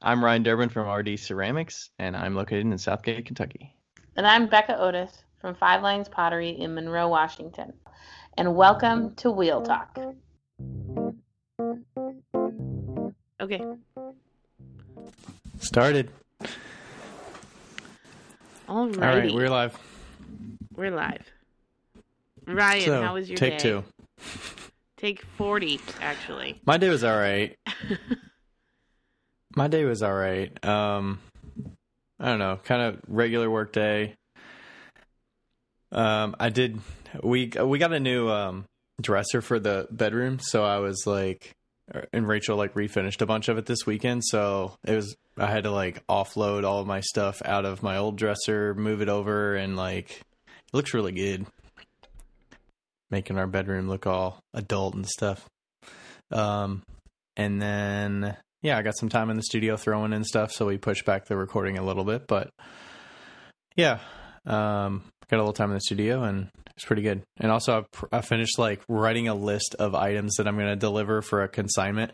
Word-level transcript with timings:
I'm 0.00 0.24
Ryan 0.24 0.44
Durbin 0.44 0.68
from 0.68 0.88
RD 0.88 1.18
Ceramics, 1.18 1.90
and 1.98 2.16
I'm 2.16 2.36
located 2.36 2.66
in 2.66 2.78
Southgate, 2.78 3.26
Kentucky. 3.26 3.74
And 4.16 4.24
I'm 4.28 4.46
Becca 4.46 4.78
Otis 4.78 5.24
from 5.40 5.56
Five 5.56 5.82
Lines 5.82 6.08
Pottery 6.08 6.50
in 6.50 6.72
Monroe, 6.72 7.08
Washington. 7.08 7.72
And 8.36 8.54
welcome 8.54 9.16
to 9.16 9.32
Wheel 9.32 9.60
Talk. 9.62 9.98
Okay. 13.40 13.60
Started. 15.58 16.10
Alrighty. 18.68 18.68
All 18.68 18.86
right, 18.86 19.34
we're 19.34 19.50
live. 19.50 19.76
We're 20.76 20.92
live. 20.92 21.26
Ryan, 22.46 22.84
So, 22.84 23.02
how 23.02 23.14
was 23.14 23.28
your 23.28 23.36
day? 23.36 23.50
take 23.50 23.58
two. 23.58 23.82
Take 24.96 25.22
40, 25.36 25.80
actually. 26.00 26.60
My 26.64 26.76
day 26.76 26.88
was 26.88 27.02
all 27.02 27.16
right. 27.18 27.56
My 29.58 29.66
day 29.66 29.84
was 29.84 30.04
all 30.04 30.14
right. 30.14 30.52
Um, 30.64 31.18
I 32.20 32.26
don't 32.26 32.38
know, 32.38 32.60
kind 32.62 32.80
of 32.80 33.00
regular 33.08 33.50
work 33.50 33.72
day. 33.72 34.14
Um, 35.90 36.36
I 36.38 36.48
did. 36.50 36.78
We 37.24 37.50
we 37.60 37.80
got 37.80 37.92
a 37.92 37.98
new 37.98 38.30
um 38.30 38.66
dresser 39.02 39.42
for 39.42 39.58
the 39.58 39.88
bedroom, 39.90 40.38
so 40.38 40.62
I 40.62 40.78
was 40.78 41.08
like, 41.08 41.56
and 42.12 42.28
Rachel 42.28 42.56
like 42.56 42.74
refinished 42.74 43.20
a 43.20 43.26
bunch 43.26 43.48
of 43.48 43.58
it 43.58 43.66
this 43.66 43.84
weekend. 43.84 44.24
So 44.26 44.76
it 44.84 44.94
was 44.94 45.16
I 45.36 45.46
had 45.46 45.64
to 45.64 45.72
like 45.72 46.06
offload 46.06 46.64
all 46.64 46.78
of 46.78 46.86
my 46.86 47.00
stuff 47.00 47.42
out 47.44 47.64
of 47.64 47.82
my 47.82 47.96
old 47.96 48.14
dresser, 48.14 48.74
move 48.74 49.02
it 49.02 49.08
over, 49.08 49.56
and 49.56 49.76
like 49.76 50.10
it 50.10 50.72
looks 50.72 50.94
really 50.94 51.10
good, 51.10 51.46
making 53.10 53.36
our 53.36 53.48
bedroom 53.48 53.88
look 53.88 54.06
all 54.06 54.38
adult 54.54 54.94
and 54.94 55.04
stuff. 55.04 55.48
Um, 56.30 56.84
and 57.36 57.60
then 57.60 58.36
yeah, 58.68 58.76
I 58.78 58.82
got 58.82 58.96
some 58.98 59.08
time 59.08 59.30
in 59.30 59.36
the 59.36 59.42
studio 59.42 59.76
throwing 59.78 60.12
in 60.12 60.24
stuff, 60.24 60.52
so 60.52 60.66
we 60.66 60.76
pushed 60.76 61.04
back 61.06 61.24
the 61.24 61.36
recording 61.36 61.78
a 61.78 61.82
little 61.82 62.04
bit, 62.04 62.26
but 62.26 62.50
yeah, 63.76 63.98
um, 64.46 65.02
got 65.30 65.36
a 65.36 65.38
little 65.38 65.52
time 65.54 65.70
in 65.70 65.74
the 65.76 65.80
studio 65.80 66.22
and 66.22 66.48
it's 66.76 66.84
pretty 66.84 67.00
good. 67.02 67.22
And 67.38 67.50
also, 67.50 67.78
I, 67.78 67.84
pr- 67.90 68.06
I 68.12 68.20
finished 68.20 68.58
like 68.58 68.82
writing 68.88 69.26
a 69.28 69.34
list 69.34 69.74
of 69.78 69.94
items 69.94 70.34
that 70.36 70.46
I'm 70.46 70.56
going 70.56 70.68
to 70.68 70.76
deliver 70.76 71.22
for 71.22 71.42
a 71.42 71.48
consignment 71.48 72.12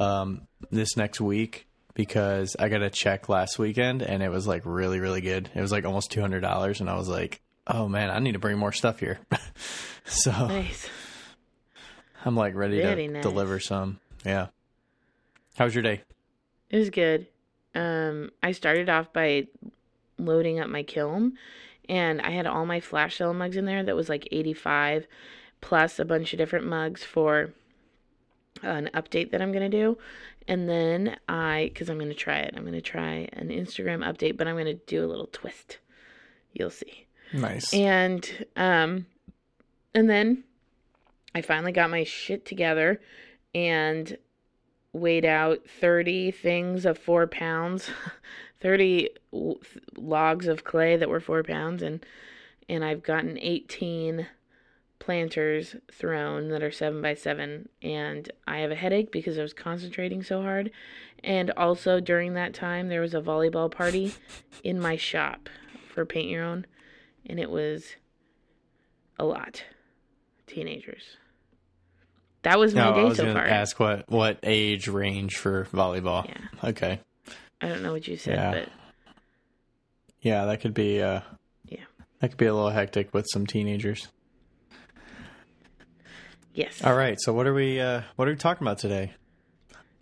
um, 0.00 0.46
this 0.70 0.96
next 0.96 1.20
week 1.20 1.66
because 1.94 2.56
I 2.58 2.68
got 2.70 2.82
a 2.82 2.90
check 2.90 3.28
last 3.28 3.58
weekend 3.58 4.02
and 4.02 4.22
it 4.22 4.30
was 4.30 4.46
like 4.46 4.62
really, 4.64 5.00
really 5.00 5.20
good. 5.20 5.50
It 5.54 5.60
was 5.60 5.70
like 5.70 5.84
almost 5.84 6.10
two 6.10 6.20
hundred 6.20 6.40
dollars, 6.40 6.80
and 6.80 6.88
I 6.90 6.96
was 6.96 7.08
like, 7.08 7.40
oh 7.66 7.88
man, 7.88 8.10
I 8.10 8.18
need 8.20 8.32
to 8.32 8.38
bring 8.38 8.56
more 8.58 8.72
stuff 8.72 8.98
here. 9.00 9.20
so 10.06 10.30
Nice. 10.48 10.88
I'm 12.24 12.34
like 12.36 12.54
ready 12.54 12.80
Very 12.80 13.06
to 13.06 13.12
nice. 13.14 13.22
deliver 13.22 13.60
some. 13.60 14.00
Yeah. 14.24 14.46
How 15.56 15.64
was 15.64 15.74
your 15.74 15.82
day? 15.82 16.02
It 16.70 16.78
was 16.78 16.90
good. 16.90 17.26
Um, 17.74 18.30
I 18.42 18.52
started 18.52 18.88
off 18.88 19.12
by 19.12 19.48
loading 20.18 20.60
up 20.60 20.68
my 20.68 20.82
kiln, 20.82 21.34
and 21.88 22.20
I 22.20 22.30
had 22.30 22.46
all 22.46 22.66
my 22.66 22.80
flash 22.80 23.18
sale 23.18 23.34
mugs 23.34 23.56
in 23.56 23.64
there. 23.64 23.82
That 23.82 23.96
was 23.96 24.08
like 24.08 24.28
85, 24.30 25.06
plus 25.60 25.98
a 25.98 26.04
bunch 26.04 26.32
of 26.32 26.38
different 26.38 26.66
mugs 26.66 27.04
for 27.04 27.52
an 28.62 28.90
update 28.94 29.30
that 29.30 29.42
I'm 29.42 29.52
gonna 29.52 29.68
do. 29.68 29.98
And 30.46 30.68
then 30.68 31.16
I, 31.28 31.70
because 31.72 31.88
I'm 31.88 31.98
gonna 31.98 32.14
try 32.14 32.38
it, 32.38 32.54
I'm 32.56 32.64
gonna 32.64 32.80
try 32.80 33.28
an 33.32 33.48
Instagram 33.48 34.04
update, 34.04 34.36
but 34.36 34.46
I'm 34.46 34.56
gonna 34.56 34.74
do 34.74 35.04
a 35.04 35.08
little 35.08 35.28
twist. 35.32 35.78
You'll 36.52 36.70
see. 36.70 37.06
Nice. 37.32 37.72
And 37.74 38.46
um 38.56 39.06
and 39.94 40.08
then 40.08 40.44
I 41.34 41.40
finally 41.42 41.72
got 41.72 41.90
my 41.90 42.04
shit 42.04 42.44
together 42.44 43.00
and 43.54 44.16
weighed 44.94 45.26
out 45.26 45.60
30 45.68 46.30
things 46.30 46.86
of 46.86 46.96
4 46.96 47.26
pounds. 47.26 47.90
30 48.64 49.10
logs 49.98 50.46
of 50.46 50.64
clay 50.64 50.96
that 50.96 51.10
were 51.10 51.20
4 51.20 51.42
pounds 51.42 51.82
and 51.82 52.04
and 52.66 52.82
I've 52.82 53.02
gotten 53.02 53.36
18 53.38 54.26
planters 54.98 55.76
thrown 55.92 56.48
that 56.48 56.62
are 56.62 56.70
7 56.70 57.02
by 57.02 57.12
7 57.12 57.68
and 57.82 58.32
I 58.46 58.60
have 58.60 58.70
a 58.70 58.74
headache 58.74 59.12
because 59.12 59.38
I 59.38 59.42
was 59.42 59.52
concentrating 59.52 60.22
so 60.22 60.40
hard 60.40 60.70
and 61.22 61.50
also 61.58 62.00
during 62.00 62.32
that 62.34 62.54
time 62.54 62.88
there 62.88 63.02
was 63.02 63.12
a 63.12 63.20
volleyball 63.20 63.70
party 63.70 64.14
in 64.62 64.80
my 64.80 64.96
shop 64.96 65.50
for 65.92 66.06
paint 66.06 66.30
your 66.30 66.42
own 66.42 66.64
and 67.26 67.38
it 67.38 67.50
was 67.50 67.96
a 69.18 69.26
lot. 69.26 69.64
Teenagers. 70.46 71.18
That 72.44 72.58
was 72.58 72.74
my 72.74 72.82
No, 72.84 72.92
I 72.92 73.04
was 73.04 73.16
so 73.18 73.32
far. 73.32 73.44
ask 73.44 73.78
what 73.80 74.08
what 74.10 74.38
age 74.42 74.88
range 74.88 75.36
for 75.36 75.64
volleyball. 75.66 76.26
Yeah. 76.26 76.68
Okay. 76.70 77.00
I 77.60 77.68
don't 77.68 77.82
know 77.82 77.92
what 77.92 78.06
you 78.08 78.16
said, 78.16 78.34
Yeah. 78.36 78.50
but 78.52 78.68
Yeah, 80.20 80.44
that 80.46 80.60
could 80.60 80.74
be 80.74 81.02
uh 81.02 81.20
Yeah. 81.68 81.84
That 82.20 82.28
could 82.28 82.38
be 82.38 82.46
a 82.46 82.54
little 82.54 82.70
hectic 82.70 83.12
with 83.12 83.26
some 83.32 83.46
teenagers. 83.46 84.08
yes. 86.54 86.82
All 86.84 86.94
right, 86.94 87.20
so 87.20 87.32
what 87.32 87.46
are 87.46 87.54
we 87.54 87.80
uh 87.80 88.02
what 88.16 88.28
are 88.28 88.30
we 88.30 88.36
talking 88.36 88.66
about 88.66 88.78
today? 88.78 89.12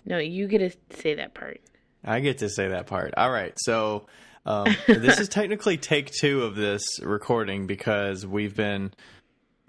No, 0.04 0.18
you 0.18 0.48
get 0.48 0.58
to 0.58 0.96
say 0.98 1.14
that 1.14 1.34
part. 1.34 1.60
I 2.04 2.20
get 2.20 2.38
to 2.38 2.48
say 2.48 2.68
that 2.68 2.86
part. 2.88 3.14
All 3.16 3.30
right. 3.30 3.52
So 3.58 4.06
um, 4.44 4.66
this 4.88 5.20
is 5.20 5.28
technically 5.28 5.76
take 5.76 6.10
two 6.10 6.42
of 6.42 6.56
this 6.56 6.82
recording 7.00 7.68
because 7.68 8.26
we've 8.26 8.56
been 8.56 8.92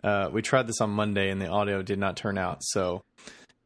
uh, 0.04 0.30
we 0.32 0.42
tried 0.42 0.68
this 0.68 0.82
on 0.82 0.90
Monday 0.90 1.30
and 1.30 1.42
the 1.42 1.48
audio 1.48 1.82
did 1.82 2.00
not 2.00 2.18
turn 2.18 2.38
out. 2.38 2.58
So 2.62 3.04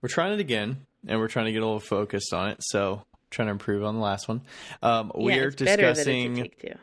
we're 0.02 0.10
trying 0.10 0.34
it 0.34 0.40
again 0.40 0.86
and 1.08 1.20
we're 1.20 1.28
trying 1.28 1.46
to 1.46 1.52
get 1.52 1.62
a 1.62 1.66
little 1.66 1.80
focused 1.80 2.34
on 2.34 2.50
it. 2.50 2.58
So 2.62 3.04
trying 3.30 3.48
to 3.48 3.52
improve 3.52 3.84
on 3.84 3.96
the 3.96 4.02
last 4.02 4.28
one. 4.28 4.42
Um, 4.82 5.12
yeah, 5.16 5.22
we're 5.24 5.48
it's 5.48 5.62
better 5.62 5.82
that 5.94 5.98
it's 5.98 6.08
a 6.08 6.28
discussing 6.44 6.78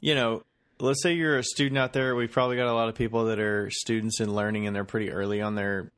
you 0.00 0.14
know, 0.14 0.42
let's 0.80 1.02
say 1.02 1.12
you're 1.12 1.36
a 1.36 1.44
student 1.44 1.78
out 1.78 1.92
there. 1.92 2.14
We've 2.14 2.30
probably 2.30 2.56
got 2.56 2.68
a 2.68 2.74
lot 2.74 2.88
of 2.88 2.94
people 2.94 3.26
that 3.26 3.38
are 3.38 3.70
students 3.70 4.20
in 4.20 4.34
learning 4.34 4.66
and 4.66 4.74
they're 4.74 4.84
pretty 4.84 5.12
early 5.12 5.42
on 5.42 5.54
their 5.54 5.92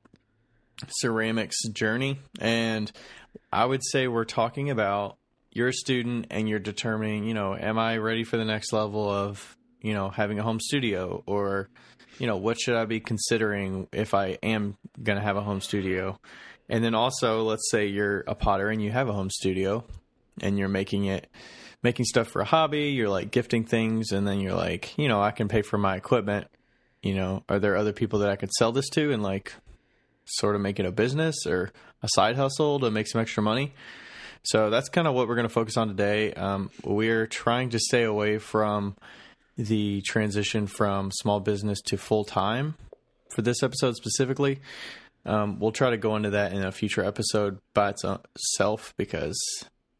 ceramics 0.89 1.63
journey. 1.69 2.19
And 2.41 2.91
I 3.53 3.65
would 3.65 3.83
say 3.85 4.09
we're 4.09 4.25
talking 4.25 4.71
about 4.71 5.17
you're 5.53 5.69
a 5.69 5.73
student 5.73 6.27
and 6.31 6.49
you're 6.49 6.59
determining, 6.59 7.25
you 7.25 7.35
know, 7.35 7.55
am 7.55 7.79
I 7.79 7.99
ready 7.99 8.25
for 8.25 8.37
the 8.37 8.45
next 8.45 8.73
level 8.73 9.09
of, 9.09 9.57
you 9.81 9.95
know, 9.95 10.11
having 10.11 10.39
a 10.39 10.43
home 10.43 10.61
studio 10.61 11.23
or, 11.27 11.69
you 12.19 12.27
know, 12.27 12.37
what 12.37 12.61
should 12.61 12.77
I 12.77 12.85
be 12.85 13.01
considering 13.01 13.89
if 13.93 14.15
I 14.15 14.39
am 14.43 14.77
going 15.03 15.19
to 15.19 15.25
have 15.25 15.37
a 15.37 15.43
home 15.43 15.61
studio? 15.61 16.19
And 16.69 16.85
then 16.85 16.95
also, 16.95 17.43
let's 17.43 17.71
say 17.71 17.87
you're 17.87 18.21
a 18.27 18.35
potter 18.35 18.69
and 18.69 18.83
you 18.83 18.91
have 18.91 19.09
a 19.09 19.13
home 19.13 19.31
studio 19.31 19.85
and 20.41 20.59
you're 20.59 20.69
making 20.69 21.07
it 21.07 21.29
making 21.83 22.05
stuff 22.05 22.29
for 22.29 22.41
a 22.41 22.45
hobby, 22.45 22.91
you're 22.91 23.09
like 23.09 23.31
gifting 23.31 23.65
things 23.65 24.13
and 24.13 24.27
then 24.27 24.39
you're 24.39 24.55
like, 24.55 24.97
you 24.97 25.09
know, 25.09 25.21
I 25.21 25.33
can 25.33 25.49
pay 25.49 25.63
for 25.63 25.79
my 25.79 25.97
equipment. 25.97 26.47
You 27.03 27.15
know, 27.15 27.43
are 27.49 27.59
there 27.59 27.77
other 27.77 27.93
people 27.93 28.21
that 28.21 28.31
I 28.31 28.37
could 28.37 28.53
sell 28.53 28.71
this 28.71 28.89
to 28.91 29.13
and 29.13 29.23
like 29.23 29.53
sort 30.25 30.55
of 30.55 30.61
make 30.61 30.79
it 30.79 30.87
a 30.87 30.93
business 30.93 31.45
or 31.47 31.73
a 32.03 32.09
side 32.15 32.37
hustle 32.37 32.79
to 32.81 32.91
make 32.91 33.09
some 33.09 33.21
extra 33.21 33.43
money? 33.43 33.75
So 34.45 34.71
that's 34.71 34.89
kind 34.89 35.07
of 35.07 35.15
what 35.15 35.29
we're 35.29 35.35
going 35.35 35.49
to 35.49 35.53
focus 35.53 35.77
on 35.77 35.89
today. 35.89 36.33
Um, 36.35 36.71
we're 36.85 37.27
trying 37.27 37.71
to 37.71 37.79
stay 37.79 38.05
away 38.05 38.39
from 38.39 38.97
the 39.57 40.03
transition 40.03 40.67
from 40.67 41.11
small 41.13 41.41
business 41.41 41.81
to 41.83 41.97
full 41.97 42.25
time 42.25 42.75
for 43.35 43.43
this 43.43 43.63
episode 43.63 43.97
specifically. 43.97 44.61
Um, 45.25 45.59
we'll 45.61 45.73
try 45.73 45.91
to 45.91 45.97
go 45.97 46.17
into 46.17 46.31
that 46.31 46.53
in 46.53 46.65
a 46.65 46.73
future 46.73 47.05
episode 47.05 47.59
by 47.75 47.91
itself 47.91 48.93
because 48.97 49.39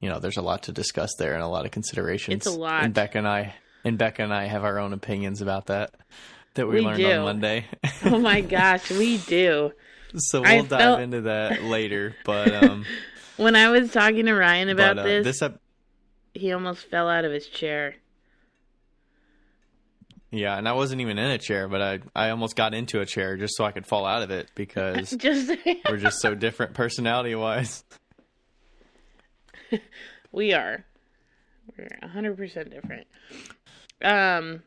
you 0.01 0.09
know 0.09 0.19
there's 0.19 0.37
a 0.37 0.43
lot 0.43 0.65
to 0.65 0.73
discuss 0.73 1.11
there 1.19 1.35
and 1.35 1.43
a 1.43 1.49
lot 1.49 1.65
of 1.65 1.71
considerations. 1.71 2.35
It's 2.35 2.47
a 2.47 2.59
lot. 2.59 2.83
And 2.85 2.93
Becca 2.93 3.19
and 3.19 3.29
I 3.29 3.55
and 3.85 3.97
Becca 3.99 4.23
and 4.23 4.35
I 4.35 4.47
have 4.47 4.65
our 4.65 4.79
own 4.79 4.93
opinions 4.93 5.41
about 5.41 5.67
that 5.67 5.95
that 6.55 6.67
we, 6.67 6.77
We 6.77 6.81
learned 6.83 6.97
do. 6.99 7.13
on 7.13 7.25
Monday. 7.25 7.67
Oh 8.05 8.19
my 8.19 8.41
gosh, 8.41 8.91
we 8.91 9.19
do. 9.19 9.73
so 10.17 10.43
we'll 10.43 10.65
dive 10.65 10.81
felt- 10.81 11.01
into 11.01 11.23
that 11.23 11.63
later. 11.63 12.17
But 12.25 12.53
um, 12.65 12.85
When 13.37 13.55
I 13.57 13.71
was 13.71 13.93
talking 13.93 14.27
to 14.27 14.35
Ryan 14.35 14.69
about 14.71 14.97
but, 14.97 15.03
uh, 15.03 15.05
this, 15.05 15.25
this 15.25 15.43
ep- 15.43 15.61
he 16.35 16.53
almost 16.53 16.91
fell 16.91 17.09
out 17.09 17.25
of 17.25 17.31
his 17.33 17.47
chair. 17.47 17.95
Yeah, 20.35 20.57
and 20.57 20.67
I 20.67 20.73
wasn't 20.73 21.03
even 21.03 21.19
in 21.19 21.31
a 21.31 21.37
chair, 21.37 21.69
but 21.69 21.83
I 21.83 21.99
I 22.17 22.31
almost 22.31 22.57
got 22.57 22.73
into 22.73 23.01
a 23.01 23.07
chair 23.07 23.37
just 23.37 23.55
so 23.55 23.65
I 23.65 23.71
could 23.71 23.87
fall 23.87 24.07
out 24.07 24.23
of 24.23 24.31
it 24.31 24.51
because 24.55 25.11
Just 25.19 25.53
we're 25.89 25.99
just 25.99 26.21
so 26.21 26.35
different 26.35 26.73
personality 26.73 27.35
wise. 27.35 27.85
we 30.33 30.55
are. 30.55 30.87
We're 31.77 32.09
hundred 32.09 32.39
percent 32.39 32.71
different. 32.71 33.07
Um 34.03 34.63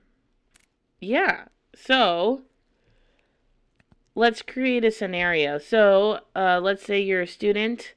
yeah. 1.02 1.46
So 1.76 2.44
let's 4.14 4.44
create 4.44 4.86
a 4.86 4.92
scenario. 4.92 5.58
So 5.58 6.20
uh 6.36 6.60
let's 6.62 6.86
say 6.86 7.02
you're 7.02 7.24
a 7.24 7.28
student. 7.28 7.96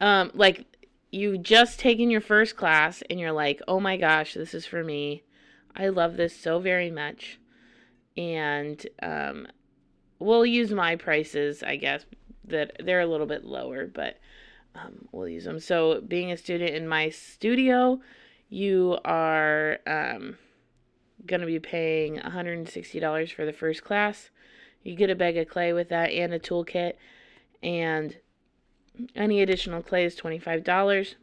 Um 0.00 0.32
like 0.34 0.66
you've 1.12 1.44
just 1.44 1.78
taken 1.78 2.10
your 2.10 2.20
first 2.20 2.56
class 2.56 3.04
and 3.08 3.20
you're 3.20 3.30
like, 3.30 3.62
"Oh 3.68 3.78
my 3.78 3.96
gosh, 3.96 4.34
this 4.34 4.52
is 4.52 4.66
for 4.66 4.82
me. 4.82 5.22
I 5.76 5.88
love 5.88 6.16
this 6.16 6.36
so 6.36 6.58
very 6.58 6.90
much." 6.90 7.38
And 8.16 8.86
um 9.02 9.48
we'll 10.22 10.46
use 10.46 10.70
my 10.70 10.96
prices, 10.96 11.62
I 11.62 11.76
guess, 11.76 12.04
that 12.44 12.76
they're 12.84 13.00
a 13.00 13.06
little 13.06 13.26
bit 13.26 13.44
lower, 13.44 13.86
but 13.86 14.18
um, 14.74 15.08
we'll 15.12 15.28
use 15.28 15.44
them. 15.44 15.60
So, 15.60 16.00
being 16.00 16.32
a 16.32 16.36
student 16.36 16.74
in 16.74 16.88
my 16.88 17.10
studio, 17.10 18.00
you 18.48 18.98
are 19.04 19.78
um, 19.86 20.38
going 21.26 21.40
to 21.40 21.46
be 21.46 21.58
paying 21.58 22.18
$160 22.18 23.32
for 23.32 23.44
the 23.44 23.52
first 23.52 23.84
class. 23.84 24.30
You 24.82 24.94
get 24.94 25.10
a 25.10 25.14
bag 25.14 25.36
of 25.36 25.48
clay 25.48 25.72
with 25.72 25.88
that 25.90 26.10
and 26.10 26.32
a 26.32 26.38
toolkit, 26.38 26.94
and 27.62 28.16
any 29.14 29.42
additional 29.42 29.82
clay 29.82 30.04
is 30.04 30.16
$25. 30.16 31.14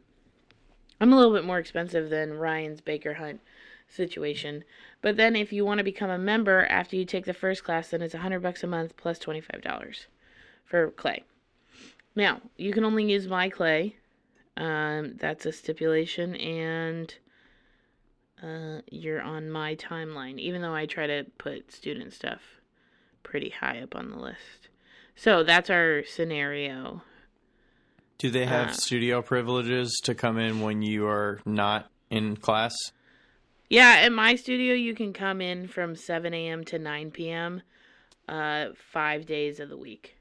I'm 1.00 1.12
a 1.12 1.16
little 1.16 1.32
bit 1.32 1.44
more 1.44 1.58
expensive 1.58 2.10
than 2.10 2.34
Ryan's 2.34 2.80
Baker 2.80 3.14
Hunt 3.14 3.40
situation. 3.90 4.64
But 5.02 5.16
then 5.16 5.36
if 5.36 5.52
you 5.52 5.64
want 5.64 5.78
to 5.78 5.84
become 5.84 6.10
a 6.10 6.18
member 6.18 6.64
after 6.66 6.96
you 6.96 7.04
take 7.04 7.24
the 7.24 7.34
first 7.34 7.64
class, 7.64 7.90
then 7.90 8.02
it's 8.02 8.14
100 8.14 8.40
bucks 8.40 8.62
a 8.62 8.66
month 8.66 8.96
plus 8.96 9.18
$25 9.18 10.06
for 10.64 10.90
clay. 10.92 11.24
Now, 12.14 12.40
you 12.56 12.72
can 12.72 12.84
only 12.84 13.10
use 13.10 13.28
my 13.28 13.48
clay. 13.48 13.96
Um, 14.56 15.14
that's 15.16 15.46
a 15.46 15.52
stipulation, 15.52 16.34
and 16.36 17.14
uh, 18.42 18.80
you're 18.90 19.22
on 19.22 19.50
my 19.50 19.74
timeline, 19.76 20.38
even 20.38 20.60
though 20.60 20.74
I 20.74 20.86
try 20.86 21.06
to 21.06 21.24
put 21.38 21.72
student 21.72 22.12
stuff 22.12 22.40
pretty 23.22 23.50
high 23.50 23.80
up 23.80 23.94
on 23.94 24.10
the 24.10 24.18
list. 24.18 24.68
So 25.14 25.44
that's 25.44 25.70
our 25.70 26.02
scenario. 26.04 27.02
Do 28.18 28.30
they 28.30 28.44
have 28.46 28.68
Uh, 28.68 28.72
studio 28.72 29.22
privileges 29.22 29.98
to 30.04 30.14
come 30.14 30.38
in 30.38 30.60
when 30.60 30.82
you 30.82 31.06
are 31.06 31.40
not 31.46 31.90
in 32.10 32.36
class? 32.36 32.74
Yeah, 33.70 34.00
at 34.02 34.12
my 34.12 34.34
studio, 34.34 34.74
you 34.74 34.94
can 34.94 35.12
come 35.12 35.40
in 35.40 35.68
from 35.68 35.94
7 35.94 36.34
a.m. 36.34 36.64
to 36.64 36.78
9 36.78 37.12
p.m. 37.12 37.62
Uh, 38.28 38.66
five 38.92 39.26
days 39.26 39.60
of 39.60 39.68
the 39.68 39.76
week. 39.76 40.16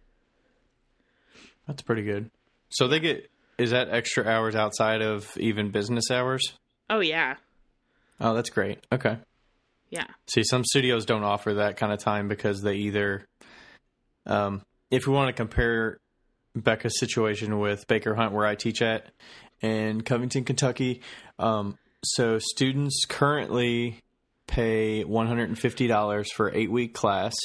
That's 1.68 1.82
pretty 1.82 2.04
good. 2.04 2.30
So 2.70 2.88
they 2.88 3.00
get 3.00 3.30
is 3.58 3.72
that 3.72 3.90
extra 3.90 4.26
hours 4.26 4.56
outside 4.56 5.02
of 5.02 5.36
even 5.38 5.72
business 5.72 6.10
hours? 6.10 6.54
Oh, 6.90 7.02
yeah. 7.02 7.36
Oh, 8.22 8.34
that's 8.34 8.50
great. 8.50 8.86
Okay. 8.92 9.18
Yeah. 9.90 10.06
See, 10.28 10.44
some 10.44 10.64
studios 10.64 11.06
don't 11.06 11.24
offer 11.24 11.56
that 11.56 11.76
kind 11.76 11.92
of 11.92 12.00
time 12.00 12.28
because 12.28 12.62
they 12.62 12.76
either, 12.76 13.26
um, 14.26 14.62
if 14.92 15.08
we 15.08 15.14
want 15.14 15.28
to 15.28 15.34
compare 15.34 15.98
Becca's 16.56 17.00
situation 17.00 17.60
with 17.60 17.88
Baker 17.88 18.16
Hunt, 18.16 18.32
where 18.32 18.46
I 18.46 18.56
teach 18.56 18.82
at 18.82 19.08
in 19.62 20.02
Covington, 20.02 20.46
Kentucky, 20.46 21.02
um, 21.38 21.78
so 22.04 22.40
students 22.40 23.06
currently 23.08 24.00
pay 24.48 25.04
$150 25.04 26.26
for 26.34 26.52
eight 26.54 26.72
week 26.72 26.94
class, 26.94 27.36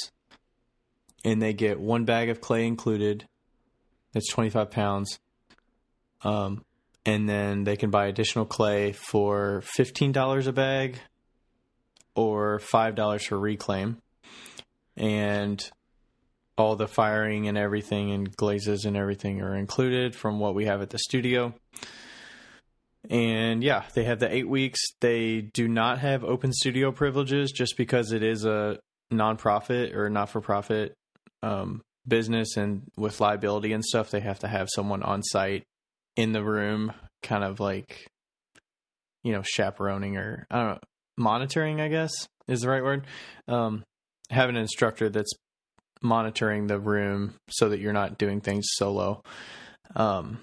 and 1.23 1.41
they 1.41 1.53
get 1.53 1.79
one 1.79 2.05
bag 2.05 2.29
of 2.29 2.41
clay 2.41 2.65
included. 2.65 3.27
It's 4.13 4.31
25 4.31 4.71
pounds. 4.71 5.19
Um, 6.21 6.63
and 7.05 7.29
then 7.29 7.63
they 7.63 7.75
can 7.75 7.91
buy 7.91 8.07
additional 8.07 8.45
clay 8.45 8.93
for 8.93 9.63
$15 9.77 10.47
a 10.47 10.51
bag 10.51 10.99
or 12.15 12.59
$5 12.59 13.25
for 13.25 13.37
reclaim. 13.37 13.97
And 14.97 15.63
all 16.57 16.75
the 16.75 16.87
firing 16.87 17.47
and 17.47 17.57
everything 17.57 18.11
and 18.11 18.35
glazes 18.35 18.85
and 18.85 18.95
everything 18.95 19.41
are 19.41 19.55
included 19.55 20.15
from 20.15 20.39
what 20.39 20.55
we 20.55 20.65
have 20.65 20.81
at 20.81 20.89
the 20.89 20.99
studio. 20.99 21.53
And 23.09 23.63
yeah, 23.63 23.83
they 23.93 24.03
have 24.05 24.19
the 24.19 24.33
eight 24.33 24.47
weeks. 24.47 24.79
They 25.01 25.41
do 25.41 25.67
not 25.67 25.99
have 25.99 26.23
open 26.23 26.53
studio 26.53 26.91
privileges 26.91 27.51
just 27.51 27.77
because 27.77 28.11
it 28.11 28.23
is 28.23 28.45
a 28.45 28.79
nonprofit 29.11 29.93
or 29.93 30.09
not 30.09 30.29
for 30.29 30.41
profit 30.41 30.93
um, 31.43 31.81
business. 32.07 32.57
And 32.57 32.83
with 32.97 33.19
liability 33.19 33.73
and 33.73 33.83
stuff, 33.83 34.11
they 34.11 34.21
have 34.21 34.39
to 34.39 34.47
have 34.47 34.69
someone 34.73 35.03
on 35.03 35.23
site 35.23 35.63
in 36.15 36.31
the 36.31 36.43
room, 36.43 36.93
kind 37.21 37.43
of 37.43 37.59
like, 37.59 38.07
you 39.23 39.33
know, 39.33 39.41
chaperoning 39.43 40.17
or 40.17 40.45
I 40.49 40.57
don't 40.57 40.67
know, 40.67 40.79
monitoring, 41.17 41.81
I 41.81 41.87
guess 41.87 42.27
is 42.47 42.61
the 42.61 42.69
right 42.69 42.83
word. 42.83 43.05
Um, 43.47 43.83
have 44.29 44.49
an 44.49 44.55
instructor 44.55 45.09
that's 45.09 45.31
monitoring 46.01 46.67
the 46.67 46.79
room 46.79 47.35
so 47.49 47.69
that 47.69 47.79
you're 47.79 47.93
not 47.93 48.17
doing 48.17 48.41
things 48.41 48.65
solo. 48.73 49.23
Um, 49.95 50.39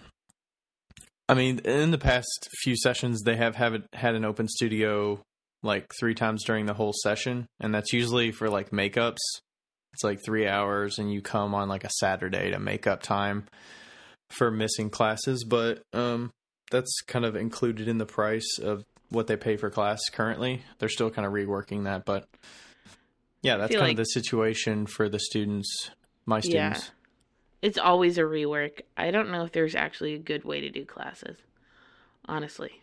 I 1.33 1.35
mean, 1.35 1.61
in 1.61 1.91
the 1.91 1.99
past 1.99 2.51
few 2.63 2.77
sessions, 2.77 3.23
they 3.23 3.37
have, 3.37 3.57
have 3.57 3.83
had 3.95 4.15
an 4.15 4.25
open 4.25 4.49
studio 4.49 5.23
like 5.63 5.91
three 5.99 6.15
times 6.15 6.45
during 6.45 6.67
the 6.67 6.75
whole 6.75 6.93
session, 6.93 7.47
and 7.59 7.75
that's 7.75 7.93
usually 7.93 8.33
for 8.33 8.51
like 8.51 8.71
makeups. 8.71 9.17
It's 9.95 10.05
like 10.05 10.21
three 10.23 10.47
hours, 10.47 10.99
and 10.99 11.11
you 11.11 11.23
come 11.23 11.55
on 11.55 11.69
like 11.71 11.85
a 11.85 11.91
Saturday 12.01 12.51
to 12.51 12.59
make 12.59 12.87
up 12.87 13.03
time 13.03 13.47
for 14.29 14.51
missing 14.51 14.91
classes. 14.91 15.45
But 15.45 15.83
um, 15.95 16.33
that's 16.71 17.01
kind 17.07 17.25
of 17.25 17.35
included 17.35 17.89
in 17.89 17.97
the 17.97 18.07
price 18.07 18.59
of 18.59 18.85
what 19.09 19.27
they 19.27 19.37
pay 19.37 19.57
for 19.57 19.71
class 19.71 20.01
currently. 20.13 20.63
They're 20.79 20.91
still 20.91 21.11
kind 21.11 21.27
of 21.27 21.33
reworking 21.33 21.85
that, 21.85 22.05
but 22.05 22.27
yeah, 23.41 23.57
that's 23.57 23.73
kind 23.73 23.83
like- 23.83 23.93
of 23.93 23.97
the 23.99 24.05
situation 24.05 24.85
for 24.87 25.09
the 25.09 25.19
students, 25.19 25.91
my 26.27 26.43
Yeah. 26.45 26.79
It's 27.63 27.79
always 27.79 28.19
a 28.19 28.23
rework. 28.23 28.81
I 28.97 29.11
don't 29.13 29.31
know 29.31 29.45
if 29.45 29.53
there's 29.53 29.75
actually 29.77 30.15
a 30.15 30.19
good 30.19 30.45
way 30.45 30.61
to 30.63 30.71
do 30.71 30.85
classes. 30.85 31.39
Honestly. 32.27 32.81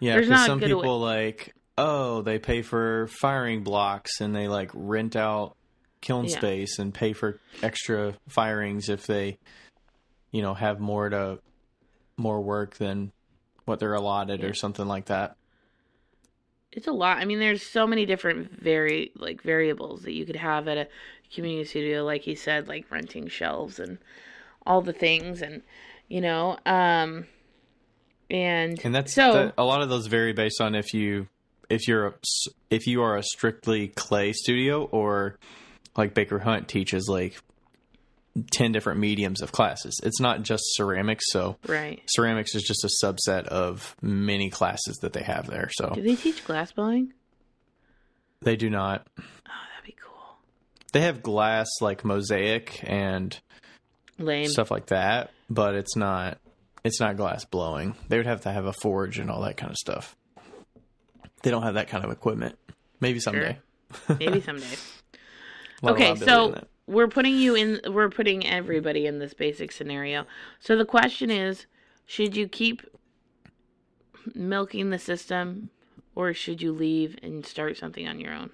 Yeah, 0.00 0.14
There's 0.14 0.26
because 0.28 0.46
some 0.46 0.58
good 0.58 0.72
way- 0.74 0.82
people 0.82 1.00
like, 1.00 1.54
oh, 1.78 2.22
they 2.22 2.38
pay 2.38 2.62
for 2.62 3.06
firing 3.20 3.62
blocks 3.62 4.20
and 4.20 4.34
they 4.34 4.48
like 4.48 4.70
rent 4.74 5.16
out 5.16 5.56
kiln 6.00 6.26
Yeah. 6.26 6.36
space 6.36 6.78
and 6.78 6.92
pay 6.92 7.12
for 7.12 7.40
extra 7.62 8.14
firings 8.28 8.88
if 8.88 9.06
they, 9.06 9.38
you 10.32 10.42
know, 10.42 10.54
have 10.54 10.80
more 10.80 11.08
to 11.08 11.38
more 12.16 12.40
work 12.40 12.74
than 12.76 13.12
what 13.64 13.78
they're 13.78 13.94
allotted 13.94 14.40
Yeah. 14.40 14.46
or 14.48 14.54
something 14.54 14.86
like 14.86 15.06
that. 15.06 15.36
It's 16.72 16.86
a 16.86 16.92
lot. 16.92 17.16
I 17.18 17.24
mean, 17.24 17.38
there's 17.38 17.66
so 17.72 17.86
many 17.86 18.04
different 18.04 18.60
vari 18.60 19.12
like 19.16 19.42
variables 19.42 20.02
that 20.02 20.12
you 20.12 20.26
could 20.26 20.36
have 20.36 20.68
at 20.68 20.76
a 20.76 20.88
community 21.34 21.64
studio, 21.68 22.04
like 22.04 22.22
he 22.22 22.34
said, 22.34 22.68
like 22.68 22.90
renting 22.90 23.28
shelves 23.28 23.78
and 23.78 23.98
all 24.66 24.80
the 24.82 24.92
things, 24.92 25.42
and 25.42 25.62
you 26.08 26.20
know, 26.20 26.56
um, 26.66 27.26
and 28.30 28.80
And 28.84 28.94
that's 28.94 29.12
so 29.14 29.32
that- 29.32 29.54
a 29.58 29.64
lot 29.64 29.82
of 29.82 29.88
those 29.88 30.06
vary 30.06 30.32
based 30.32 30.60
on 30.60 30.74
if 30.74 30.92
you 30.94 31.28
if 31.68 31.88
you're 31.88 32.06
a, 32.08 32.14
if 32.70 32.86
you 32.86 33.02
are 33.02 33.16
a 33.16 33.22
strictly 33.22 33.88
clay 33.88 34.32
studio 34.32 34.84
or 34.84 35.36
like 35.96 36.14
Baker 36.14 36.38
Hunt 36.38 36.68
teaches 36.68 37.08
like 37.08 37.36
10 38.52 38.70
different 38.70 39.00
mediums 39.00 39.40
of 39.42 39.50
classes. 39.50 39.98
It's 40.04 40.20
not 40.20 40.42
just 40.42 40.62
ceramics, 40.74 41.24
so 41.32 41.56
right. 41.66 42.02
ceramics 42.06 42.54
is 42.54 42.62
just 42.62 42.84
a 42.84 43.04
subset 43.04 43.46
of 43.46 43.96
many 44.02 44.50
classes 44.50 44.98
that 45.02 45.12
they 45.14 45.22
have 45.22 45.46
there. 45.48 45.70
So 45.72 45.90
Do 45.94 46.02
they 46.02 46.14
teach 46.16 46.44
glass 46.44 46.70
blowing? 46.70 47.12
they 48.42 48.54
do 48.56 48.68
not. 48.70 49.06
Oh, 49.18 49.22
that'd 49.22 49.24
be 49.24 49.48
cool. 49.48 49.65
They 50.92 51.00
have 51.02 51.22
glass 51.22 51.68
like 51.80 52.04
mosaic 52.04 52.80
and 52.84 53.38
Lame. 54.18 54.48
stuff 54.48 54.70
like 54.70 54.86
that, 54.86 55.30
but 55.50 55.74
it's 55.74 55.96
not 55.96 56.38
it's 56.84 57.00
not 57.00 57.16
glass 57.16 57.44
blowing. 57.44 57.96
They 58.08 58.16
would 58.16 58.26
have 58.26 58.42
to 58.42 58.52
have 58.52 58.64
a 58.64 58.72
forge 58.72 59.18
and 59.18 59.30
all 59.30 59.42
that 59.42 59.56
kind 59.56 59.70
of 59.70 59.76
stuff. 59.76 60.16
They 61.42 61.50
don't 61.50 61.62
have 61.62 61.74
that 61.74 61.88
kind 61.88 62.04
of 62.04 62.10
equipment. 62.10 62.58
Maybe 63.00 63.20
someday. 63.20 63.58
Maybe 64.08 64.40
someday. 64.42 64.66
A 65.82 65.86
lot 65.86 65.92
of 65.92 65.96
okay, 65.96 66.16
so 66.16 66.64
we're 66.86 67.08
putting 67.08 67.36
you 67.36 67.54
in. 67.54 67.80
We're 67.88 68.08
putting 68.08 68.46
everybody 68.46 69.06
in 69.06 69.18
this 69.18 69.34
basic 69.34 69.72
scenario. 69.72 70.26
So 70.60 70.76
the 70.76 70.84
question 70.84 71.30
is, 71.30 71.66
should 72.06 72.36
you 72.36 72.48
keep 72.48 72.82
milking 74.34 74.90
the 74.90 74.98
system, 74.98 75.70
or 76.14 76.32
should 76.32 76.62
you 76.62 76.72
leave 76.72 77.16
and 77.22 77.44
start 77.44 77.76
something 77.76 78.08
on 78.08 78.18
your 78.18 78.32
own? 78.32 78.50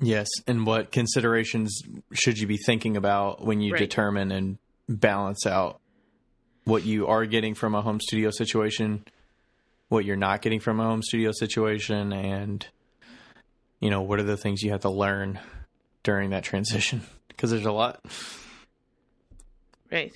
Yes, 0.00 0.28
and 0.46 0.66
what 0.66 0.92
considerations 0.92 1.82
should 2.12 2.38
you 2.38 2.46
be 2.46 2.56
thinking 2.56 2.96
about 2.96 3.44
when 3.44 3.60
you 3.60 3.72
Right. 3.74 3.80
determine 3.80 4.32
and 4.32 4.58
balance 4.88 5.46
out 5.46 5.80
what 6.64 6.84
you 6.84 7.06
are 7.06 7.26
getting 7.26 7.54
from 7.54 7.74
a 7.74 7.82
home 7.82 8.00
studio 8.00 8.30
situation, 8.30 9.04
what 9.88 10.04
you're 10.04 10.16
not 10.16 10.40
getting 10.42 10.60
from 10.60 10.80
a 10.80 10.84
home 10.84 11.02
studio 11.02 11.32
situation, 11.32 12.12
and 12.12 12.66
you 13.80 13.90
know 13.90 14.00
what 14.02 14.18
are 14.18 14.24
the 14.24 14.36
things 14.36 14.62
you 14.62 14.70
have 14.70 14.80
to 14.80 14.90
learn 14.90 15.38
during 16.02 16.30
that 16.30 16.44
transition? 16.44 17.02
Because 17.28 17.52
there's 17.52 17.64
a 17.64 17.72
lot. 17.72 18.04
Right. 19.90 20.12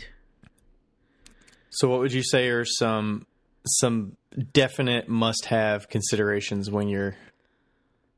So, 1.70 1.88
what 1.88 2.00
would 2.00 2.12
you 2.12 2.22
say 2.22 2.48
are 2.48 2.66
some 2.66 3.26
some 3.66 4.16
definite 4.52 5.08
must-have 5.08 5.88
considerations 5.88 6.70
when 6.70 6.88
you're 6.88 7.16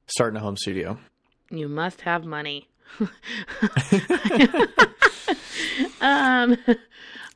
starting 0.08 0.36
a 0.36 0.40
home 0.40 0.56
studio? 0.56 0.98
You 1.50 1.68
must 1.68 2.02
have 2.02 2.24
money. 2.24 2.68
um, 6.00 6.56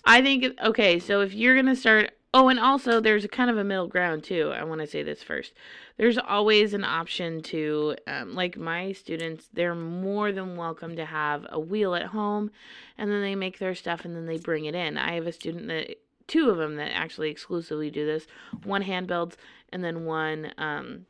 I 0.04 0.22
think 0.22 0.58
okay. 0.62 0.98
So 0.98 1.20
if 1.20 1.34
you're 1.34 1.56
gonna 1.56 1.76
start 1.76 2.12
Oh, 2.32 2.48
and 2.48 2.60
also 2.60 3.00
there's 3.00 3.24
a 3.24 3.28
kind 3.28 3.50
of 3.50 3.58
a 3.58 3.64
middle 3.64 3.88
ground 3.88 4.22
too. 4.22 4.52
I 4.54 4.62
want 4.62 4.80
to 4.80 4.86
say 4.86 5.02
this 5.02 5.20
first. 5.20 5.52
There's 5.96 6.16
always 6.16 6.74
an 6.74 6.84
option 6.84 7.42
to, 7.44 7.96
um, 8.06 8.34
like 8.36 8.56
my 8.56 8.92
students, 8.92 9.48
they're 9.52 9.74
more 9.74 10.30
than 10.30 10.56
welcome 10.56 10.94
to 10.94 11.04
have 11.04 11.44
a 11.50 11.58
wheel 11.58 11.96
at 11.96 12.06
home, 12.06 12.52
and 12.96 13.10
then 13.10 13.20
they 13.20 13.34
make 13.34 13.58
their 13.58 13.74
stuff 13.74 14.04
and 14.04 14.14
then 14.14 14.26
they 14.26 14.38
bring 14.38 14.66
it 14.66 14.76
in. 14.76 14.96
I 14.96 15.14
have 15.14 15.26
a 15.26 15.32
student 15.32 15.66
that, 15.68 15.96
two 16.28 16.50
of 16.50 16.58
them 16.58 16.76
that 16.76 16.92
actually 16.92 17.30
exclusively 17.30 17.90
do 17.90 18.06
this. 18.06 18.28
One 18.62 18.82
hand 18.82 19.08
builds, 19.08 19.36
and 19.72 19.82
then 19.82 20.04
one, 20.04 20.52
um, 20.56 21.06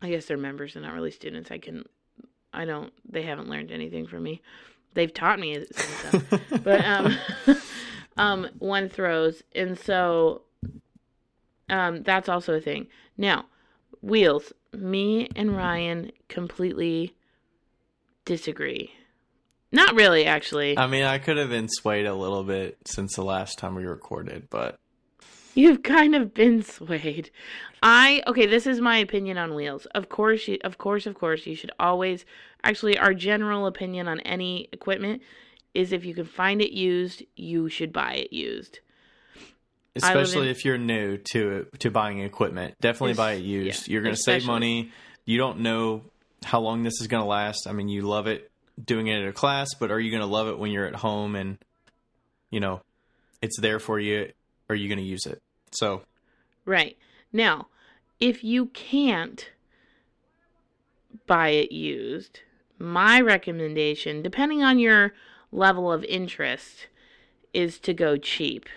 I 0.00 0.10
guess 0.10 0.26
they're 0.26 0.36
members 0.36 0.76
and 0.76 0.84
not 0.84 0.94
really 0.94 1.10
students. 1.10 1.50
I 1.50 1.58
can, 1.58 1.86
I 2.52 2.64
don't, 2.64 2.92
they 3.08 3.22
haven't 3.22 3.48
learned 3.48 3.70
anything 3.70 4.06
from 4.06 4.22
me. 4.22 4.42
They've 4.94 5.12
taught 5.12 5.38
me 5.38 5.64
some 5.72 6.20
stuff, 6.20 6.42
but 6.64 6.84
um. 6.84 7.16
um, 8.16 8.48
one 8.58 8.88
throws, 8.88 9.42
and 9.54 9.78
so 9.78 10.42
um, 11.68 12.02
that's 12.02 12.28
also 12.28 12.54
a 12.54 12.60
thing. 12.60 12.86
Now, 13.16 13.46
wheels. 14.02 14.52
Me 14.72 15.28
and 15.34 15.56
Ryan 15.56 16.12
completely 16.28 17.14
disagree. 18.24 18.92
Not 19.72 19.94
really, 19.94 20.26
actually. 20.26 20.76
I 20.76 20.86
mean, 20.86 21.04
I 21.04 21.18
could 21.18 21.36
have 21.36 21.48
been 21.48 21.68
swayed 21.68 22.06
a 22.06 22.14
little 22.14 22.44
bit 22.44 22.76
since 22.86 23.14
the 23.14 23.24
last 23.24 23.58
time 23.58 23.74
we 23.74 23.84
recorded, 23.84 24.48
but 24.50 24.79
You've 25.60 25.82
kind 25.82 26.14
of 26.14 26.32
been 26.32 26.62
swayed. 26.62 27.30
I 27.82 28.22
okay, 28.26 28.46
this 28.46 28.66
is 28.66 28.80
my 28.80 28.96
opinion 28.96 29.36
on 29.36 29.54
wheels. 29.54 29.84
Of 29.86 30.08
course, 30.08 30.48
you, 30.48 30.58
of 30.64 30.78
course, 30.78 31.06
of 31.06 31.14
course, 31.14 31.46
you 31.46 31.54
should 31.54 31.72
always 31.78 32.24
actually 32.64 32.96
our 32.98 33.12
general 33.12 33.66
opinion 33.66 34.08
on 34.08 34.20
any 34.20 34.68
equipment 34.72 35.20
is 35.74 35.92
if 35.92 36.04
you 36.04 36.14
can 36.14 36.24
find 36.24 36.62
it 36.62 36.72
used, 36.72 37.22
you 37.36 37.68
should 37.68 37.92
buy 37.92 38.14
it 38.14 38.32
used. 38.32 38.80
especially 39.96 40.46
in- 40.46 40.54
if 40.54 40.64
you're 40.64 40.78
new 40.78 41.18
to 41.32 41.66
to 41.80 41.90
buying 41.90 42.20
equipment, 42.20 42.74
definitely 42.80 43.14
buy 43.14 43.32
it 43.32 43.42
used. 43.42 43.88
yeah, 43.88 43.92
you're 43.92 44.02
going 44.02 44.14
to 44.14 44.20
save 44.20 44.46
money. 44.46 44.90
You 45.26 45.36
don't 45.36 45.60
know 45.60 46.02
how 46.42 46.60
long 46.60 46.84
this 46.84 47.00
is 47.02 47.06
going 47.06 47.22
to 47.22 47.28
last. 47.28 47.66
I 47.68 47.72
mean, 47.72 47.88
you 47.88 48.02
love 48.02 48.26
it 48.26 48.50
doing 48.82 49.08
it 49.08 49.20
at 49.22 49.28
a 49.28 49.32
class, 49.32 49.68
but 49.78 49.90
are 49.90 50.00
you 50.00 50.10
going 50.10 50.22
to 50.22 50.26
love 50.38 50.48
it 50.48 50.58
when 50.58 50.70
you're 50.70 50.86
at 50.86 50.94
home 50.94 51.36
and 51.36 51.58
you 52.50 52.60
know 52.60 52.80
it's 53.42 53.60
there 53.60 53.78
for 53.78 53.98
you? 53.98 54.32
Are 54.70 54.74
you 54.74 54.88
going 54.88 54.98
to 54.98 55.04
use 55.04 55.26
it? 55.26 55.42
So 55.72 56.02
Right. 56.64 56.96
Now, 57.32 57.68
if 58.18 58.44
you 58.44 58.66
can't 58.66 59.50
buy 61.26 61.48
it 61.48 61.72
used, 61.72 62.40
my 62.78 63.20
recommendation, 63.20 64.22
depending 64.22 64.62
on 64.62 64.78
your 64.78 65.14
level 65.52 65.90
of 65.92 66.04
interest, 66.04 66.86
is 67.52 67.78
to 67.80 67.94
go 67.94 68.16
cheap. 68.16 68.68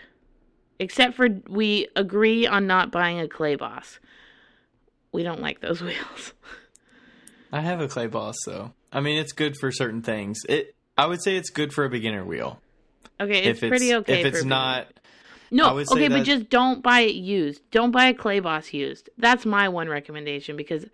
Except 0.80 1.16
for 1.16 1.30
we 1.48 1.88
agree 1.96 2.48
on 2.48 2.68
not 2.68 2.92
buying 2.92 3.20
a 3.20 3.28
clay 3.28 3.56
boss. 3.56 4.00
We 5.12 5.24
don't 5.24 5.42
like 5.42 5.62
those 5.62 5.82
wheels. 5.84 6.34
I 7.52 7.62
have 7.62 7.80
a 7.80 7.88
clay 7.88 8.08
boss, 8.08 8.36
though. 8.46 8.74
I 8.92 9.00
mean, 9.00 9.20
it's 9.20 9.32
good 9.32 9.56
for 9.58 9.72
certain 9.72 10.02
things. 10.02 10.40
It 10.50 10.76
I 10.98 11.06
would 11.06 11.22
say 11.22 11.38
it's 11.38 11.50
good 11.50 11.74
for 11.74 11.86
a 11.86 11.90
beginner 11.90 12.26
wheel. 12.26 12.60
Okay, 13.20 13.44
it's, 13.44 13.60
if 13.60 13.64
it's 13.64 13.70
pretty 13.70 13.94
okay. 13.96 14.22
if 14.22 14.34
it's 14.34 14.44
not 14.44 14.88
No, 15.54 15.68
I 15.68 15.74
would 15.74 15.88
say 15.88 15.96
okay, 15.96 16.08
but 16.08 16.24
just 16.24 16.50
don't 16.50 16.82
buy 16.82 17.02
it 17.02 17.14
used. 17.16 17.62
Don't 17.70 17.92
buy 17.92 18.08
a 18.08 18.14
clay 18.14 18.40
boss 18.40 18.74
used. 18.74 19.12
That's 19.20 19.46
my 19.46 19.70
one 19.70 19.88
recommendation 19.88 20.58
because 20.58 20.86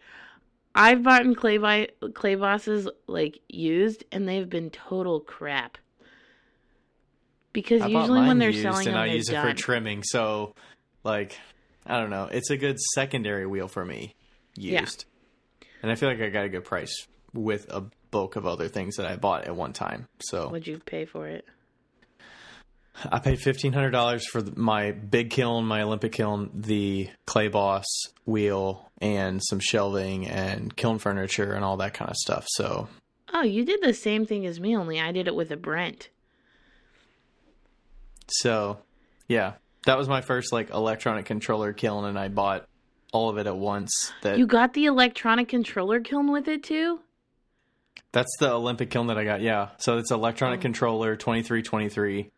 I've 0.76 1.02
bought 1.02 1.22
in 1.26 1.34
clay 1.34 1.58
vi- 1.58 1.88
clay 2.14 2.36
bosses 2.36 2.88
like 3.08 3.40
used 3.48 4.04
and 4.12 4.28
they've 4.28 4.50
been 4.50 4.70
total 4.70 5.22
crap. 5.22 5.78
Because 7.54 7.82
I 7.82 7.88
usually 7.88 8.28
when 8.28 8.38
they're 8.38 8.52
selling 8.52 8.88
and 8.88 8.96
them, 8.96 9.02
I 9.02 9.06
use 9.06 9.28
done. 9.28 9.48
it 9.48 9.52
for 9.52 9.58
trimming. 9.58 10.04
So, 10.04 10.54
like, 11.06 11.40
I 11.86 12.00
don't 12.00 12.10
know. 12.10 12.26
It's 12.26 12.50
a 12.52 12.58
good 12.58 12.80
secondary 12.94 13.48
wheel 13.48 13.68
for 13.70 13.84
me 13.86 14.14
Yeah. 14.56 14.82
used, 14.82 15.06
and 15.82 15.90
I 15.90 15.96
feel 15.96 16.10
like 16.10 16.20
I 16.22 16.30
got 16.30 16.44
a 16.44 16.50
good 16.50 16.66
price 16.66 17.08
with 17.34 17.66
a 17.70 17.86
bulk 18.12 18.36
of 18.36 18.46
other 18.46 18.68
things 18.68 18.98
that 18.98 19.06
I 19.06 19.16
bought 19.16 19.46
at 19.46 19.56
one 19.56 19.72
time. 19.72 20.08
So 20.22 20.50
What'd 20.50 20.68
you 20.68 20.80
pay 20.80 21.06
for 21.06 21.28
it? 21.28 21.46
I 23.12 23.20
paid 23.20 23.40
fifteen 23.40 23.74
hundred 23.74 23.92
dollars 23.92 24.26
for 24.28 24.42
my 24.56 24.92
big 24.92 25.30
kiln, 25.30 25.66
my 25.66 25.82
Olympic 25.82 26.12
kiln, 26.12 26.50
the 26.54 27.10
clay 27.26 27.48
boss 27.48 27.86
wheel, 28.26 28.90
and 29.02 29.42
some 29.44 29.60
shelving 29.60 30.28
and 30.28 30.76
kiln 30.76 31.00
furniture 31.00 31.54
and 31.54 31.64
all 31.64 31.78
that 31.78 31.94
kind 31.94 32.10
of 32.10 32.18
stuff. 32.18 32.46
So 32.50 32.88
Oh, 33.34 33.44
you 33.44 33.64
did 33.64 33.82
the 33.82 33.94
same 33.94 34.26
thing 34.26 34.46
as 34.46 34.60
me, 34.60 34.76
only 34.76 35.00
I 35.00 35.12
did 35.12 35.28
it 35.28 35.36
with 35.36 35.52
a 35.52 35.56
Brent. 35.58 36.10
So, 38.28 38.80
yeah, 39.28 39.54
that 39.86 39.98
was 39.98 40.08
my 40.08 40.22
first 40.22 40.52
like 40.54 40.70
electronic 40.72 41.26
controller 41.26 41.74
kiln, 41.74 42.06
and 42.06 42.18
I 42.18 42.28
bought 42.28 42.68
all 43.12 43.30
of 43.30 43.38
it 43.38 43.48
at 43.48 43.56
once. 43.58 44.12
That 44.22 44.38
You 44.38 44.46
got 44.48 44.74
the 44.74 44.86
electronic 44.86 45.48
controller 45.48 46.00
kiln 46.00 46.32
with 46.32 46.48
it 46.48 46.64
too? 46.64 47.00
that's 48.12 48.36
the 48.40 48.50
Olympic 48.52 48.90
kiln 48.90 49.08
that 49.08 49.18
I 49.20 49.24
got. 49.24 49.42
Yeah, 49.42 49.70
so 49.78 49.98
it's 50.00 50.10
electronic 50.12 50.60
Oh. 50.60 50.62
controller 50.64 51.16
twenty 51.16 51.44
three 51.44 51.62
twenty 51.62 51.90
three. 51.90 52.32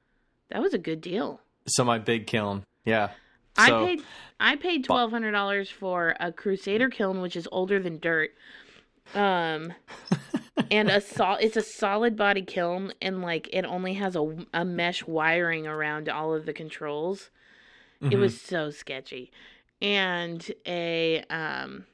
That 0.52 0.62
was 0.62 0.74
a 0.74 0.78
good 0.78 1.02
deal. 1.02 1.40
So 1.68 1.84
my 1.84 1.98
big 1.98 2.28
kiln, 2.28 2.64
yeah. 2.86 3.12
I 3.58 3.70
paid 3.70 4.02
I 4.40 4.56
paid 4.56 4.84
twelve 4.84 5.12
hundred 5.12 5.32
dollars 5.32 5.70
for 5.70 6.16
a 6.20 6.32
Crusader 6.32 6.90
kiln, 6.90 7.22
which 7.22 7.36
is 7.36 7.48
older 7.52 7.80
than 7.80 8.00
dirt. 8.00 8.32
Um, 9.14 9.74
and 10.72 10.90
a 10.90 11.02
sol- 11.02 11.38
it's 11.42 11.58
a 11.58 11.62
solid 11.62 12.16
body 12.16 12.42
kiln, 12.42 12.94
and 13.02 13.22
like 13.22 13.50
it 13.54 13.66
only 13.66 13.94
has 13.96 14.16
a, 14.16 14.36
a 14.54 14.64
mesh 14.66 15.06
wiring 15.06 15.68
around 15.68 16.08
all 16.10 16.34
of 16.34 16.46
the 16.46 16.54
controls. 16.54 17.30
It 18.02 18.12
Mhm. 18.16 18.20
was 18.20 18.42
so 18.42 18.72
sketchy, 18.72 19.32
and 19.82 20.50
a 20.66 21.24
um, 21.30 21.86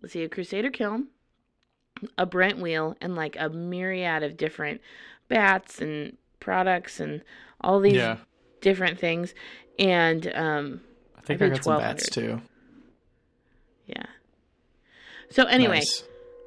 let's 0.00 0.12
see, 0.12 0.22
a 0.24 0.28
Crusader 0.28 0.70
kiln, 0.70 1.06
a 2.18 2.26
Brent 2.26 2.58
wheel, 2.58 2.96
and 3.00 3.14
like 3.14 3.36
a 3.38 3.48
myriad 3.48 4.22
of 4.22 4.36
different 4.36 4.80
bats 5.28 5.80
and 5.80 6.16
products 6.40 6.98
and 7.00 7.22
all 7.62 7.80
these 7.80 7.94
yeah. 7.94 8.16
different 8.60 8.98
things, 8.98 9.34
and 9.78 10.30
um. 10.34 10.80
I 11.16 11.20
think 11.24 11.40
I 11.40 11.46
I, 11.46 11.48
got 11.50 11.64
some 11.64 11.78
bats 11.78 12.16
1200. 12.16 12.40
too. 12.40 12.48
Yeah. 13.86 14.06
So 15.30 15.44
anyway, 15.44 15.76
Nice. 15.76 16.02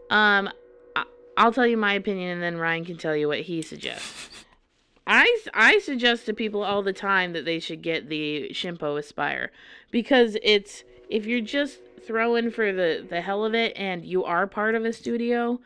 um, 0.09 0.49
I- 0.95 1.05
I'll 1.37 1.53
tell 1.53 1.65
you 1.65 1.77
my 1.77 1.93
opinion, 1.93 2.29
and 2.31 2.43
then 2.43 2.57
Ryan 2.57 2.85
can 2.85 2.97
tell 2.97 3.15
you 3.15 3.27
what 3.27 3.41
he 3.41 3.61
suggests. 3.61 4.29
I 5.07 5.39
I 5.53 5.79
suggest 5.79 6.25
to 6.25 6.33
people 6.33 6.63
all 6.63 6.81
the 6.81 6.93
time 6.93 7.33
that 7.33 7.45
they 7.45 7.59
should 7.59 7.81
get 7.81 8.09
the 8.09 8.49
Shimpo 8.53 8.97
Aspire 8.97 9.51
because 9.91 10.35
it's 10.41 10.83
if 11.09 11.25
you're 11.27 11.41
just 11.41 11.79
throwing 12.05 12.49
for 12.49 12.71
the 12.73 13.05
the 13.07 13.21
hell 13.21 13.45
of 13.45 13.53
it 13.53 13.73
and 13.75 14.03
you 14.03 14.23
are 14.23 14.47
part 14.47 14.73
of 14.75 14.83
a 14.83 14.91
studio, 14.91 15.59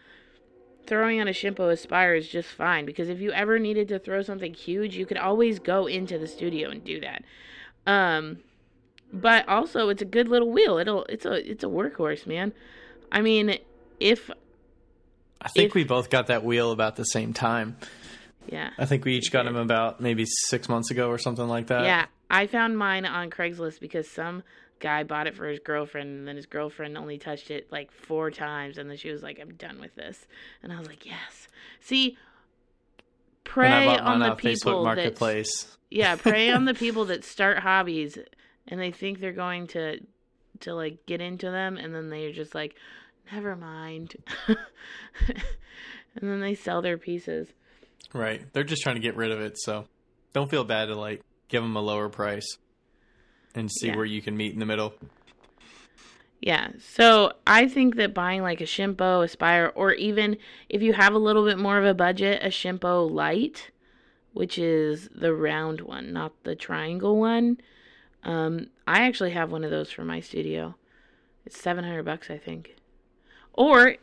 throwing 0.87 1.21
on 1.21 1.27
a 1.27 1.31
Shimpo 1.31 1.71
Aspire 1.71 2.15
is 2.15 2.27
just 2.27 2.49
fine 2.49 2.85
because 2.85 3.09
if 3.09 3.19
you 3.19 3.31
ever 3.31 3.59
needed 3.59 3.87
to 3.89 3.99
throw 3.99 4.21
something 4.21 4.53
huge, 4.53 4.95
you 4.95 5.05
could 5.05 5.17
always 5.17 5.59
go 5.59 5.85
into 5.87 6.17
the 6.17 6.27
studio 6.27 6.69
and 6.69 6.83
do 6.83 6.99
that. 7.01 7.23
Um, 7.85 8.39
but 9.13 9.47
also 9.47 9.89
it's 9.89 10.01
a 10.01 10.05
good 10.05 10.27
little 10.27 10.51
wheel. 10.51 10.77
It'll 10.77 11.05
it's 11.05 11.25
a 11.25 11.49
it's 11.49 11.63
a 11.63 11.67
workhorse, 11.67 12.25
man. 12.27 12.53
I 13.11 13.21
mean, 13.21 13.57
if 13.99 14.29
I 15.41 15.49
think 15.49 15.69
if- 15.69 15.75
we 15.75 15.83
both 15.83 16.09
got 16.09 16.27
that 16.27 16.43
wheel 16.43 16.71
about 16.71 16.95
the 16.95 17.05
same 17.05 17.33
time. 17.33 17.77
yeah. 18.47 18.71
I 18.77 18.85
think 18.85 19.05
we 19.05 19.15
each 19.15 19.31
got 19.31 19.43
did. 19.43 19.53
them 19.53 19.61
about 19.61 20.01
maybe 20.01 20.25
six 20.25 20.67
months 20.69 20.91
ago 20.91 21.09
or 21.09 21.17
something 21.17 21.47
like 21.47 21.67
that. 21.67 21.83
Yeah, 21.83 22.05
I 22.29 22.47
found 22.47 22.77
mine 22.77 23.05
on 23.05 23.29
Craigslist 23.29 23.79
because 23.79 24.09
some 24.09 24.43
guy 24.79 25.03
bought 25.03 25.27
it 25.27 25.35
for 25.35 25.47
his 25.47 25.59
girlfriend, 25.59 26.09
and 26.09 26.27
then 26.27 26.35
his 26.35 26.45
girlfriend 26.45 26.97
only 26.97 27.17
touched 27.17 27.51
it 27.51 27.71
like 27.71 27.91
four 27.91 28.31
times, 28.31 28.77
and 28.77 28.89
then 28.89 28.97
she 28.97 29.11
was 29.11 29.21
like, 29.21 29.39
"I'm 29.39 29.53
done 29.55 29.79
with 29.79 29.95
this," 29.95 30.27
and 30.63 30.73
I 30.73 30.79
was 30.79 30.87
like, 30.87 31.05
"Yes." 31.05 31.47
See, 31.81 32.17
prey 33.43 33.85
bought 33.85 34.01
on 34.01 34.19
the 34.19 34.35
people 34.35 34.83
that 34.83 34.95
Marketplace. 34.95 35.77
yeah, 35.89 36.15
prey 36.15 36.51
on 36.51 36.65
the 36.65 36.73
people 36.85 37.05
that 37.05 37.23
start 37.23 37.59
hobbies 37.59 38.17
and 38.67 38.79
they 38.79 38.91
think 38.91 39.19
they're 39.19 39.31
going 39.33 39.67
to 39.67 39.99
to 40.61 40.73
like 40.73 41.05
get 41.05 41.21
into 41.21 41.49
them, 41.49 41.77
and 41.77 41.93
then 41.93 42.09
they're 42.09 42.31
just 42.31 42.55
like, 42.55 42.75
"Never 43.31 43.55
mind," 43.55 44.15
and 44.47 44.57
then 46.21 46.39
they 46.39 46.55
sell 46.55 46.81
their 46.81 46.97
pieces. 46.97 47.47
Right. 48.13 48.41
They're 48.53 48.63
just 48.63 48.81
trying 48.81 48.95
to 48.95 49.01
get 49.01 49.15
rid 49.15 49.31
of 49.31 49.39
it, 49.39 49.57
so 49.59 49.85
don't 50.33 50.49
feel 50.49 50.63
bad 50.63 50.85
to 50.85 50.95
like 50.95 51.21
give 51.47 51.61
them 51.61 51.75
a 51.75 51.81
lower 51.81 52.09
price 52.09 52.57
and 53.55 53.71
see 53.71 53.87
Yeah. 53.87 53.95
where 53.95 54.05
you 54.05 54.21
can 54.21 54.35
meet 54.37 54.53
in 54.53 54.59
the 54.59 54.65
middle. 54.65 54.93
Yeah, 56.41 56.69
so 56.79 57.33
I 57.45 57.67
think 57.67 57.95
that 57.97 58.13
buying 58.13 58.41
like 58.41 58.61
a 58.61 58.65
Shimpo, 58.65 59.23
Aspire, 59.25 59.73
or 59.75 59.91
even 59.93 60.37
if 60.69 60.81
you 60.81 60.93
have 60.93 61.13
a 61.13 61.17
little 61.19 61.43
bit 61.45 61.57
more 61.57 61.77
of 61.77 61.83
a 61.85 61.93
budget, 61.93 62.41
a 62.41 62.47
Shimpo 62.47 63.09
Light, 63.11 63.71
which 64.31 64.57
is 64.57 65.09
the 65.13 65.33
round 65.33 65.81
one, 65.81 66.13
not 66.13 66.31
the 66.43 66.55
triangle 66.55 67.17
one. 67.17 67.59
Um, 68.23 68.67
I 68.87 69.01
actually 69.05 69.31
have 69.31 69.51
one 69.51 69.63
of 69.65 69.71
those 69.71 69.91
for 69.91 70.05
my 70.05 70.21
studio. 70.21 70.75
It's 71.45 71.59
seven 71.59 71.83
hundred 71.83 72.03
bucks, 72.03 72.29
I 72.29 72.37
think. 72.37 72.75
Or, 73.53 73.95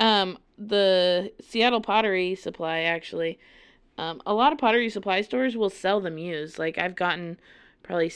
um, 0.00 0.38
the 0.56 1.32
Seattle 1.42 1.82
Pottery 1.82 2.34
Supply 2.36 2.80
actually. 2.80 3.38
Um, 3.98 4.22
a 4.26 4.32
lot 4.34 4.52
of 4.52 4.58
pottery 4.58 4.88
supply 4.90 5.22
stores 5.22 5.56
will 5.56 5.70
sell 5.70 6.00
them 6.00 6.16
used. 6.18 6.58
Like 6.58 6.78
I've 6.78 6.94
gotten 6.94 7.38
probably 7.82 8.12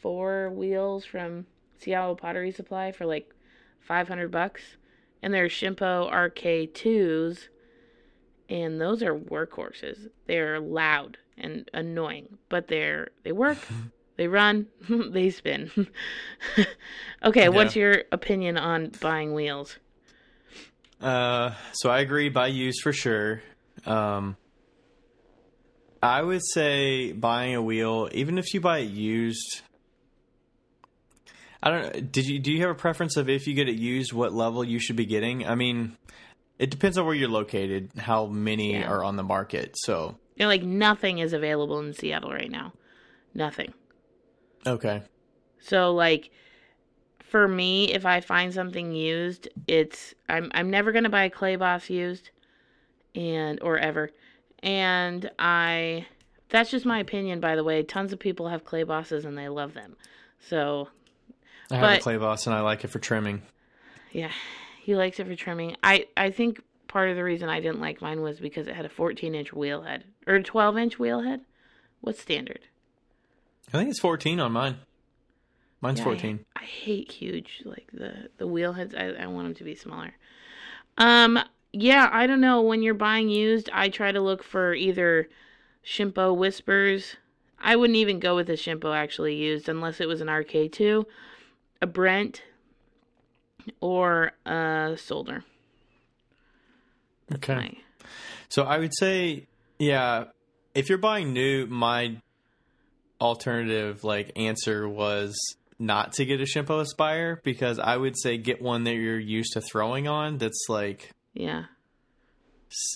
four 0.00 0.50
wheels 0.50 1.04
from 1.04 1.46
Seattle 1.78 2.16
Pottery 2.16 2.52
Supply 2.52 2.92
for 2.92 3.06
like 3.06 3.32
500 3.80 4.30
bucks. 4.30 4.62
And 5.22 5.32
they're 5.32 5.48
Shimpo 5.48 6.10
RK2s. 6.12 7.48
And 8.48 8.80
those 8.80 9.02
are 9.02 9.14
workhorses. 9.14 10.08
They're 10.26 10.58
loud 10.58 11.18
and 11.38 11.70
annoying, 11.72 12.38
but 12.48 12.68
they're 12.68 13.08
they 13.22 13.32
work, 13.32 13.58
they 14.16 14.28
run, 14.28 14.66
they 14.88 15.30
spin. 15.30 15.70
okay, 17.24 17.48
what's 17.48 17.76
your 17.76 18.04
opinion 18.12 18.58
on 18.58 18.92
buying 19.00 19.34
wheels? 19.34 19.78
Uh, 21.00 21.54
so 21.72 21.88
I 21.88 22.00
agree 22.00 22.28
buy 22.28 22.48
used 22.48 22.82
for 22.82 22.92
sure. 22.92 23.42
Um, 23.86 24.36
I 26.02 26.22
would 26.22 26.42
say 26.44 27.12
buying 27.12 27.54
a 27.54 27.62
wheel, 27.62 28.08
even 28.12 28.38
if 28.38 28.52
you 28.52 28.60
buy 28.60 28.78
it 28.78 28.90
used. 28.90 29.62
I 31.62 31.70
don't. 31.70 32.10
Did 32.12 32.26
you 32.26 32.38
do 32.38 32.52
you 32.52 32.60
have 32.62 32.70
a 32.70 32.74
preference 32.74 33.16
of 33.16 33.28
if 33.28 33.46
you 33.46 33.54
get 33.54 33.68
it 33.68 33.76
used, 33.76 34.12
what 34.12 34.32
level 34.32 34.64
you 34.64 34.78
should 34.78 34.96
be 34.96 35.04
getting? 35.06 35.46
I 35.46 35.54
mean, 35.54 35.96
it 36.58 36.70
depends 36.70 36.96
on 36.98 37.04
where 37.06 37.14
you're 37.14 37.28
located, 37.28 37.90
how 37.98 38.26
many 38.26 38.72
Yeah. 38.72 38.88
are 38.90 39.04
on 39.04 39.16
the 39.16 39.22
market. 39.22 39.76
So 39.76 40.16
You 40.36 40.44
know, 40.44 40.48
like 40.48 40.62
nothing 40.62 41.18
is 41.18 41.32
available 41.32 41.78
in 41.80 41.92
Seattle 41.92 42.30
right 42.30 42.50
now. 42.50 42.72
Nothing. 43.34 43.74
okay, 44.66 45.02
So 45.60 45.92
like 45.94 46.30
for 47.20 47.46
me, 47.46 47.92
if 47.92 48.04
I 48.06 48.20
find 48.20 48.52
something 48.52 48.92
used, 48.92 49.48
it's 49.68 50.14
I'm 50.28 50.50
I'm 50.54 50.70
never 50.70 50.92
gonna 50.92 51.10
buy 51.10 51.24
a 51.24 51.30
clay 51.30 51.56
boss 51.56 51.90
used 51.90 52.30
and 53.14 53.60
or 53.62 53.78
ever. 53.78 54.10
And 54.62 55.30
I 55.38 56.06
that's 56.48 56.70
just 56.70 56.86
my 56.86 56.98
opinion 56.98 57.38
by 57.40 57.54
the 57.54 57.64
way. 57.64 57.82
Tons 57.82 58.12
of 58.12 58.18
people 58.18 58.48
have 58.48 58.64
clay 58.64 58.82
bosses 58.82 59.24
and 59.26 59.36
they 59.38 59.48
love 59.48 59.74
them. 59.74 59.96
So 60.40 60.88
I 61.70 61.76
have 61.76 61.98
a 61.98 62.02
clay 62.02 62.16
boss 62.16 62.46
and 62.46 62.54
I 62.54 62.60
like 62.60 62.84
it 62.84 62.88
for 62.88 62.98
trimming. 62.98 63.42
yeah, 64.12 64.32
he 64.82 64.94
likes 64.96 65.20
it 65.20 65.26
for 65.26 65.36
trimming. 65.36 65.76
I 65.82 66.06
I 66.16 66.30
think 66.30 66.62
part 66.88 67.10
of 67.10 67.16
the 67.16 67.24
reason 67.24 67.48
I 67.48 67.60
didn't 67.60 67.80
like 67.80 68.00
mine 68.00 68.20
was 68.22 68.40
because 68.40 68.66
it 68.66 68.74
had 68.74 68.84
a 68.84 68.88
14 68.90 69.34
inch 69.34 69.52
wheel 69.52 69.82
head 69.82 70.04
or 70.26 70.34
a 70.36 70.42
12 70.42 70.76
inch 70.78 70.98
wheel 70.98 71.20
head. 71.20 71.40
What's 72.00 72.20
standard? 72.20 72.60
I 73.68 73.78
think 73.78 73.90
it's 73.90 74.00
14 74.00 74.40
on 74.40 74.52
mine. 74.52 74.76
Mine's 75.80 75.98
Yeah, 76.00 76.04
I- 76.04 76.08
14. 76.08 76.44
I, 76.56 76.62
hate 76.64 77.12
huge 77.12 77.62
like 77.64 77.88
the 77.92 78.28
the 78.38 78.46
wheel 78.46 78.72
heads. 78.74 78.94
I, 78.94 79.08
I 79.10 79.26
want 79.26 79.46
them 79.46 79.54
to 79.54 79.64
be 79.64 79.74
smaller. 79.74 80.12
Um, 80.98 81.38
yeah, 81.72 82.10
I 82.12 82.26
don't 82.26 82.40
know. 82.40 82.60
When 82.62 82.82
you're 82.82 82.94
buying 82.94 83.28
used, 83.28 83.70
I 83.72 83.88
try 83.88 84.12
to 84.12 84.20
look 84.20 84.42
for 84.42 84.74
either 84.74 85.28
Shimpo 85.84 86.36
Whispers. 86.36 87.16
I 87.58 87.76
wouldn't 87.76 87.96
even 87.96 88.18
go 88.18 88.34
with 88.34 88.50
a 88.50 88.54
Shimpo 88.54 88.94
actually 88.94 89.36
used 89.36 89.68
unless 89.68 90.00
it 90.00 90.08
was 90.08 90.20
an 90.20 90.26
RK2, 90.28 91.04
a 91.82 91.86
Brent, 91.86 92.42
or 93.80 94.32
a 94.46 94.96
Soldner. 94.96 95.42
Okay. 97.34 97.54
My- 97.54 97.76
So 98.48 98.64
I 98.64 98.78
would 98.78 98.92
say, 98.96 99.46
yeah, 99.78 100.24
if 100.74 100.88
you're 100.88 100.98
buying 100.98 101.32
new, 101.32 101.66
my 101.66 102.16
alternative 103.20 104.02
like 104.02 104.32
answer 104.36 104.88
was 104.88 105.36
not 105.78 106.12
to 106.14 106.24
get 106.24 106.40
a 106.40 106.44
Shimpo 106.44 106.80
Aspire 106.80 107.40
because 107.44 107.78
I 107.78 107.96
would 107.96 108.18
say 108.18 108.36
get 108.38 108.60
one 108.60 108.84
that 108.84 108.94
you're 108.94 109.18
used 109.18 109.52
to 109.54 109.60
throwing 109.60 110.08
on 110.08 110.38
that's 110.38 110.66
like 110.68 111.10
yeah. 111.34 111.64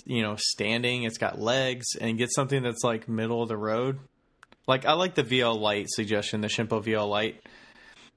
you 0.05 0.23
know 0.23 0.37
standing, 0.37 1.05
it's 1.05 1.19
got 1.19 1.41
legs, 1.41 1.87
and 2.01 2.19
get 2.19 2.31
something 2.33 2.63
that's 2.63 2.83
like 2.83 3.09
middle 3.09 3.43
of 3.43 3.49
the 3.49 3.57
road. 3.57 3.99
Like 4.67 4.87
I 4.87 4.95
like 4.95 5.15
the 5.15 5.25
VL 5.25 5.59
Light 5.59 5.89
suggestion, 5.89 6.41
the 6.41 6.49
Shimpo 6.49 6.83
VL 6.83 7.09
Light. 7.09 7.43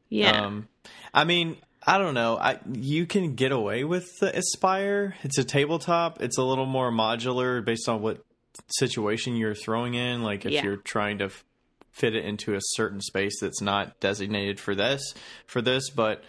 Yeah. 0.09 0.45
Um, 0.45 0.67
I 1.13 1.23
mean, 1.23 1.57
I 1.85 1.97
don't 1.97 2.13
know. 2.13 2.37
I 2.37 2.59
you 2.73 3.05
can 3.05 3.35
get 3.35 3.51
away 3.51 3.83
with 3.83 4.07
the 4.19 4.35
Aspire. 4.37 5.15
It's 5.23 5.37
a 5.37 5.43
tabletop. 5.43 6.21
It's 6.21 6.37
a 6.37 6.43
little 6.43 6.65
more 6.65 6.91
modular 6.91 7.63
based 7.63 7.87
on 7.89 8.01
what 8.01 8.23
situation 8.69 9.35
you're 9.35 9.53
throwing 9.55 9.93
in. 9.93 10.23
Like 10.23 10.45
if 10.45 10.51
Yeah. 10.51 10.63
you're 10.63 10.77
trying 10.77 11.19
to 11.19 11.25
f- 11.25 11.43
fit 11.91 12.15
it 12.15 12.25
into 12.25 12.53
a 12.55 12.59
certain 12.61 13.01
space 13.01 13.39
that's 13.41 13.61
not 13.61 13.99
designated 13.99 14.59
for 14.59 14.75
this 14.75 15.13
for 15.45 15.61
this, 15.61 15.89
but 15.89 16.23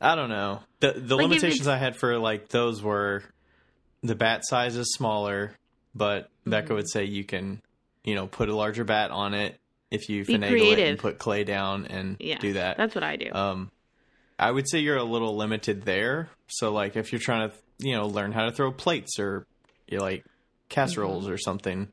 I 0.00 0.14
don't 0.14 0.28
know. 0.30 0.60
The 0.80 0.92
the 0.92 1.16
Like, 1.16 1.24
limitations 1.28 1.66
I 1.66 1.76
had 1.76 1.96
for 1.96 2.18
like 2.18 2.48
those 2.48 2.82
were 2.82 3.24
the 4.02 4.14
bat 4.14 4.42
size 4.44 4.76
is 4.76 4.92
smaller, 4.94 5.52
but 5.94 6.30
Becca 6.46 6.66
Mm-hmm. 6.66 6.74
would 6.74 6.88
say 6.88 7.04
you 7.04 7.24
can, 7.24 7.60
you 8.04 8.14
know, 8.14 8.26
put 8.28 8.48
a 8.48 8.54
larger 8.54 8.84
bat 8.84 9.10
on 9.10 9.34
it 9.34 9.58
if 9.90 10.08
you 10.08 10.24
Be 10.24 10.34
finagle 10.34 10.72
it 10.72 10.78
and 10.78 10.98
put 10.98 11.18
clay 11.18 11.44
down 11.44 11.86
and 11.86 12.16
yeah. 12.20 12.38
do 12.38 12.54
that. 12.54 12.76
That's 12.76 12.94
what 12.94 13.04
I 13.04 13.16
do. 13.16 13.32
Um, 13.32 13.70
I 14.38 14.50
would 14.50 14.68
say 14.68 14.78
you're 14.78 14.96
a 14.96 15.04
little 15.04 15.36
limited 15.36 15.82
there. 15.82 16.28
So, 16.46 16.72
like, 16.72 16.96
if 16.96 17.12
you're 17.12 17.20
trying 17.20 17.50
to, 17.50 17.56
you 17.78 17.96
know, 17.96 18.06
learn 18.06 18.32
how 18.32 18.44
to 18.44 18.52
throw 18.52 18.70
plates 18.72 19.18
or 19.18 19.46
you 19.88 19.98
know, 19.98 20.04
like 20.04 20.24
casseroles 20.68 21.28
or 21.28 21.38
something, 21.38 21.88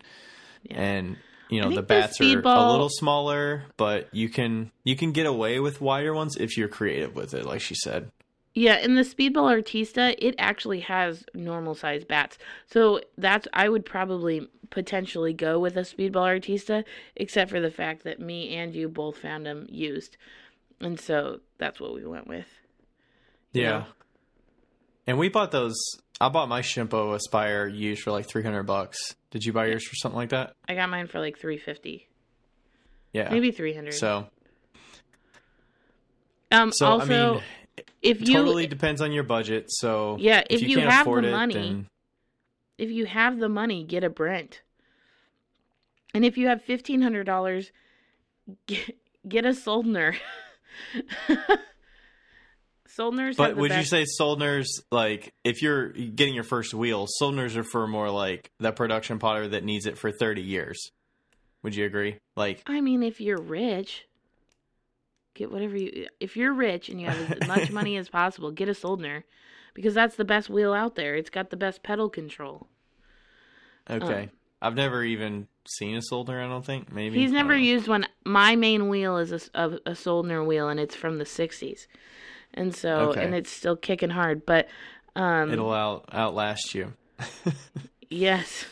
Mm-hmm. 0.65 0.73
Yeah. 0.73 0.81
and 0.81 1.17
you 1.49 1.61
know 1.61 1.69
the 1.69 1.75
think 1.75 1.87
the 1.87 1.93
bats 1.93 2.21
are 2.21 2.39
a 2.39 2.71
little 2.71 2.89
smaller, 2.89 3.65
but 3.77 4.09
you 4.11 4.29
can 4.29 4.71
you 4.83 4.95
can 4.95 5.11
get 5.11 5.27
away 5.27 5.59
with 5.59 5.79
wider 5.79 6.13
ones 6.13 6.37
if 6.37 6.57
you're 6.57 6.67
creative 6.67 7.15
with 7.15 7.33
it, 7.33 7.45
like 7.45 7.61
she 7.61 7.75
said. 7.75 8.11
Yeah, 8.55 8.77
in 8.77 8.95
the 8.95 9.01
Speedball 9.01 9.61
Artista, 9.61 10.15
it 10.17 10.33
actually 10.39 10.79
has 10.79 11.25
normal 11.33 11.75
size 11.75 12.05
bats. 12.05 12.37
So 12.67 13.01
that's 13.17 13.47
I 13.53 13.67
would 13.67 13.85
probably 13.85 14.49
potentially 14.69 15.33
go 15.33 15.59
with 15.59 15.77
a 15.77 15.81
Speedball 15.81 16.39
Artista, 16.39 16.83
except 17.15 17.51
for 17.51 17.59
the 17.59 17.71
fact 17.71 18.03
that 18.03 18.19
me 18.19 18.55
and 18.55 18.73
you 18.73 18.87
both 18.89 19.17
found 19.17 19.45
them 19.45 19.65
used, 19.69 20.17
and 20.79 20.99
so 20.99 21.39
that's 21.57 21.79
what 21.79 21.93
we 21.93 22.05
went 22.05 22.27
with. 22.27 22.47
you 23.53 23.61
Yeah. 23.61 23.69
know? 23.69 23.85
And 25.07 25.17
we 25.19 25.29
bought 25.29 25.51
those. 25.51 25.75
I 26.19 26.29
bought 26.29 26.49
my 26.49 26.61
Shimpo 26.61 27.13
Aspire 27.15 27.67
used 27.67 28.01
for 28.01 28.11
like 28.11 28.27
300 28.27 28.63
bucks. 28.63 29.15
Did 29.31 29.43
you 29.45 29.53
buy 29.53 29.67
yours 29.67 29.85
for 29.87 29.95
something 29.95 30.17
like 30.17 30.29
that? 30.29 30.53
I 30.67 30.75
got 30.75 30.89
mine 30.89 31.07
for 31.07 31.19
like 31.19 31.37
three 31.37 31.57
fifty, 31.57 32.07
Yeah. 33.13 33.29
maybe 33.29 33.51
three 33.51 33.73
hundred. 33.73 33.93
So, 33.95 34.27
um, 36.51 36.71
so 36.71 36.85
also, 36.87 37.03
I 37.03 37.33
mean, 37.33 37.41
if 38.01 38.21
you 38.21 38.33
totally 38.33 38.65
depends 38.67 39.01
on 39.01 39.11
your 39.11 39.23
budget. 39.23 39.65
So 39.69 40.17
Yeah, 40.19 40.43
if 40.49 40.61
you 40.61 40.77
can't 40.77 40.89
have 40.89 41.05
the 41.05 41.11
afford 41.11 41.25
it, 41.25 41.31
money, 41.31 41.53
then 41.53 41.87
if 42.77 42.89
you 42.89 43.05
have 43.05 43.39
the 43.39 43.49
money, 43.49 43.83
get 43.83 44.03
a 44.03 44.09
Brent. 44.09 44.61
And 46.13 46.23
if 46.25 46.37
you 46.37 46.47
have 46.47 46.63
fifteen 46.63 47.01
hundred 47.01 47.25
dollars, 47.25 47.71
get 48.67 48.97
get 49.27 49.45
a 49.45 49.49
Soldner. 49.49 50.15
Soldners 52.97 53.35
But 53.35 53.57
would 53.57 53.73
you 53.73 53.83
say 53.83 54.05
Soldners 54.19 54.67
like 54.89 55.33
if 55.43 55.61
you're 55.61 55.89
getting 55.89 56.33
your 56.33 56.45
first 56.45 56.73
wheel, 56.73 57.07
Soldners 57.21 57.57
are 57.57 57.63
for 57.63 57.87
more 57.87 58.09
like 58.09 58.51
the 58.59 58.71
production 58.71 59.19
potter 59.19 59.49
that 59.49 59.65
needs 59.65 59.85
it 59.85 59.97
for 59.97 60.11
thirty 60.11 60.41
years? 60.41 60.91
Would 61.63 61.75
you 61.75 61.85
agree? 61.85 62.19
Like, 62.35 62.61
I 62.67 62.79
mean, 62.79 63.03
if 63.03 63.19
you're 63.19 63.41
rich, 63.41 64.05
get 65.33 65.51
whatever 65.51 65.75
you. 65.75 66.07
If 66.19 66.37
you're 66.37 66.53
rich 66.53 66.89
and 66.89 67.01
you 67.01 67.07
have 67.07 67.31
as 67.31 67.47
much 67.47 67.71
money 67.71 67.97
as 67.97 68.07
possible, 68.07 68.51
get 68.51 68.69
a 68.69 68.73
Soldner, 68.73 69.23
because 69.75 69.93
that's 69.93 70.15
the 70.15 70.25
best 70.25 70.49
wheel 70.49 70.73
out 70.73 70.95
there. 70.95 71.13
It's 71.15 71.29
got 71.29 71.51
the 71.51 71.57
best 71.57 71.83
pedal 71.83 72.09
control. 72.09 72.67
okay, 73.87 74.23
Um, 74.23 74.29
I've 74.61 74.75
never 74.75 75.03
even 75.03 75.47
seen 75.67 75.95
a 75.95 76.01
Soldner. 76.01 76.43
I 76.43 76.47
don't 76.47 76.65
think. 76.65 76.91
Maybe 76.91 77.19
He's 77.19 77.31
never 77.31 77.53
don't 77.53 77.61
used 77.63 77.87
one. 77.87 78.07
My 78.25 78.55
main 78.55 78.89
wheel 78.89 79.17
is 79.17 79.31
a 79.31 79.37
Soldner 79.93 80.43
wheel, 80.47 80.69
and 80.69 80.79
it's 80.79 80.95
from 80.95 81.19
the 81.19 81.25
'60s, 81.25 81.85
and 82.55 82.73
so 82.73 83.11
Okay. 83.11 83.23
and 83.23 83.35
it's 83.35 83.51
still 83.51 83.75
kicking 83.75 84.09
hard. 84.09 84.45
But 84.45 84.67
um, 85.15 85.51
It'll 85.53 85.71
out 85.73 86.09
outlast 86.11 86.73
you. 86.73 86.93
yes, 88.09 88.65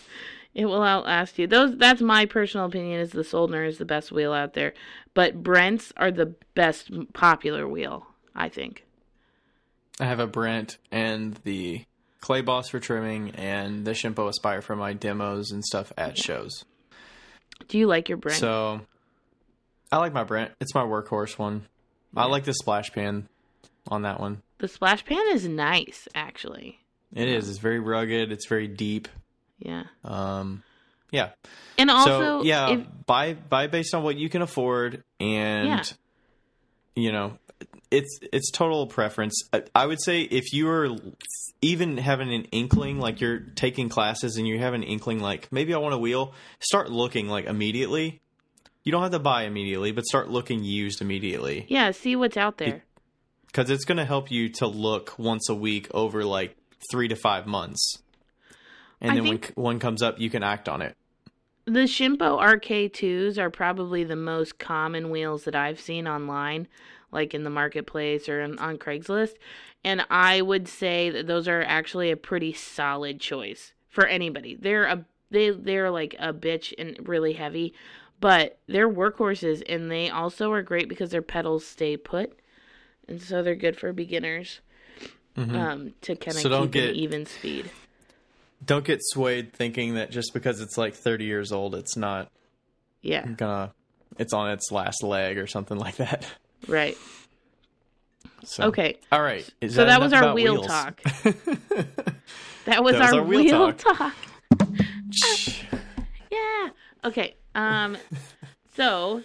it 0.53 0.65
will 0.65 0.83
outlast 0.83 1.37
you. 1.37 1.47
Those 1.47 1.77
that's 1.77 2.01
my 2.01 2.25
personal 2.25 2.65
opinion. 2.67 2.99
Is 2.99 3.11
the 3.11 3.21
Soldner 3.23 3.67
is 3.67 3.77
the 3.77 3.85
best 3.85 4.11
wheel 4.11 4.33
out 4.33 4.53
there, 4.53 4.73
but 5.13 5.43
Brents 5.43 5.91
are 5.97 6.11
the 6.11 6.33
best 6.55 6.91
popular 7.13 7.67
wheel. 7.67 8.07
I 8.35 8.49
think. 8.49 8.82
I 9.99 10.05
have 10.05 10.19
a 10.19 10.27
Brent 10.27 10.77
and 10.91 11.33
the 11.43 11.83
Clay 12.21 12.41
Boss 12.41 12.69
for 12.69 12.79
trimming, 12.79 13.31
and 13.31 13.85
the 13.85 13.91
Shimpo 13.91 14.27
Aspire 14.29 14.61
for 14.61 14.75
my 14.75 14.93
demos 14.93 15.51
and 15.51 15.63
stuff 15.63 15.91
at 15.97 16.17
shows. 16.17 16.63
Do 17.67 17.77
you 17.77 17.87
like 17.87 18.07
your 18.09 18.17
Brent? 18.17 18.39
So, 18.39 18.81
I 19.91 19.97
like 19.97 20.13
my 20.13 20.23
Brent. 20.23 20.51
It's 20.61 20.73
my 20.73 20.83
workhorse 20.83 21.37
one. 21.37 21.67
I 22.15 22.25
like 22.25 22.43
the 22.45 22.53
splash 22.53 22.91
pan 22.93 23.27
on 23.87 24.03
that 24.03 24.19
one. 24.19 24.41
the 24.59 24.67
splash 24.67 25.03
pan 25.03 25.23
is 25.33 25.47
nice, 25.47 26.07
actually. 26.15 26.79
It 27.13 27.27
is. 27.27 27.49
It's 27.49 27.59
very 27.59 27.79
rugged. 27.79 28.31
It's 28.31 28.47
very 28.47 28.67
deep. 28.67 29.07
Yeah, 29.59 29.83
Um, 30.03 30.63
yeah. 31.11 31.29
and 31.77 31.89
also, 31.91 32.39
so 32.39 32.43
yeah, 32.43 32.69
if, 32.71 32.85
buy 33.05 33.33
buy 33.33 33.67
based 33.67 33.93
on 33.93 34.03
what 34.03 34.17
you 34.17 34.29
can 34.29 34.41
afford, 34.41 35.03
and 35.19 35.67
Yeah. 35.67 35.83
you 36.95 37.11
know, 37.11 37.37
it's 37.93 38.19
it's 38.33 38.51
total 38.51 38.87
preference. 38.87 39.35
I, 39.53 39.63
I 39.73 39.85
would 39.85 40.01
say 40.03 40.21
if 40.21 40.51
you 40.51 40.67
are 40.69 40.89
even 41.61 41.97
having 41.97 42.33
an 42.33 42.43
inkling, 42.51 42.99
like 42.99 43.21
you're 43.21 43.39
taking 43.39 43.87
classes 43.87 44.35
and 44.37 44.47
you 44.47 44.59
have 44.59 44.73
an 44.73 44.83
inkling, 44.83 45.19
like 45.19 45.49
maybe 45.51 45.73
I 45.73 45.77
want 45.77 45.93
a 45.93 45.97
wheel, 45.97 46.33
start 46.59 46.91
looking 46.91 47.27
like 47.29 47.45
immediately. 47.45 48.19
you 48.83 48.91
don't 48.91 49.03
have 49.03 49.11
to 49.13 49.19
buy 49.19 49.43
immediately, 49.43 49.91
but 49.93 50.03
start 50.05 50.29
looking 50.29 50.63
used 50.63 51.01
immediately 51.01 51.65
Yeah, 51.69 51.91
see 51.91 52.15
what's 52.17 52.35
out 52.35 52.57
there. 52.57 52.83
because 53.47 53.69
it's 53.69 53.85
going 53.85 53.97
to 53.99 54.05
help 54.05 54.29
you 54.31 54.49
to 54.59 54.67
look 54.67 55.17
once 55.17 55.47
a 55.47 55.55
week 55.55 55.87
over 55.93 56.25
like 56.25 56.57
three 56.91 57.07
to 57.07 57.15
five 57.15 57.47
months, 57.47 58.01
and 58.99 59.11
I 59.11 59.15
then 59.15 59.23
think- 59.23 59.51
when 59.55 59.63
one 59.75 59.79
comes 59.79 60.01
up, 60.01 60.19
you 60.19 60.29
can 60.29 60.43
act 60.43 60.67
on 60.67 60.81
it. 60.81 60.97
The 61.65 61.81
Shimpo 61.81 62.41
RK2s 62.41 63.37
are 63.37 63.49
probably 63.49 64.03
the 64.03 64.15
most 64.17 64.59
common 64.59 65.09
wheels 65.09 65.45
that 65.45 65.55
I've 65.55 65.79
seen 65.79 66.07
online, 66.07 66.67
like 67.11 67.33
in 67.33 67.43
the 67.43 67.49
marketplace 67.49 68.27
or 68.27 68.41
in, 68.41 68.59
on 68.59 68.77
Craigslist. 68.77 69.35
And 69.83 70.05
I 70.09 70.41
would 70.41 70.67
say 70.67 71.09
that 71.09 71.27
those 71.27 71.47
are 71.47 71.61
actually 71.61 72.11
a 72.11 72.17
pretty 72.17 72.51
solid 72.53 73.19
choice 73.21 73.73
for 73.87 74.05
anybody. 74.05 74.55
They're 74.55 74.85
a 74.85 75.05
they 75.31 75.49
they're 75.51 75.89
like 75.89 76.15
a 76.19 76.33
bitch 76.33 76.73
and 76.77 77.07
really 77.07 77.33
heavy, 77.33 77.73
but 78.19 78.59
they're 78.67 78.89
workhorses 78.89 79.63
and 79.67 79.89
they 79.89 80.09
also 80.09 80.51
are 80.51 80.61
great 80.61 80.87
because 80.89 81.11
their 81.11 81.21
pedals 81.21 81.65
stay 81.65 81.95
put, 81.97 82.37
and 83.07 83.21
so 83.21 83.41
they're 83.41 83.55
good 83.55 83.77
for 83.77 83.91
beginners 83.93 84.59
Mhm. 85.37 85.55
um, 85.55 85.93
to 86.01 86.15
kind 86.15 86.37
of 86.37 86.43
So 86.43 86.61
keep 86.63 86.71
get- 86.71 86.89
an 86.89 86.95
even 86.95 87.25
speed. 87.25 87.71
Don't 88.63 88.85
get 88.85 88.99
swayed 89.01 89.53
thinking 89.53 89.95
that 89.95 90.11
just 90.11 90.33
because 90.33 90.61
it's 90.61 90.77
like 90.77 90.93
30 90.95 91.25
years 91.25 91.51
old, 91.51 91.75
it's 91.75 91.97
not 91.97 92.29
Yeah, 93.01 93.25
gonna, 93.27 93.73
it's 94.17 94.33
on 94.33 94.51
its 94.51 94.71
last 94.71 95.03
leg 95.03 95.37
or 95.37 95.47
something 95.47 95.77
like 95.77 95.95
that. 95.97 96.25
right. 96.67 96.97
So, 98.45 98.65
Okay. 98.65 98.97
All 99.11 99.21
right. 99.21 99.49
Is 99.61 99.75
So 99.75 99.85
that 99.85 99.97
enough 99.97 100.01
was 100.01 100.13
our 100.13 100.33
wheel 100.33 100.53
wheels? 100.53 100.67
talk. 100.67 101.01
That 102.65 102.81
was, 102.81 102.93
That 102.93 103.01
was 103.01 103.13
our, 103.13 103.19
our 103.19 103.25
wheel 103.25 103.41
wheel, 103.43 103.73
talk. 103.73 103.97
talk. 103.97 104.13
Yeah. 106.31 106.69
Okay. 107.05 107.35
Um. 107.55 107.97
so, 108.75 109.21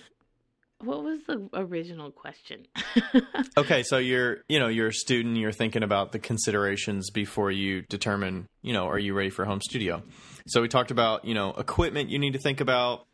what 0.81 1.03
was 1.03 1.21
the 1.27 1.49
original 1.55 2.11
question? 2.11 2.67
okay, 3.57 3.83
so 3.83 3.99
you're, 3.99 4.39
you 4.49 4.59
know, 4.61 4.69
you're 4.69 4.89
a 4.89 4.93
student. 4.93 5.37
You're 5.37 5.53
thinking 5.53 5.83
about 5.83 6.13
the 6.13 6.19
considerations 6.19 7.11
before 7.11 7.51
you 7.51 7.83
determine, 7.83 8.47
you 8.63 8.73
know, 8.73 8.87
are 8.89 8.99
you 8.99 9.15
ready 9.15 9.31
for 9.31 9.45
home 9.45 9.61
studio? 9.61 10.03
So 10.47 10.63
we 10.63 10.69
talked 10.69 10.91
about, 10.91 11.25
you 11.25 11.35
know, 11.35 11.51
equipment 11.53 12.11
you 12.11 12.19
need 12.19 12.33
to 12.35 12.39
think 12.39 12.61
about, 12.61 13.07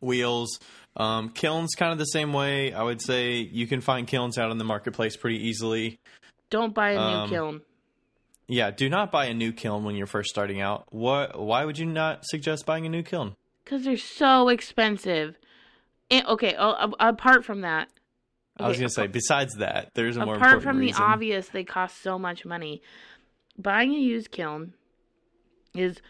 wheels, 0.00 0.58
um, 0.96 1.30
kilns, 1.30 1.74
kind 1.74 1.92
of 1.92 1.98
the 1.98 2.04
same 2.04 2.32
way. 2.32 2.72
I 2.72 2.82
would 2.82 3.00
say 3.02 3.36
you 3.36 3.66
can 3.66 3.80
find 3.80 4.06
kilns 4.06 4.38
out 4.38 4.50
in 4.50 4.58
the 4.58 4.64
marketplace 4.64 5.16
pretty 5.16 5.46
easily. 5.48 5.98
Don't 6.50 6.74
buy 6.74 6.90
a 6.90 6.94
new 6.94 7.00
Um, 7.00 7.30
kiln. 7.30 7.60
Yeah, 8.48 8.70
do 8.70 8.88
not 8.88 9.10
buy 9.10 9.26
a 9.26 9.34
new 9.34 9.52
kiln 9.52 9.82
when 9.84 9.96
you're 9.96 10.06
first 10.06 10.28
starting 10.28 10.60
out. 10.60 10.86
What? 10.90 11.36
Why 11.40 11.64
would 11.64 11.78
you 11.78 11.86
not 11.86 12.24
suggest 12.24 12.64
buying 12.64 12.86
a 12.86 12.88
new 12.88 13.02
kiln? 13.02 13.34
Because 13.64 13.84
they're 13.84 13.96
so 13.96 14.48
expensive. 14.48 15.36
And, 16.10 16.26
okay, 16.26 16.54
apart 16.58 17.44
from 17.44 17.62
that. 17.62 17.88
I 18.58 18.68
was 18.68 18.76
okay, 18.76 18.82
gonna 18.82 18.90
say. 18.90 19.06
Besides 19.06 19.54
that, 19.56 19.90
there's 19.94 20.16
a 20.16 20.24
more 20.24 20.36
apart 20.36 20.62
from 20.62 20.76
the 20.76 20.86
reason. 20.86 21.02
obvious, 21.02 21.48
they 21.48 21.64
cost 21.64 22.00
so 22.02 22.18
much 22.18 22.44
money. 22.46 22.80
Buying 23.58 23.92
a 23.92 23.98
used 23.98 24.30
kiln 24.30 24.72
is 25.74 26.00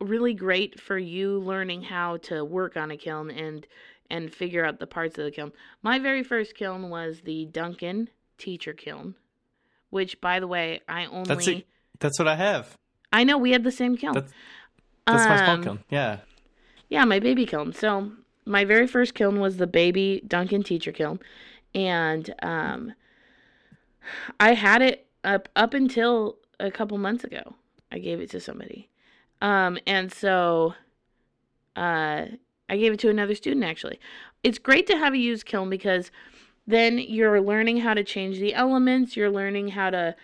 really 0.00 0.34
great 0.34 0.80
for 0.80 0.98
you 0.98 1.38
learning 1.38 1.82
how 1.82 2.16
to 2.18 2.44
work 2.44 2.76
on 2.76 2.90
a 2.90 2.96
kiln 2.96 3.30
and 3.30 3.66
and 4.10 4.32
figure 4.32 4.64
out 4.64 4.78
the 4.78 4.86
parts 4.86 5.18
of 5.18 5.24
the 5.24 5.30
kiln. 5.30 5.52
My 5.82 5.98
very 5.98 6.22
first 6.22 6.54
kiln 6.54 6.90
was 6.90 7.20
the 7.22 7.44
Duncan 7.46 8.08
teacher 8.38 8.72
kiln, 8.72 9.14
which 9.90 10.20
by 10.20 10.40
the 10.40 10.46
way, 10.46 10.80
I 10.88 11.06
only 11.06 11.24
That's 11.28 11.46
it. 11.48 11.66
That's 12.00 12.18
what 12.18 12.28
I 12.28 12.36
have. 12.36 12.76
I 13.12 13.24
know 13.24 13.38
we 13.38 13.52
had 13.52 13.64
the 13.64 13.72
same 13.72 13.96
kiln. 13.96 14.14
That's- 14.14 14.32
That's 15.06 15.28
my 15.28 15.36
small 15.36 15.50
Um, 15.56 15.62
kiln. 15.62 15.84
Yeah. 15.88 16.18
Yeah, 16.88 17.04
my 17.04 17.20
baby 17.20 17.46
kiln. 17.46 17.72
So 17.72 18.12
my 18.46 18.64
very 18.64 18.86
first 18.86 19.14
kiln 19.14 19.40
was 19.40 19.56
the 19.56 19.66
baby 19.66 20.22
Duncan 20.26 20.62
teacher 20.62 20.92
kiln, 20.92 21.20
and 21.74 22.32
um, 22.42 22.94
I 24.40 24.54
had 24.54 24.80
it 24.80 25.06
up 25.24 25.48
up 25.56 25.74
until 25.74 26.38
a 26.58 26.70
couple 26.70 26.96
months 26.96 27.24
ago. 27.24 27.54
I 27.92 27.98
gave 27.98 28.20
it 28.20 28.30
to 28.30 28.40
somebody, 28.40 28.88
um, 29.42 29.78
and 29.86 30.12
so 30.12 30.74
uh, 31.74 32.26
I 32.68 32.76
gave 32.76 32.92
it 32.92 33.00
to 33.00 33.10
another 33.10 33.34
student. 33.34 33.64
Actually, 33.64 34.00
it's 34.42 34.58
great 34.58 34.86
to 34.86 34.96
have 34.96 35.12
a 35.12 35.18
used 35.18 35.44
kiln 35.44 35.68
because 35.68 36.10
then 36.66 36.98
you're 36.98 37.40
learning 37.40 37.78
how 37.78 37.94
to 37.94 38.04
change 38.04 38.38
the 38.38 38.54
elements. 38.54 39.16
You're 39.16 39.30
learning 39.30 39.68
how 39.68 39.90
to 39.90 40.16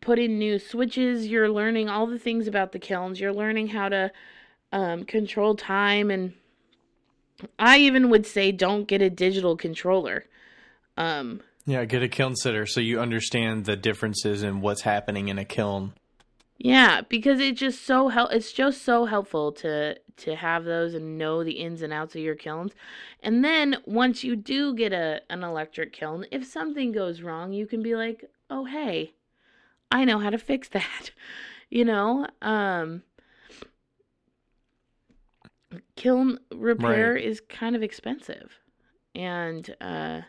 put 0.00 0.18
in 0.18 0.38
new 0.38 0.58
switches. 0.58 1.26
You're 1.26 1.50
learning 1.50 1.88
all 1.88 2.06
the 2.06 2.18
things 2.18 2.46
about 2.48 2.72
the 2.72 2.78
kilns. 2.78 3.20
You're 3.20 3.32
learning 3.32 3.68
how 3.68 3.88
to 3.88 4.12
um, 4.72 5.04
control 5.04 5.54
time 5.54 6.10
and 6.10 6.34
I 7.58 7.78
even 7.78 8.10
would 8.10 8.26
say 8.26 8.52
don't 8.52 8.86
get 8.88 9.02
a 9.02 9.10
digital 9.10 9.56
controller. 9.56 10.24
Um, 10.96 11.40
Yeah, 11.66 11.84
get 11.84 12.02
a 12.02 12.08
kiln 12.08 12.36
sitter 12.36 12.66
so 12.66 12.80
you 12.80 13.00
understand 13.00 13.64
the 13.64 13.76
differences 13.76 14.42
in 14.42 14.60
what's 14.60 14.82
happening 14.82 15.28
in 15.28 15.38
a 15.38 15.44
kiln. 15.44 15.92
yeah, 16.58 17.00
because 17.08 17.40
it's 17.40 17.58
just 17.60 17.84
so 17.86 18.08
hel- 18.08 18.28
it's 18.28 18.52
just 18.52 18.82
so 18.82 19.06
helpful 19.06 19.52
to 19.52 19.96
to 20.18 20.36
have 20.36 20.64
those 20.64 20.92
and 20.92 21.16
know 21.16 21.42
the 21.42 21.52
ins 21.52 21.80
and 21.80 21.92
outs 21.92 22.14
of 22.14 22.20
your 22.20 22.34
kilns. 22.34 22.72
And 23.22 23.42
then 23.42 23.78
once 23.86 24.22
you 24.24 24.36
do 24.36 24.74
get 24.74 24.92
a 24.92 25.22
an 25.30 25.42
electric 25.42 25.92
kiln, 25.94 26.26
if 26.30 26.44
something 26.44 26.92
goes 26.92 27.22
wrong, 27.22 27.52
you 27.54 27.66
can 27.66 27.82
be 27.82 27.94
like, 27.96 28.24
"Oh, 28.50 28.64
hey, 28.66 29.14
I 29.90 30.04
know 30.04 30.18
how 30.18 30.30
to 30.30 30.38
fix 30.38 30.68
that." 30.78 31.10
You 31.70 31.84
know, 31.86 32.26
um 32.42 33.02
kiln 35.96 36.38
repair 36.52 37.14
Right. 37.14 37.24
is 37.24 37.40
kind 37.40 37.76
of 37.76 37.82
expensive. 37.82 38.58
And 39.14 39.74
uh 39.80 40.22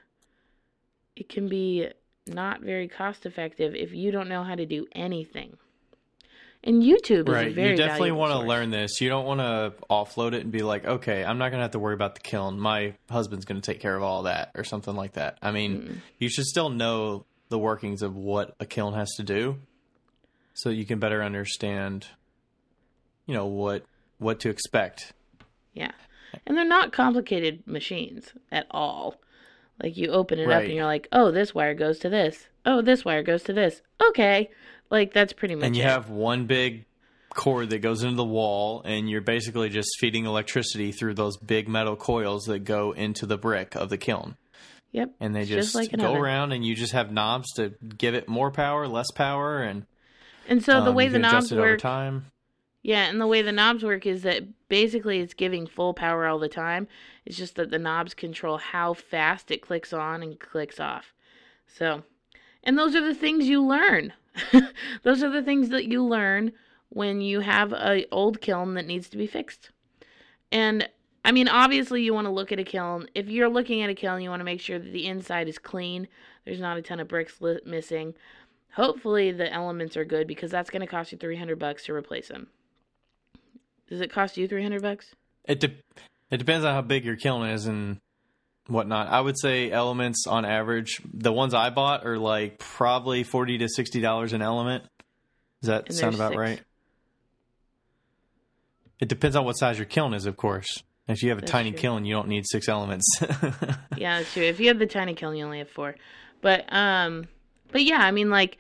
it 1.15 1.29
can 1.29 1.47
be 1.47 1.87
not 2.27 2.61
very 2.61 2.87
cost 2.87 3.25
effective 3.25 3.75
if 3.75 3.93
you 3.93 4.11
don't 4.11 4.29
know 4.29 4.43
how 4.43 4.55
to 4.55 4.65
do 4.65 4.87
anything. 4.93 5.57
And 6.63 6.83
YouTube 6.83 7.21
is 7.21 7.27
a 7.27 7.31
Right. 7.31 7.53
very 7.53 7.71
You 7.71 7.77
definitely 7.77 8.11
want 8.11 8.33
want 8.33 8.43
to 8.43 8.47
learn 8.47 8.69
this. 8.69 9.01
You 9.01 9.09
don't 9.09 9.25
want 9.25 9.39
to 9.39 9.73
offload 9.89 10.33
it 10.33 10.41
and 10.43 10.51
be 10.51 10.61
like, 10.61 10.85
okay, 10.85 11.23
I'm 11.23 11.39
not 11.39 11.49
going 11.49 11.59
to 11.59 11.63
have 11.63 11.71
to 11.71 11.79
worry 11.79 11.95
about 11.95 12.13
the 12.15 12.21
kiln. 12.21 12.59
My 12.59 12.93
husband's 13.09 13.45
going 13.45 13.59
to 13.59 13.65
take 13.65 13.81
care 13.81 13.95
of 13.95 14.03
all 14.03 14.23
that 14.23 14.51
or 14.55 14.63
something 14.63 14.95
like 14.95 15.13
that. 15.13 15.39
I 15.41 15.51
mean, 15.51 16.01
you 16.19 16.29
should 16.29 16.45
still 16.45 16.69
know 16.69 17.25
the 17.49 17.57
workings 17.57 18.01
of 18.03 18.15
what 18.15 18.55
a 18.59 18.65
kiln 18.65 18.93
has 18.93 19.09
to 19.17 19.23
do 19.23 19.57
so 20.53 20.69
you 20.69 20.85
can 20.85 20.99
better 20.99 21.23
understand, 21.23 22.07
you 23.25 23.33
know, 23.33 23.47
what 23.47 23.83
what 24.19 24.39
to 24.41 24.49
expect. 24.49 25.13
Yeah. 25.73 25.91
And 26.45 26.57
they're 26.57 26.65
not 26.65 26.91
complicated 26.93 27.65
machines 27.67 28.33
at 28.51 28.67
all. 28.71 29.15
Like 29.81 29.97
you 29.97 30.09
open 30.09 30.39
it 30.39 30.49
up 30.49 30.63
and 30.63 30.73
you're 30.73 30.85
like, 30.85 31.07
"Oh, 31.11 31.31
this 31.31 31.53
wire 31.55 31.73
goes 31.73 31.99
to 31.99 32.09
this. 32.09 32.47
Oh, 32.65 32.81
this 32.81 33.03
wire 33.03 33.23
goes 33.23 33.43
to 33.43 33.53
this." 33.53 33.81
Okay. 34.09 34.49
Like 34.89 35.13
that's 35.13 35.33
pretty 35.33 35.55
much 35.55 35.65
and 35.65 35.75
you 35.75 35.83
it. 35.83 35.89
have 35.89 36.09
one 36.09 36.45
big 36.45 36.85
cord 37.33 37.69
that 37.69 37.79
goes 37.79 38.03
into 38.03 38.15
the 38.15 38.23
wall 38.25 38.81
and 38.83 39.09
you're 39.09 39.21
basically 39.21 39.69
just 39.69 39.89
feeding 39.99 40.25
electricity 40.25 40.91
through 40.91 41.13
those 41.13 41.37
big 41.37 41.67
metal 41.67 41.95
coils 41.95 42.43
that 42.45 42.59
go 42.59 42.91
into 42.91 43.25
the 43.25 43.37
brick 43.37 43.75
of 43.75 43.89
the 43.89 43.97
kiln 43.97 44.35
Yep. 44.91 45.11
and 45.21 45.33
they 45.33 45.41
It's 45.41 45.49
just, 45.49 45.75
like 45.75 45.97
go 45.97 46.13
around 46.13 46.51
and 46.51 46.65
you 46.65 46.75
just 46.75 46.91
have 46.91 47.09
knobs 47.11 47.49
to 47.53 47.73
give 47.97 48.15
it 48.15 48.27
more 48.27 48.51
power 48.51 48.85
less 48.85 49.09
power 49.11 49.63
and 49.63 49.85
And 50.49 50.61
so 50.61 50.83
the 50.83 50.89
um, 50.89 50.95
way 50.95 51.07
the 51.07 51.19
knobs 51.19 51.53
work 51.53 51.79
time 51.79 52.25
Yeah, 52.83 53.05
and 53.07 53.21
the 53.21 53.27
way 53.27 53.41
the 53.41 53.51
knobs 53.51 53.83
work 53.83 54.05
is 54.05 54.23
that 54.23 54.43
basically 54.67 55.19
it's 55.19 55.35
giving 55.35 55.67
full 55.67 55.93
power 55.93 56.25
all 56.25 56.39
the 56.39 56.49
time. 56.49 56.87
It's 57.25 57.37
just 57.37 57.55
that 57.55 57.69
the 57.69 57.77
knobs 57.77 58.13
control 58.13 58.57
how 58.57 58.93
fast 58.93 59.51
it 59.51 59.61
clicks 59.61 59.93
on 59.93 60.23
and 60.23 60.39
clicks 60.39 60.79
off. 60.79 61.13
So, 61.67 62.03
and 62.63 62.77
those 62.77 62.95
are 62.95 63.05
the 63.05 63.13
things 63.13 63.47
you 63.47 63.63
learn. 63.63 64.13
those 65.03 65.21
are 65.21 65.29
the 65.29 65.43
things 65.43 65.69
that 65.69 65.85
you 65.85 66.03
learn 66.03 66.53
when 66.89 67.21
you 67.21 67.41
have 67.41 67.71
a 67.71 68.05
old 68.11 68.41
kiln 68.41 68.73
that 68.73 68.87
needs 68.87 69.09
to 69.09 69.17
be 69.17 69.27
fixed. 69.27 69.69
And 70.51 70.89
I 71.23 71.31
mean, 71.31 71.47
obviously 71.47 72.01
you 72.01 72.13
want 72.13 72.25
to 72.25 72.31
look 72.31 72.51
at 72.51 72.59
a 72.59 72.63
kiln. 72.63 73.07
If 73.13 73.29
you're 73.29 73.49
looking 73.49 73.81
at 73.83 73.89
a 73.89 73.95
kiln, 73.95 74.21
you 74.21 74.29
want 74.29 74.39
to 74.39 74.45
make 74.45 74.59
sure 74.59 74.79
that 74.79 74.91
the 74.91 75.05
inside 75.05 75.47
is 75.47 75.59
clean. 75.59 76.07
There's 76.45 76.59
not 76.59 76.77
a 76.77 76.81
ton 76.81 76.99
of 76.99 77.07
bricks 77.07 77.39
missing. 77.63 78.15
Hopefully 78.73 79.31
the 79.31 79.51
elements 79.53 79.95
are 79.95 80.05
good 80.05 80.27
because 80.27 80.49
that's 80.49 80.71
going 80.71 80.81
to 80.81 80.87
cost 80.87 81.11
you 81.11 81.17
300 81.17 81.59
bucks 81.59 81.85
to 81.85 81.93
replace 81.93 82.29
them. 82.29 82.47
Does 83.91 84.01
it 84.01 84.11
cost 84.11 84.37
you 84.37 84.47
300 84.47 84.81
bucks? 84.81 85.05
it 85.45 85.59
de- 85.59 85.75
it 86.31 86.37
depends 86.37 86.65
on 86.65 86.73
how 86.73 86.81
big 86.81 87.03
your 87.05 87.15
kiln 87.17 87.45
is 87.47 87.65
and 87.67 87.99
whatnot 88.67 89.07
i 89.09 89.19
would 89.19 89.37
say 89.39 89.69
elements 89.71 90.25
on 90.27 90.45
average 90.45 91.01
the 91.13 91.31
ones 91.33 91.53
i 91.53 91.69
bought 91.71 92.05
are 92.05 92.17
like 92.17 92.57
probably 92.59 93.23
40 93.23 93.57
to 93.57 93.67
60 93.67 93.99
dollars 94.01 94.33
an 94.33 94.41
element 94.41 94.83
does 95.61 95.67
that 95.69 95.87
And 95.87 95.95
sound 95.95 96.15
about 96.15 96.29
six. 96.33 96.39
right 96.39 96.61
it 98.99 99.07
depends 99.09 99.35
on 99.35 99.45
what 99.45 99.53
size 99.53 99.77
your 99.77 99.85
kiln 99.85 100.13
is 100.13 100.25
of 100.25 100.37
course 100.37 100.83
if 101.07 101.23
you 101.23 101.29
have 101.29 101.39
a 101.39 101.41
That's 101.41 101.51
tiny 101.51 101.71
true. 101.71 101.79
kiln 101.79 102.05
you 102.05 102.13
don't 102.13 102.27
need 102.27 102.45
six 102.47 102.69
elements 102.69 103.05
Yeah, 103.97 104.19
that's 104.19 104.33
true. 104.33 104.43
If 104.43 104.59
you 104.59 104.67
have 104.69 104.79
the 104.79 104.85
tiny 104.87 105.13
kiln, 105.13 105.35
you 105.35 105.43
only 105.45 105.59
have 105.59 105.69
four. 105.69 105.95
But 106.41 106.71
um, 106.73 107.27
but 107.71 107.83
yeah, 107.83 107.99
I 107.99 108.09
mean, 108.11 108.29
like, 108.31 108.57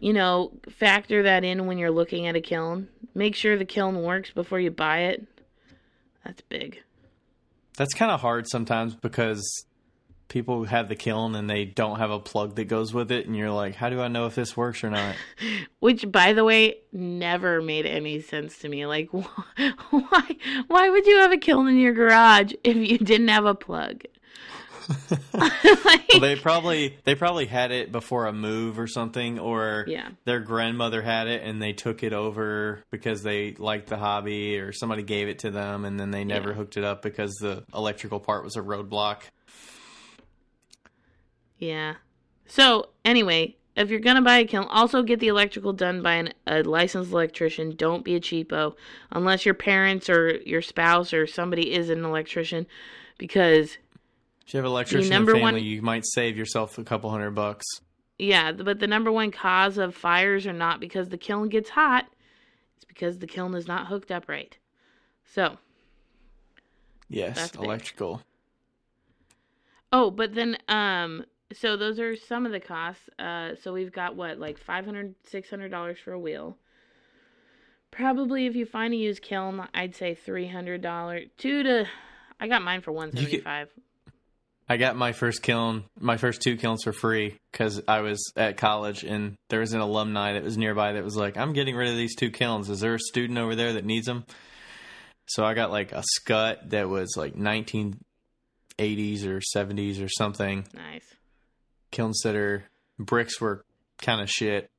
you 0.00 0.12
know, 0.12 0.52
factor 0.70 1.22
that 1.24 1.44
in 1.44 1.66
when 1.66 1.78
you're 1.78 1.90
looking 1.90 2.26
at 2.26 2.36
a 2.36 2.40
kiln. 2.40 2.88
Make 3.14 3.34
sure 3.34 3.56
the 3.56 3.64
kiln 3.64 4.02
works 4.02 4.30
before 4.30 4.60
you 4.60 4.70
buy 4.70 5.00
it. 5.00 5.26
That's 6.24 6.42
big. 6.42 6.82
That's 7.76 7.94
kind 7.94 8.10
of 8.10 8.20
hard 8.20 8.48
sometimes 8.48 8.94
because 8.94 9.64
people 10.28 10.64
have 10.64 10.88
the 10.88 10.96
kiln 10.96 11.34
and 11.34 11.48
they 11.48 11.64
don't 11.64 11.98
have 11.98 12.10
a 12.10 12.20
plug 12.20 12.54
that 12.56 12.64
goes 12.64 12.92
with 12.92 13.10
it, 13.10 13.26
and 13.26 13.36
you're 13.36 13.50
like, 13.50 13.74
how 13.74 13.88
do 13.88 14.00
I 14.00 14.08
know 14.08 14.26
if 14.26 14.34
this 14.34 14.56
works 14.56 14.84
or 14.84 14.90
not? 14.90 15.16
Which, 15.80 16.10
by 16.10 16.32
the 16.32 16.44
way, 16.44 16.76
never 16.92 17.60
made 17.60 17.86
any 17.86 18.20
sense 18.20 18.58
to 18.58 18.68
me. 18.68 18.86
Like, 18.86 19.08
why? 19.12 20.36
Why 20.68 20.90
would 20.90 21.06
you 21.06 21.18
have 21.18 21.32
a 21.32 21.38
kiln 21.38 21.68
in 21.68 21.78
your 21.78 21.94
garage 21.94 22.52
if 22.62 22.76
you 22.76 22.98
didn't 22.98 23.28
have 23.28 23.46
a 23.46 23.54
plug? 23.54 24.02
Like, 25.32 26.08
well, 26.12 26.20
they 26.20 26.36
probably 26.36 26.98
they 27.04 27.14
probably 27.14 27.46
had 27.46 27.70
it 27.72 27.92
before 27.92 28.26
a 28.26 28.32
move 28.32 28.78
or 28.78 28.86
something, 28.86 29.38
or 29.38 29.84
Yeah. 29.88 30.08
their 30.24 30.40
grandmother 30.40 31.02
had 31.02 31.26
it 31.28 31.42
and 31.42 31.60
they 31.60 31.72
took 31.72 32.02
it 32.02 32.12
over 32.12 32.82
because 32.90 33.22
they 33.22 33.52
liked 33.52 33.88
the 33.88 33.98
hobby, 33.98 34.58
or 34.58 34.72
somebody 34.72 35.02
gave 35.02 35.28
it 35.28 35.40
to 35.40 35.50
them 35.50 35.84
and 35.84 35.98
then 35.98 36.10
they 36.10 36.24
never 36.24 36.50
Yeah. 36.50 36.54
hooked 36.56 36.76
it 36.76 36.84
up 36.84 37.02
because 37.02 37.34
the 37.34 37.64
electrical 37.74 38.20
part 38.20 38.44
was 38.44 38.56
a 38.56 38.60
roadblock. 38.60 39.22
Yeah. 41.58 41.94
So 42.46 42.90
anyway, 43.04 43.56
if 43.76 43.90
you're 43.90 44.00
gonna 44.00 44.22
buy 44.22 44.38
a 44.38 44.44
kiln, 44.44 44.66
also 44.68 45.02
get 45.02 45.20
the 45.20 45.28
electrical 45.28 45.72
done 45.72 46.02
by 46.02 46.14
an, 46.14 46.32
a 46.46 46.62
licensed 46.62 47.12
electrician. 47.12 47.76
Don't 47.76 48.04
be 48.04 48.14
a 48.14 48.20
cheapo, 48.20 48.74
unless 49.10 49.44
your 49.44 49.54
parents 49.54 50.08
or 50.08 50.36
your 50.46 50.62
spouse 50.62 51.12
or 51.12 51.26
somebody 51.26 51.72
is 51.72 51.90
an 51.90 52.04
electrician, 52.04 52.66
because 53.18 53.76
If 54.48 54.54
you 54.54 54.58
have 54.58 54.64
an 54.64 54.70
electrician 54.72 55.04
in 55.04 55.08
the 55.10 55.14
number 55.14 55.32
family, 55.32 55.42
one- 55.60 55.62
you 55.62 55.82
might 55.82 56.06
save 56.06 56.38
yourself 56.38 56.78
a 56.78 56.84
couple 56.84 57.10
hundred 57.10 57.32
bucks. 57.32 57.66
yeah, 58.18 58.50
but 58.52 58.78
the 58.80 58.86
number 58.86 59.12
one 59.12 59.30
cause 59.30 59.76
of 59.76 59.94
fires 59.94 60.46
are 60.46 60.54
not 60.54 60.80
because 60.80 61.10
the 61.10 61.18
kiln 61.18 61.50
gets 61.50 61.68
hot; 61.68 62.06
it's 62.76 62.86
because 62.86 63.18
the 63.18 63.26
kiln 63.26 63.54
is 63.54 63.68
not 63.68 63.88
hooked 63.88 64.10
up 64.10 64.26
right. 64.26 64.56
So, 65.34 65.58
Yes, 67.10 67.36
That's 67.36 67.52
big. 67.52 67.62
electrical. 67.64 68.22
oh, 69.92 70.10
but 70.10 70.34
then 70.34 70.56
um, 70.68 71.24
so 71.52 71.76
those 71.76 71.98
are 72.00 72.16
some 72.16 72.46
of 72.46 72.52
the 72.52 72.60
costs. 72.60 73.08
Uh, 73.18 73.50
so 73.62 73.72
we've 73.74 73.92
got 73.92 74.16
what 74.16 74.38
like 74.38 74.56
500 74.58 75.14
600 75.24 75.70
dollars 75.70 75.98
for 76.02 76.12
a 76.12 76.18
wheel. 76.18 76.56
Probably 77.90 78.46
if 78.46 78.54
you 78.56 78.64
find 78.66 78.92
a 78.94 78.96
used 78.96 79.20
kiln, 79.22 79.66
I'd 79.74 79.94
say 79.94 80.14
three 80.14 80.48
hundred 80.48 80.80
dollars. 80.80 81.28
Two 81.36 81.62
to, 81.64 81.86
I 82.40 82.48
got 82.48 82.62
mine 82.62 82.80
for 82.80 82.92
175. 82.92 83.12
You 83.12 83.26
seventy 83.26 83.36
get- 83.36 83.44
five. 83.44 83.68
I 84.68 84.76
got 84.76 84.96
my 84.96 85.12
first 85.12 85.42
kiln, 85.42 85.84
my 85.98 86.18
first 86.18 86.42
two 86.42 86.56
kilns 86.56 86.84
for 86.84 86.92
free 86.92 87.38
because 87.50 87.80
I 87.88 88.00
was 88.00 88.32
at 88.36 88.58
college 88.58 89.02
and 89.02 89.36
there 89.48 89.60
was 89.60 89.72
an 89.72 89.80
alumni 89.80 90.34
that 90.34 90.44
was 90.44 90.58
nearby 90.58 90.92
that 90.92 91.04
was 91.04 91.16
like, 91.16 91.38
"I'm 91.38 91.54
getting 91.54 91.74
rid 91.74 91.88
of 91.90 91.96
these 91.96 92.14
two 92.14 92.30
kilns. 92.30 92.68
Is 92.68 92.80
there 92.80 92.94
a 92.94 92.98
student 92.98 93.38
over 93.38 93.54
there 93.54 93.72
that 93.74 93.84
needs 93.84 94.06
them?" 94.06 94.24
So 95.26 95.44
I 95.44 95.54
got 95.54 95.70
like 95.70 95.92
a 95.92 96.02
Skutt 96.18 96.70
that 96.70 96.88
was 96.88 97.14
like 97.16 97.34
1980s 97.34 99.24
or 99.24 99.40
70s 99.40 100.04
or 100.04 100.08
something. 100.08 100.66
Nice. 100.74 101.04
Kiln 101.90 102.12
sitter 102.12 102.64
bricks 102.98 103.40
were 103.40 103.64
kind 104.02 104.20
of 104.20 104.30
shit. 104.30 104.70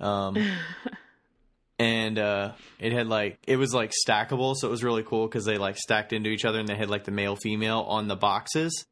Um, 0.00 0.36
and 1.78 2.18
uh, 2.18 2.52
it 2.78 2.92
had 2.92 3.06
like 3.06 3.38
it 3.46 3.56
was 3.56 3.72
like 3.72 3.92
stackable, 4.06 4.54
so 4.56 4.68
it 4.68 4.70
was 4.70 4.84
really 4.84 5.02
cool 5.02 5.26
because 5.26 5.44
they 5.44 5.58
like 5.58 5.76
stacked 5.76 6.12
into 6.12 6.30
each 6.30 6.44
other, 6.44 6.58
and 6.58 6.68
they 6.68 6.76
had 6.76 6.90
like 6.90 7.04
the 7.04 7.10
male 7.10 7.36
female 7.36 7.80
on 7.80 8.08
the 8.08 8.16
boxes, 8.16 8.84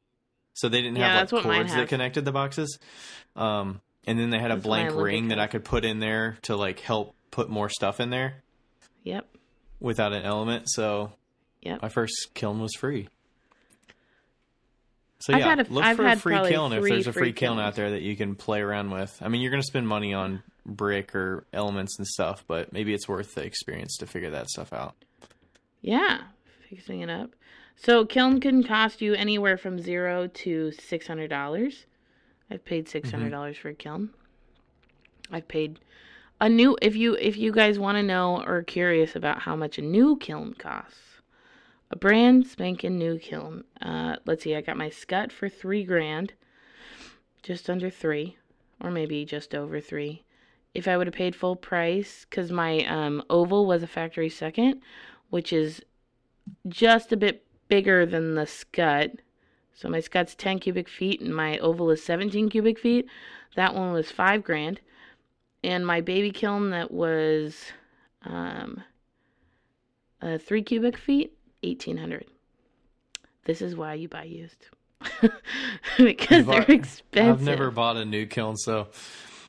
so 0.54 0.68
they 0.68 0.82
didn't 0.82 0.96
Yeah, 0.96 1.18
have 1.20 1.32
like 1.32 1.42
cords 1.42 1.72
that 1.74 1.88
connected 1.88 2.24
the 2.24 2.32
boxes. 2.32 2.78
Um, 3.36 3.80
and 4.06 4.18
then 4.18 4.30
they 4.30 4.38
had 4.38 4.50
a 4.50 4.54
That's 4.56 4.66
my 4.66 4.88
blank 4.88 4.94
ring 4.94 5.28
that. 5.28 5.38
I 5.38 5.46
could 5.46 5.64
put 5.64 5.84
in 5.84 6.00
there 6.00 6.38
to 6.42 6.56
like 6.56 6.80
help 6.80 7.14
put 7.30 7.48
more 7.48 7.68
stuff 7.68 8.00
in 8.00 8.10
there 8.10 8.42
yep. 9.04 9.26
without 9.78 10.12
an 10.12 10.22
element. 10.24 10.68
So 10.68 11.12
Yep. 11.62 11.82
my 11.82 11.88
first 11.90 12.30
kiln 12.34 12.60
was 12.60 12.72
free. 12.74 13.08
So 15.20 15.34
I've 15.34 15.40
yeah, 15.40 15.48
had 15.50 15.60
a- 15.68 15.72
look 15.72 15.84
I've 15.84 15.96
for 15.96 16.04
a 16.04 16.08
had 16.08 16.20
free 16.22 16.38
kiln 16.48 16.72
if 16.72 16.82
there's 16.82 17.06
a 17.06 17.12
free 17.12 17.22
free 17.24 17.32
kiln 17.34 17.56
kilns. 17.58 17.66
out 17.68 17.74
there 17.76 17.90
that 17.90 18.00
you 18.02 18.16
can 18.16 18.34
play 18.34 18.60
around 18.60 18.90
with. 18.90 19.16
I 19.20 19.28
mean, 19.28 19.42
you're 19.42 19.50
going 19.50 19.60
to 19.62 19.66
spend 19.66 19.86
money 19.86 20.14
on 20.14 20.42
brick 20.64 21.14
or 21.14 21.44
elements 21.52 21.98
and 21.98 22.06
stuff, 22.06 22.44
but 22.46 22.72
maybe 22.72 22.94
it's 22.94 23.06
worth 23.06 23.34
the 23.34 23.42
experience 23.44 23.98
to 23.98 24.06
figure 24.06 24.30
that 24.30 24.48
stuff 24.48 24.72
out. 24.72 24.94
Yeah, 25.82 26.22
fixing 26.70 27.00
it 27.00 27.10
up. 27.10 27.30
So 27.82 28.04
kiln 28.04 28.40
can 28.40 28.62
cost 28.62 29.00
you 29.00 29.14
anywhere 29.14 29.56
from 29.56 29.80
zero 29.80 30.26
to 30.26 30.70
six 30.70 31.06
hundred 31.06 31.28
dollars. 31.28 31.86
I've 32.50 32.62
paid 32.62 32.90
six 32.90 33.10
hundred 33.10 33.30
dollars 33.30 33.56
for 33.56 33.70
a 33.70 33.74
kiln. 33.74 34.10
I've 35.32 35.48
paid 35.48 35.80
a 36.42 36.50
new. 36.50 36.76
If 36.82 36.94
you 36.94 37.14
if 37.14 37.38
you 37.38 37.52
guys 37.52 37.78
want 37.78 37.96
to 37.96 38.02
know 38.02 38.42
or 38.42 38.56
are 38.56 38.62
curious 38.62 39.16
about 39.16 39.40
how 39.40 39.56
much 39.56 39.78
a 39.78 39.82
new 39.82 40.18
kiln 40.18 40.52
costs, 40.52 41.22
a 41.90 41.96
brand 41.96 42.46
spanking 42.46 42.98
new 42.98 43.18
kiln. 43.18 43.64
Uh, 43.80 44.16
let's 44.26 44.44
see. 44.44 44.54
I 44.54 44.60
got 44.60 44.76
my 44.76 44.90
Skutt 44.90 45.32
for 45.32 45.48
three 45.48 45.82
grand, 45.82 46.34
just 47.42 47.70
under 47.70 47.88
three, 47.88 48.36
or 48.82 48.90
maybe 48.90 49.24
just 49.24 49.54
over 49.54 49.80
three. 49.80 50.24
If 50.74 50.86
I 50.86 50.98
would 50.98 51.06
have 51.06 51.14
paid 51.14 51.34
full 51.34 51.56
price, 51.56 52.26
because 52.28 52.52
my 52.52 52.84
um, 52.84 53.22
oval 53.30 53.64
was 53.64 53.82
a 53.82 53.86
factory 53.86 54.28
second, 54.28 54.82
which 55.30 55.50
is 55.50 55.80
just 56.68 57.10
a 57.10 57.16
bit 57.16 57.46
bigger 57.70 58.04
than 58.04 58.34
the 58.34 58.42
Skutt. 58.42 59.20
So 59.72 59.88
my 59.88 60.00
Skutt's 60.00 60.34
10 60.34 60.58
cubic 60.58 60.88
feet 60.88 61.22
and 61.22 61.34
my 61.34 61.56
oval 61.58 61.90
is 61.90 62.04
17 62.04 62.50
cubic 62.50 62.78
feet. 62.78 63.06
That 63.56 63.74
one 63.74 63.92
was 63.92 64.10
five 64.10 64.44
grand. 64.44 64.80
And 65.64 65.86
my 65.86 66.02
baby 66.02 66.30
kiln 66.30 66.70
that 66.70 66.90
was 66.90 67.72
um, 68.24 68.82
uh, 70.20 70.36
three 70.36 70.62
cubic 70.62 70.98
feet, 70.98 71.32
1800. 71.62 72.26
This 73.44 73.62
is 73.62 73.74
why 73.74 73.94
you 73.94 74.08
buy 74.08 74.24
used. 74.24 74.66
because 75.96 76.38
You've 76.38 76.46
they're 76.46 76.62
expensive. 76.62 77.34
I've 77.34 77.42
never 77.42 77.70
bought 77.70 77.96
a 77.96 78.04
new 78.04 78.26
kiln, 78.26 78.56
so. 78.56 78.88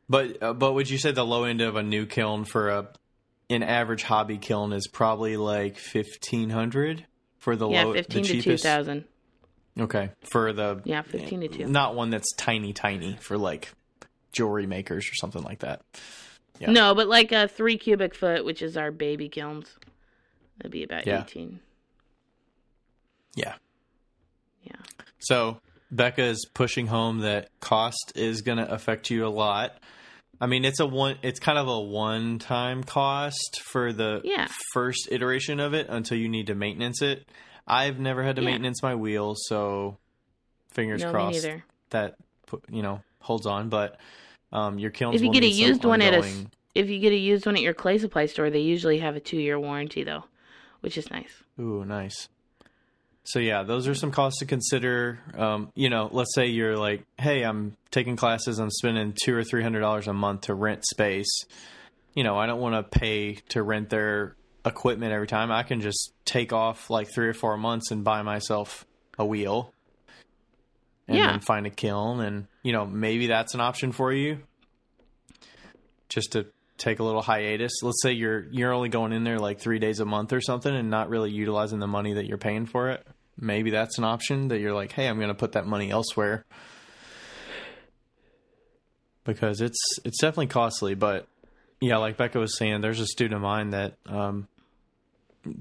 But 0.07 0.41
uh, 0.41 0.53
but 0.53 0.73
would 0.73 0.89
you 0.89 0.97
say 0.97 1.11
the 1.11 1.25
low 1.25 1.43
end 1.43 1.61
of 1.61 1.75
a 1.75 1.83
new 1.83 2.05
kiln 2.05 2.45
for 2.45 2.69
a 2.69 2.89
an 3.49 3.63
average 3.63 4.03
hobby 4.03 4.37
kiln 4.37 4.71
is 4.71 4.87
probably 4.87 5.35
like 5.35 5.77
fifteen 5.77 6.49
hundred 6.49 7.05
for 7.41 7.55
the 7.55 7.67
yeah, 7.67 7.83
low 7.83 7.93
15 7.93 8.21
the 8.23 8.27
to 8.27 8.33
cheapest? 8.41 8.63
2000. 8.63 9.05
Okay, 9.79 10.09
for 10.31 10.53
the 10.53 10.81
Yeah, 10.85 11.01
15 11.01 11.41
to 11.41 11.47
2. 11.47 11.65
not 11.67 11.95
one 11.95 12.09
that's 12.09 12.31
tiny 12.35 12.71
tiny 12.71 13.17
for 13.19 13.37
like 13.37 13.71
jewelry 14.31 14.67
makers 14.67 15.05
or 15.09 15.15
something 15.15 15.41
like 15.43 15.59
that. 15.59 15.81
Yeah. 16.59 16.71
No, 16.71 16.93
but 16.95 17.07
like 17.07 17.31
a 17.31 17.47
three 17.47 17.77
cubic 17.77 18.13
foot, 18.13 18.45
which 18.45 18.61
is 18.61 18.77
our 18.77 18.91
baby 18.91 19.27
kilns, 19.29 19.75
that'd 20.57 20.71
be 20.71 20.83
about 20.83 21.07
Yeah. 21.07 21.21
18. 21.23 21.59
Yeah. 23.35 23.55
Yeah. 24.63 24.73
So 25.19 25.59
Becca 25.89 26.21
is 26.23 26.45
pushing 26.53 26.87
home 26.87 27.19
that 27.19 27.49
cost 27.59 28.13
is 28.15 28.41
going 28.41 28.57
to 28.59 28.71
affect 28.71 29.09
you 29.09 29.25
a 29.25 29.29
lot. 29.29 29.77
I 30.41 30.47
mean, 30.47 30.65
it's 30.65 30.79
a 30.79 30.85
one. 30.87 31.17
It's 31.21 31.39
kind 31.39 31.57
of 31.59 31.67
a 31.67 31.79
one-time 31.79 32.83
cost 32.83 33.61
for 33.63 33.93
the 33.93 34.21
Yeah. 34.23 34.47
first 34.73 35.07
iteration 35.11 35.59
of 35.59 35.73
it 35.75 35.85
until 35.87 36.17
you 36.17 36.27
need 36.27 36.47
to 36.47 36.55
maintenance 36.55 37.01
it. 37.03 37.29
I've 37.67 37.99
never 37.99 38.23
had 38.23 38.35
to 38.37 38.41
Yeah. 38.41 38.49
maintenance 38.49 38.81
my 38.81 38.95
wheel, 38.95 39.35
so 39.37 39.97
fingers 40.71 41.03
No, 41.03 41.11
crossed 41.11 41.47
that 41.91 42.15
you 42.71 42.81
know 42.81 43.01
holds 43.19 43.45
on. 43.45 43.69
But 43.69 43.99
um, 44.51 44.79
your 44.79 44.89
kilns 44.91 45.15
If 45.15 45.21
you 45.21 45.31
get 45.31 45.43
a 45.43 45.47
used 45.47 45.85
one 45.85 46.01
at 46.01 46.13
a 46.13 46.17
ongoing- 46.17 46.51
If 46.73 46.89
you 46.89 46.99
get 46.99 47.11
a 47.13 47.17
used 47.17 47.45
one 47.45 47.55
at 47.55 47.61
your 47.61 47.73
clay 47.73 47.97
supply 47.99 48.25
store, 48.25 48.49
they 48.49 48.59
usually 48.61 48.97
have 48.99 49.15
a 49.15 49.19
two 49.19 49.37
year 49.37 49.59
warranty 49.59 50.03
though, 50.03 50.23
which 50.79 50.97
is 50.97 51.09
nice. 51.11 51.43
Ooh, 51.59 51.85
nice. 51.85 52.27
So 53.23 53.39
yeah, 53.39 53.63
those 53.63 53.87
are 53.87 53.93
some 53.95 54.11
costs 54.11 54.39
to 54.39 54.45
consider. 54.45 55.19
Um, 55.37 55.71
you 55.75 55.89
know, 55.89 56.09
let's 56.11 56.33
say 56.33 56.47
you're 56.47 56.75
like, 56.77 57.03
hey, 57.19 57.43
I'm 57.43 57.77
taking 57.91 58.15
classes, 58.15 58.59
I'm 58.59 58.71
spending 58.71 59.13
two 59.23 59.35
or 59.35 59.43
three 59.43 59.61
hundred 59.63 59.81
dollars 59.81 60.07
a 60.07 60.13
month 60.13 60.41
to 60.41 60.53
rent 60.55 60.85
space. 60.85 61.29
You 62.15 62.23
know, 62.23 62.35
I 62.37 62.45
don't 62.47 62.59
want 62.59 62.75
to 62.91 62.99
pay 62.99 63.35
to 63.49 63.61
rent 63.63 63.89
their 63.89 64.35
equipment 64.65 65.13
every 65.13 65.27
time. 65.27 65.51
I 65.51 65.63
can 65.63 65.81
just 65.81 66.13
take 66.25 66.51
off 66.51 66.89
like 66.89 67.09
three 67.13 67.27
or 67.27 67.33
four 67.33 67.57
months 67.57 67.91
and 67.91 68.03
buy 68.03 68.21
myself 68.23 68.85
a 69.19 69.25
wheel, 69.25 69.71
and 71.07 71.17
Yeah. 71.17 71.31
then 71.31 71.39
find 71.41 71.65
a 71.67 71.69
kiln, 71.69 72.21
and 72.21 72.47
you 72.63 72.73
know, 72.73 72.85
maybe 72.85 73.27
that's 73.27 73.53
an 73.53 73.61
option 73.61 73.91
for 73.91 74.11
you. 74.11 74.39
Just 76.09 76.33
to 76.33 76.47
take 76.81 76.99
a 76.99 77.03
little 77.03 77.21
hiatus. 77.21 77.83
Let's 77.83 78.01
say 78.01 78.11
you're 78.11 78.45
you're 78.51 78.73
only 78.73 78.89
going 78.89 79.13
in 79.13 79.23
there 79.23 79.39
like 79.39 79.59
three 79.59 79.79
days 79.79 79.99
a 79.99 80.05
month 80.05 80.33
or 80.33 80.41
something, 80.41 80.73
and 80.73 80.89
not 80.89 81.09
really 81.09 81.31
utilizing 81.31 81.79
the 81.79 81.87
money 81.87 82.13
that 82.13 82.25
you're 82.25 82.37
paying 82.37 82.65
for 82.65 82.89
it. 82.89 83.05
Maybe 83.39 83.71
that's 83.71 83.97
an 83.97 84.03
option 84.03 84.49
that 84.49 84.59
you're 84.59 84.73
like, 84.73 84.91
hey, 84.91 85.07
I'm 85.07 85.17
going 85.17 85.29
to 85.29 85.35
put 85.35 85.53
that 85.53 85.65
money 85.65 85.89
elsewhere 85.91 86.45
because 89.23 89.61
it's 89.61 89.79
it's 90.03 90.19
definitely 90.19 90.47
costly. 90.47 90.95
But 90.95 91.27
yeah, 91.79 91.97
like 91.97 92.17
Becca 92.17 92.39
was 92.39 92.57
saying, 92.57 92.81
there's 92.81 92.99
a 92.99 93.07
student 93.07 93.35
of 93.35 93.41
mine 93.41 93.71
that 93.71 93.95
um, 94.07 94.47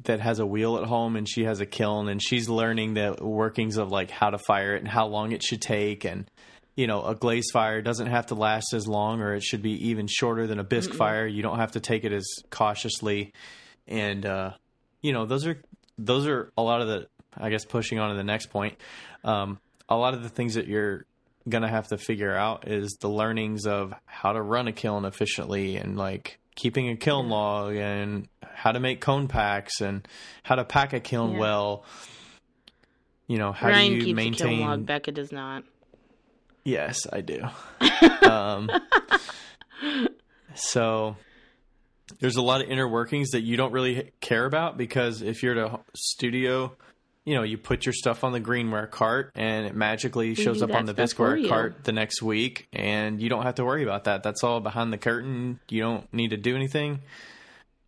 that 0.04 0.20
has 0.20 0.38
a 0.38 0.46
wheel 0.46 0.78
at 0.78 0.84
home 0.84 1.16
and 1.16 1.28
she 1.28 1.44
has 1.44 1.60
a 1.60 1.66
kiln 1.66 2.08
and 2.08 2.22
she's 2.22 2.48
learning 2.48 2.94
the 2.94 3.16
workings 3.20 3.76
of 3.76 3.90
like 3.90 4.10
how 4.10 4.30
to 4.30 4.38
fire 4.38 4.74
it 4.74 4.80
and 4.80 4.88
how 4.88 5.06
long 5.06 5.32
it 5.32 5.42
should 5.42 5.62
take 5.62 6.04
and 6.04 6.30
you 6.80 6.86
know 6.86 7.02
a 7.04 7.14
glaze 7.14 7.50
fire 7.52 7.82
doesn't 7.82 8.06
have 8.06 8.26
to 8.26 8.34
last 8.34 8.72
as 8.72 8.86
long 8.86 9.20
or 9.20 9.34
it 9.34 9.42
should 9.42 9.60
be 9.62 9.88
even 9.88 10.06
shorter 10.06 10.46
than 10.46 10.58
a 10.58 10.64
bisque 10.64 10.94
fire 10.94 11.26
you 11.26 11.42
don't 11.42 11.58
have 11.58 11.72
to 11.72 11.80
take 11.80 12.04
it 12.04 12.12
as 12.12 12.26
cautiously 12.48 13.32
and 13.86 14.24
uh 14.24 14.50
you 15.02 15.12
know 15.12 15.26
those 15.26 15.46
are 15.46 15.60
those 15.98 16.26
are 16.26 16.50
a 16.56 16.62
lot 16.62 16.80
of 16.80 16.88
the 16.88 17.06
I 17.36 17.50
guess 17.50 17.64
pushing 17.64 17.98
on 17.98 18.10
to 18.10 18.16
the 18.16 18.24
next 18.24 18.46
point, 18.46 18.76
um, 19.22 19.60
a 19.88 19.96
lot 19.96 20.14
of 20.14 20.22
the 20.24 20.28
things 20.28 20.54
that 20.54 20.66
you're 20.66 21.06
gonna 21.48 21.68
have 21.68 21.86
to 21.88 21.96
figure 21.96 22.34
out 22.34 22.66
is 22.66 22.96
the 23.00 23.08
learnings 23.08 23.66
of 23.66 23.94
how 24.04 24.32
to 24.32 24.42
run 24.42 24.66
a 24.66 24.72
kiln 24.72 25.04
efficiently 25.04 25.76
and 25.76 25.96
like 25.96 26.38
keeping 26.56 26.88
a 26.88 26.96
kiln 26.96 27.28
log 27.28 27.76
and 27.76 28.26
how 28.42 28.72
to 28.72 28.80
make 28.80 29.00
cone 29.00 29.28
packs 29.28 29.80
and 29.80 30.08
how 30.42 30.56
to 30.56 30.64
pack 30.64 30.92
a 30.92 30.98
kiln 31.00 31.32
Yeah. 31.34 31.38
well. 31.40 31.84
You 33.28 33.38
know, 33.38 33.52
how 33.52 33.68
Ryan 33.68 33.92
do 33.92 33.94
you 33.98 34.14
keeps 34.14 34.20
a 34.20 34.22
kiln 34.22 34.50
maintain? 34.50 34.60
log. 34.66 34.86
Becca 34.86 35.12
does 35.12 35.30
not. 35.30 35.62
Yes, 36.64 37.06
I 37.12 37.20
do. 37.20 37.42
um, 38.28 38.70
so 40.54 41.16
there's 42.18 42.36
a 42.36 42.42
lot 42.42 42.60
of 42.60 42.68
inner 42.68 42.88
workings 42.88 43.30
that 43.30 43.42
you 43.42 43.56
don't 43.56 43.72
really 43.72 44.12
care 44.20 44.44
about 44.44 44.76
because 44.76 45.22
if 45.22 45.42
you're 45.42 45.58
at 45.58 45.72
a 45.72 45.80
studio, 45.94 46.76
you 47.24 47.34
know, 47.34 47.42
you 47.42 47.58
put 47.58 47.86
your 47.86 47.92
stuff 47.92 48.24
on 48.24 48.32
the 48.32 48.40
greenware 48.40 48.90
cart 48.90 49.32
and 49.34 49.66
it 49.66 49.74
magically 49.74 50.34
shows 50.34 50.62
up 50.62 50.72
on 50.72 50.86
the 50.86 50.94
bisqueware 50.94 51.48
cart 51.48 51.84
the 51.84 51.92
next 51.92 52.22
week 52.22 52.68
and 52.72 53.20
you 53.20 53.28
don't 53.28 53.44
have 53.44 53.56
to 53.56 53.64
worry 53.64 53.82
about 53.82 54.04
that. 54.04 54.22
That's 54.22 54.42
all 54.42 54.60
behind 54.60 54.92
the 54.92 54.98
curtain. 54.98 55.60
You 55.68 55.82
don't 55.82 56.12
need 56.12 56.30
to 56.30 56.36
do 56.36 56.56
anything. 56.56 57.00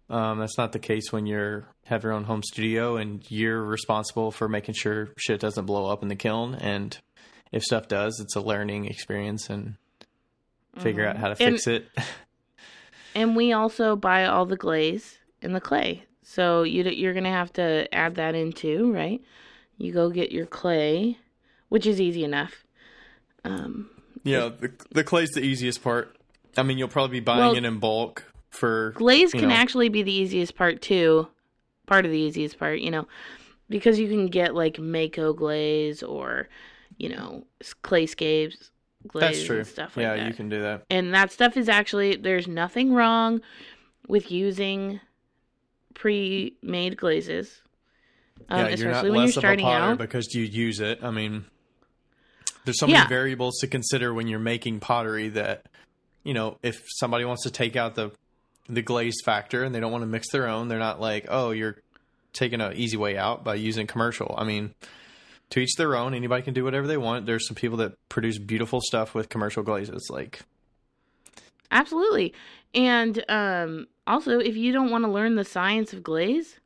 Um, 0.08 0.38
that's 0.38 0.58
not 0.58 0.72
the 0.72 0.78
case 0.78 1.10
when 1.10 1.26
you're 1.26 1.66
have 1.86 2.04
your 2.04 2.12
own 2.12 2.24
home 2.24 2.42
studio 2.42 2.96
and 2.96 3.28
you're 3.30 3.62
responsible 3.62 4.30
for 4.30 4.48
making 4.48 4.74
sure 4.74 5.08
shit 5.16 5.40
doesn't 5.40 5.64
blow 5.64 5.86
up 5.86 6.02
in 6.02 6.08
the 6.08 6.16
kiln 6.16 6.54
and 6.54 6.98
if 7.52 7.62
stuff 7.62 7.86
does, 7.88 8.18
it's 8.20 8.34
a 8.34 8.40
learning 8.40 8.86
experience 8.86 9.48
and 9.50 9.74
figure 10.78 11.06
out 11.06 11.16
how 11.18 11.28
to 11.28 11.34
Mm-hmm. 11.34 11.42
And- 11.44 11.54
fix 11.54 11.66
it. 11.66 11.88
And 13.14 13.36
we 13.36 13.52
also 13.52 13.94
buy 13.94 14.24
all 14.24 14.46
the 14.46 14.56
glaze 14.56 15.18
and 15.42 15.54
the 15.54 15.60
clay. 15.60 16.04
So 16.22 16.62
you 16.62 16.82
you're 16.84 17.12
gonna 17.12 17.28
have 17.30 17.52
to 17.54 17.86
add 17.94 18.14
that 18.14 18.34
in 18.34 18.52
too, 18.52 18.90
right? 18.90 19.20
You 19.76 19.92
go 19.92 20.08
get 20.08 20.32
your 20.32 20.46
clay, 20.46 21.18
which 21.68 21.84
is 21.86 22.00
easy 22.00 22.24
enough. 22.24 22.64
Um, 23.44 23.90
yeah, 24.24 24.48
the, 24.58 24.72
the 24.92 25.04
clay's 25.04 25.28
the 25.32 25.42
easiest 25.42 25.82
part. 25.82 26.16
I 26.56 26.62
mean, 26.62 26.78
you'll 26.78 26.88
probably 26.88 27.20
be 27.20 27.24
buying 27.24 27.40
Well- 27.40 27.54
it 27.54 27.64
in 27.66 27.78
bulk 27.80 28.24
for 28.48 28.92
glaze 28.92 29.32
can 29.32 29.48
know. 29.48 29.54
actually 29.54 29.90
be 29.90 30.02
the 30.02 30.12
easiest 30.12 30.54
part 30.56 30.80
too. 30.80 31.28
Part 31.86 32.06
of 32.06 32.12
the 32.12 32.18
easiest 32.18 32.58
part, 32.58 32.80
you 32.80 32.90
know, 32.90 33.06
because 33.68 33.98
you 33.98 34.08
can 34.08 34.28
get 34.28 34.54
like 34.54 34.76
Mayco 34.76 35.36
glaze 35.36 36.02
or, 36.02 36.48
you 36.98 37.08
know, 37.08 37.44
s- 37.60 37.74
clayscapes 37.82 38.70
glaze 39.08 39.20
That's 39.22 39.44
true. 39.44 39.58
and 39.58 39.66
stuff 39.66 39.96
like 39.96 40.04
yeah, 40.04 40.10
that. 40.14 40.18
Yeah, 40.22 40.28
you 40.28 40.34
can 40.34 40.48
do 40.48 40.62
that. 40.62 40.84
and 40.90 41.12
that 41.14 41.32
stuff 41.32 41.56
is 41.56 41.68
actually 41.68 42.16
there's 42.16 42.46
nothing 42.46 42.92
wrong 42.94 43.40
with 44.08 44.30
using 44.30 45.00
pre-made 45.94 46.96
glazes 46.96 47.60
um, 48.48 48.58
yeah, 48.66 48.68
you're 48.76 48.90
not 48.90 49.04
when 49.04 49.12
less 49.14 49.34
you're 49.34 49.40
starting 49.40 49.64
of 49.66 49.72
a 49.72 49.78
potter 49.78 49.92
out 49.92 49.98
because 49.98 50.34
you 50.34 50.42
use 50.42 50.80
it. 50.80 50.98
I 51.02 51.10
mean, 51.12 51.44
there's 52.64 52.78
so 52.78 52.86
Yeah. 52.86 52.98
many 52.98 53.08
variables 53.08 53.58
to 53.60 53.66
consider 53.68 54.12
when 54.12 54.26
you're 54.26 54.40
making 54.40 54.80
pottery 54.80 55.28
that 55.30 55.66
you 56.24 56.34
know 56.34 56.58
if 56.62 56.82
somebody 56.96 57.24
wants 57.24 57.44
to 57.44 57.50
take 57.50 57.76
out 57.76 57.94
the 57.94 58.10
the 58.68 58.82
glaze 58.82 59.20
factor 59.24 59.62
and 59.62 59.74
they 59.74 59.80
don't 59.80 59.92
want 59.92 60.02
to 60.02 60.06
mix 60.06 60.30
their 60.32 60.48
own, 60.48 60.68
they're 60.68 60.78
not 60.78 61.00
like, 61.00 61.26
oh, 61.28 61.50
you're 61.50 61.76
taking 62.32 62.60
an 62.60 62.72
easy 62.74 62.96
way 62.96 63.16
out 63.16 63.44
by 63.44 63.54
using 63.54 63.86
commercial. 63.86 64.34
I 64.36 64.44
mean, 64.44 64.74
to 65.52 65.60
each 65.60 65.76
their 65.76 65.96
own. 65.96 66.12
Anybody 66.12 66.42
can 66.42 66.54
do 66.54 66.64
whatever 66.64 66.86
they 66.86 66.98
want. 66.98 67.24
There's 67.24 67.46
some 67.46 67.54
people 67.54 67.78
that 67.78 67.94
produce 68.08 68.38
beautiful 68.38 68.80
stuff 68.82 69.14
with 69.14 69.28
commercial 69.28 69.62
glazes. 69.62 70.08
Like, 70.10 70.42
absolutely 71.72 72.32
and 72.74 73.24
um, 73.28 73.88
also 74.06 74.38
if 74.38 74.56
you 74.56 74.72
don't 74.72 74.90
want 74.90 75.04
to 75.04 75.10
learn 75.10 75.34
the 75.34 75.44
science 75.44 75.92
of 75.92 76.02
glaze 76.02 76.60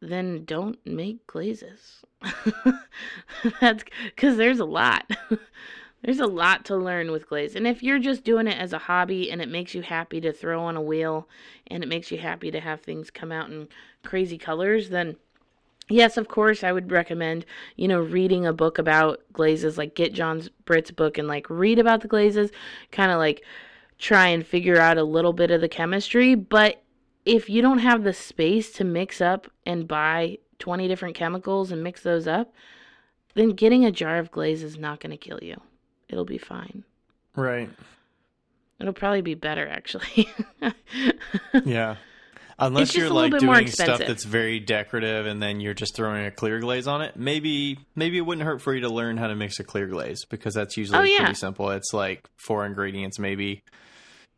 then 0.00 0.44
don't 0.44 0.84
make 0.84 1.24
glazes 1.26 2.02
that's 3.60 3.84
because 4.06 4.36
there's 4.36 4.58
a 4.58 4.64
lot 4.64 5.08
there's 6.02 6.20
a 6.20 6.26
lot 6.26 6.64
to 6.64 6.76
learn 6.76 7.12
with 7.12 7.28
glaze 7.28 7.54
and 7.54 7.66
if 7.66 7.82
you're 7.82 7.98
just 7.98 8.24
doing 8.24 8.46
it 8.46 8.58
as 8.58 8.72
a 8.72 8.78
hobby 8.78 9.30
and 9.30 9.40
it 9.40 9.48
makes 9.48 9.74
you 9.74 9.82
happy 9.82 10.20
to 10.20 10.32
throw 10.32 10.62
on 10.62 10.76
a 10.76 10.82
wheel 10.82 11.28
and 11.68 11.82
it 11.82 11.88
makes 11.88 12.10
you 12.10 12.18
happy 12.18 12.50
to 12.50 12.60
have 12.60 12.80
things 12.80 13.10
come 13.10 13.30
out 13.30 13.50
in 13.50 13.68
crazy 14.02 14.38
colors 14.38 14.88
then 14.88 15.16
yes 15.88 16.16
of 16.16 16.28
course 16.28 16.62
i 16.64 16.72
would 16.72 16.90
recommend 16.90 17.44
you 17.76 17.88
know 17.88 18.00
reading 18.00 18.46
a 18.46 18.52
book 18.52 18.78
about 18.78 19.20
glazes 19.32 19.76
like 19.78 19.94
get 19.94 20.12
john's 20.12 20.48
Britt's 20.64 20.90
book 20.90 21.18
and 21.18 21.28
like 21.28 21.48
read 21.50 21.78
about 21.78 22.00
the 22.00 22.08
glazes 22.08 22.50
kind 22.90 23.10
of 23.10 23.18
like 23.18 23.44
try 23.98 24.28
and 24.28 24.46
figure 24.46 24.78
out 24.78 24.98
a 24.98 25.04
little 25.04 25.32
bit 25.32 25.50
of 25.50 25.60
the 25.60 25.68
chemistry 25.68 26.34
but 26.34 26.82
if 27.24 27.48
you 27.48 27.62
don't 27.62 27.78
have 27.78 28.02
the 28.02 28.12
space 28.12 28.72
to 28.72 28.84
mix 28.84 29.20
up 29.20 29.48
and 29.64 29.86
buy 29.86 30.38
20 30.58 30.88
different 30.88 31.14
chemicals 31.14 31.70
and 31.70 31.82
mix 31.82 32.02
those 32.02 32.26
up 32.26 32.52
then 33.34 33.50
getting 33.50 33.84
a 33.84 33.92
jar 33.92 34.18
of 34.18 34.30
glaze 34.30 34.62
is 34.62 34.78
not 34.78 35.00
going 35.00 35.10
to 35.10 35.16
kill 35.16 35.38
you 35.42 35.60
it'll 36.08 36.24
be 36.24 36.38
fine 36.38 36.84
right? 37.34 37.70
it'll 38.80 38.92
probably 38.92 39.22
be 39.22 39.34
better 39.34 39.68
actually 39.68 40.28
Yeah. 41.64 41.96
Unless 42.66 42.94
you're 42.94 43.10
like 43.10 43.36
doing 43.38 43.66
stuff 43.66 43.98
that's 43.98 44.24
very 44.24 44.60
decorative 44.60 45.26
and 45.26 45.42
then 45.42 45.60
you're 45.60 45.74
just 45.74 45.94
throwing 45.96 46.24
a 46.26 46.30
clear 46.30 46.60
glaze 46.60 46.86
on 46.86 47.02
it, 47.02 47.16
maybe 47.16 47.78
maybe 47.94 48.18
it 48.18 48.22
wouldn't 48.22 48.44
hurt 48.46 48.62
for 48.62 48.74
you 48.74 48.82
to 48.82 48.88
learn 48.88 49.16
how 49.16 49.26
to 49.26 49.34
mix 49.34 49.58
a 49.60 49.64
clear 49.64 49.86
glaze 49.86 50.24
because 50.28 50.54
that's 50.54 50.76
usually 50.76 50.98
Oh, 50.98 51.02
yeah. 51.02 51.18
pretty 51.18 51.34
simple. 51.34 51.70
It's 51.70 51.92
like 51.92 52.26
four 52.36 52.64
ingredients 52.66 53.18
maybe 53.18 53.62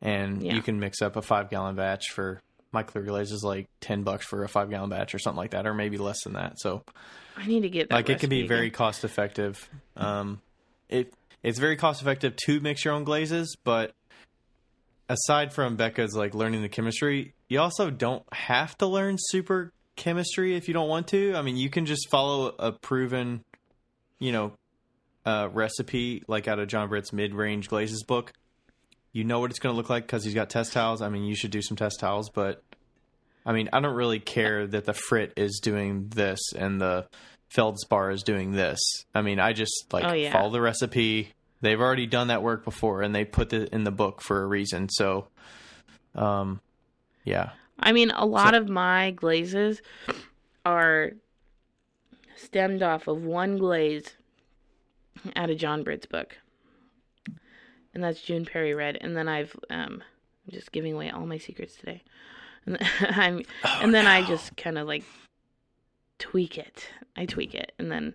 and 0.02 0.42
Yeah. 0.42 0.54
you 0.54 0.62
can 0.62 0.80
mix 0.80 1.00
up 1.02 1.16
a 1.16 1.22
5 1.22 1.50
gallon 1.50 1.76
batch 1.76 2.10
for 2.12 2.40
my 2.72 2.82
clear 2.82 3.04
glaze 3.04 3.30
is 3.30 3.44
like 3.44 3.68
10 3.82 4.02
bucks 4.02 4.26
for 4.26 4.42
a 4.42 4.48
5 4.48 4.68
gallon 4.70 4.90
batch 4.90 5.14
or 5.14 5.18
something 5.18 5.38
like 5.38 5.52
that 5.52 5.66
or 5.66 5.74
maybe 5.74 5.96
less 5.98 6.22
than 6.24 6.32
that. 6.34 6.58
So 6.58 6.82
i 7.36 7.46
need 7.46 7.62
to 7.62 7.68
get 7.68 7.88
that 7.88 7.94
like 7.94 8.08
it 8.10 8.18
can 8.20 8.30
be 8.30 8.42
recipe 8.42 8.48
very 8.48 8.70
cost 8.70 9.04
effective. 9.04 9.68
Um, 9.96 10.40
it 10.88 11.12
it's 11.42 11.58
very 11.58 11.76
cost 11.76 12.00
effective 12.00 12.36
to 12.46 12.60
mix 12.60 12.84
your 12.84 12.94
own 12.94 13.04
glazes, 13.04 13.54
but 13.64 13.92
aside 15.08 15.52
from 15.52 15.76
Becca's 15.76 16.14
like 16.14 16.34
learning 16.34 16.62
the 16.62 16.68
chemistry, 16.68 17.34
you 17.48 17.60
also 17.60 17.90
don't 17.90 18.22
have 18.32 18.76
to 18.78 18.86
learn 18.86 19.16
super 19.18 19.72
chemistry 19.96 20.56
if 20.56 20.66
you 20.68 20.74
don't 20.74 20.88
want 20.88 21.08
to. 21.08 21.34
I 21.34 21.42
mean, 21.42 21.56
you 21.56 21.70
can 21.70 21.86
just 21.86 22.08
follow 22.10 22.54
a 22.58 22.72
proven, 22.72 23.42
you 24.18 24.32
know, 24.32 24.52
uh, 25.26 25.48
recipe 25.52 26.22
like 26.28 26.48
out 26.48 26.58
of 26.58 26.68
John 26.68 26.88
Britt's 26.88 27.12
mid 27.12 27.34
range 27.34 27.68
glazes 27.68 28.02
book. 28.02 28.32
You 29.12 29.24
know 29.24 29.38
what 29.40 29.50
it's 29.50 29.60
going 29.60 29.72
to 29.72 29.76
look 29.76 29.88
like 29.90 30.04
because 30.04 30.24
he's 30.24 30.34
got 30.34 30.50
test 30.50 30.72
tiles. 30.72 31.00
I 31.00 31.08
mean, 31.08 31.24
you 31.24 31.36
should 31.36 31.52
do 31.52 31.62
some 31.62 31.76
test 31.76 32.00
tiles, 32.00 32.30
but 32.30 32.62
I 33.46 33.52
mean, 33.52 33.68
I 33.72 33.80
don't 33.80 33.94
really 33.94 34.18
care 34.18 34.66
that 34.66 34.84
the 34.86 34.92
Frit 34.94 35.32
is 35.36 35.60
doing 35.62 36.08
this 36.08 36.40
and 36.56 36.80
the 36.80 37.06
Feldspar 37.50 38.10
is 38.10 38.22
doing 38.24 38.52
this. 38.52 38.80
I 39.14 39.22
mean, 39.22 39.38
I 39.38 39.52
just 39.52 39.92
like 39.92 40.04
Oh, 40.04 40.12
yeah. 40.14 40.32
follow 40.32 40.50
the 40.50 40.60
recipe. 40.60 41.28
They've 41.64 41.80
already 41.80 42.06
done 42.06 42.28
that 42.28 42.42
work 42.42 42.62
before 42.62 43.00
and 43.00 43.14
they 43.14 43.24
put 43.24 43.52
it 43.54 43.70
in 43.70 43.84
the 43.84 43.90
book 43.90 44.20
for 44.20 44.42
a 44.42 44.46
reason. 44.46 44.88
So, 44.90 45.28
um, 46.14 46.60
yeah. 47.24 47.50
I 47.78 47.92
mean, 47.92 48.10
a 48.10 48.26
lot 48.26 48.54
of 48.54 48.68
my 48.68 49.12
glazes 49.12 49.80
are 50.66 51.12
stemmed 52.36 52.82
off 52.82 53.08
of 53.08 53.24
one 53.24 53.56
glaze 53.56 54.14
out 55.36 55.48
of 55.48 55.56
John 55.56 55.82
Britt's 55.82 56.04
book. 56.04 56.36
And 57.94 58.04
that's 58.04 58.20
June 58.20 58.44
Perry 58.44 58.74
Red. 58.74 58.98
And 59.00 59.16
then 59.16 59.26
I've 59.26 59.56
um 59.70 60.02
I'm 60.46 60.52
just 60.52 60.70
giving 60.70 60.92
away 60.92 61.10
all 61.10 61.26
my 61.26 61.38
secrets 61.38 61.76
today. 61.76 62.02
And 62.66 62.78
I'm 63.00 63.42
and 63.80 63.94
then 63.94 64.06
I 64.06 64.22
just 64.22 64.56
kind 64.56 64.78
of 64.78 64.86
like 64.86 65.04
tweak 66.18 66.58
it. 66.58 66.88
I 67.16 67.24
tweak 67.26 67.54
it. 67.54 67.72
And 67.78 67.90
then 67.90 68.14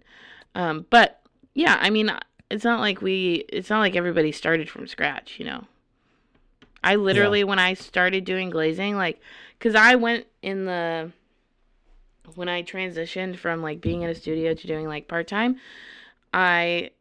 um 0.54 0.86
but 0.90 1.22
yeah, 1.54 1.78
I 1.80 1.90
mean 1.90 2.12
it's 2.50 2.64
not 2.64 2.80
like 2.80 3.02
we 3.02 3.46
it's 3.50 3.70
not 3.70 3.80
like 3.80 3.96
everybody 3.96 4.32
started 4.32 4.70
from 4.70 4.88
scratch, 4.88 5.40
you 5.40 5.46
know. 5.46 5.66
I 6.84 6.96
literally 6.96 7.44
when 7.44 7.60
I 7.60 7.74
started 7.74 8.26
doing 8.26 8.50
glazing 8.50 8.96
like 8.96 9.20
cuz 9.60 9.76
I 9.76 9.96
went 9.96 10.28
in 10.42 10.66
the 10.66 11.12
when 12.36 12.50
I 12.50 12.64
transitioned 12.64 13.38
from 13.38 13.62
like 13.62 13.82
being 13.82 14.02
in 14.02 14.10
a 14.10 14.16
studio 14.16 14.54
to 14.54 14.68
doing 14.68 14.88
like 14.88 15.08
part-time, 15.08 15.58
I 16.34 16.92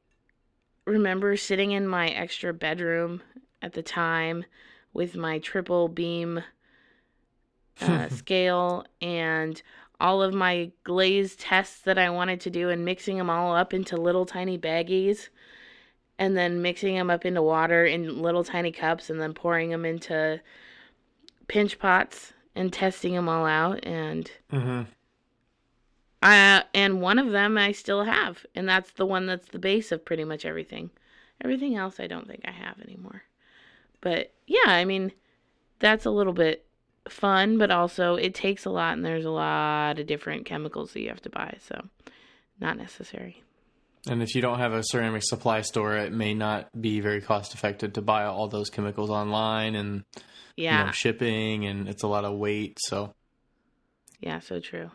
remember 0.86 1.36
sitting 1.36 1.72
in 1.72 1.86
my 1.86 2.08
extra 2.08 2.52
bedroom 2.52 3.22
at 3.60 3.74
the 3.74 3.82
time 3.82 4.44
with 4.92 5.16
my 5.16 5.38
triple 5.38 5.88
beam 5.88 6.42
uh, 7.80 8.08
scale 8.08 8.86
and 9.00 9.62
all 10.00 10.22
of 10.22 10.32
my 10.32 10.70
glaze 10.84 11.36
tests 11.36 11.80
that 11.82 11.98
I 11.98 12.08
wanted 12.10 12.40
to 12.42 12.50
do 12.50 12.70
and 12.70 12.84
mixing 12.84 13.18
them 13.18 13.28
all 13.28 13.54
up 13.54 13.74
into 13.74 13.96
little 13.96 14.24
tiny 14.24 14.56
baggies 14.56 15.28
and 16.18 16.36
then 16.36 16.62
mixing 16.62 16.94
them 16.96 17.10
up 17.10 17.24
into 17.24 17.42
water 17.42 17.84
in 17.84 18.20
little 18.20 18.44
tiny 18.44 18.72
cups 18.72 19.08
and 19.10 19.20
then 19.20 19.32
pouring 19.34 19.70
them 19.70 19.84
into 19.84 20.40
pinch 21.46 21.78
pots 21.78 22.32
and 22.54 22.72
testing 22.72 23.14
them 23.14 23.28
all 23.28 23.46
out 23.46 23.84
and 23.84 24.30
Mm-hmm. 24.52 24.82
uh, 26.22 26.62
and 26.74 27.00
one 27.00 27.18
of 27.18 27.30
them 27.30 27.56
I 27.56 27.72
still 27.72 28.04
have, 28.04 28.44
and 28.54 28.68
that's 28.68 28.90
the 28.92 29.06
one 29.06 29.26
that's 29.26 29.48
the 29.48 29.58
base 29.58 29.92
of 29.92 30.04
pretty 30.04 30.24
much 30.24 30.44
everything. 30.44 30.90
Everything 31.42 31.76
else 31.76 32.00
I 32.00 32.08
don't 32.08 32.26
think 32.26 32.40
I 32.44 32.50
have 32.50 32.80
anymore. 32.80 33.22
But 34.00 34.32
yeah, 34.46 34.66
I 34.66 34.84
mean, 34.84 35.12
that's 35.78 36.04
a 36.04 36.10
little 36.10 36.32
bit 36.32 36.66
fun, 37.08 37.58
but 37.58 37.70
also 37.70 38.16
it 38.16 38.34
takes 38.34 38.64
a 38.64 38.70
lot, 38.70 38.94
and 38.94 39.04
there's 39.04 39.24
a 39.24 39.30
lot 39.30 39.98
of 40.00 40.06
different 40.06 40.46
chemicals 40.46 40.92
that 40.92 41.00
you 41.00 41.08
have 41.08 41.22
to 41.22 41.30
buy. 41.30 41.56
So 41.60 41.84
not 42.60 42.76
necessary. 42.76 43.44
And 44.06 44.22
if 44.22 44.34
you 44.34 44.40
don't 44.40 44.58
have 44.58 44.72
a 44.72 44.82
ceramic 44.84 45.22
supply 45.24 45.60
store, 45.62 45.96
it 45.96 46.12
may 46.12 46.32
not 46.34 46.68
be 46.80 47.00
very 47.00 47.20
cost 47.20 47.52
effective 47.54 47.94
to 47.94 48.02
buy 48.02 48.24
all 48.24 48.48
those 48.48 48.70
chemicals 48.70 49.10
online 49.10 49.74
and 49.74 50.04
Yeah. 50.56 50.80
you 50.80 50.86
know, 50.86 50.92
shipping, 50.92 51.66
and 51.66 51.88
it's 51.88 52.02
a 52.02 52.08
lot 52.08 52.24
of 52.24 52.38
weight. 52.38 52.78
So, 52.80 53.12
Yeah, 54.20 54.40
so 54.40 54.60
true. 54.60 54.90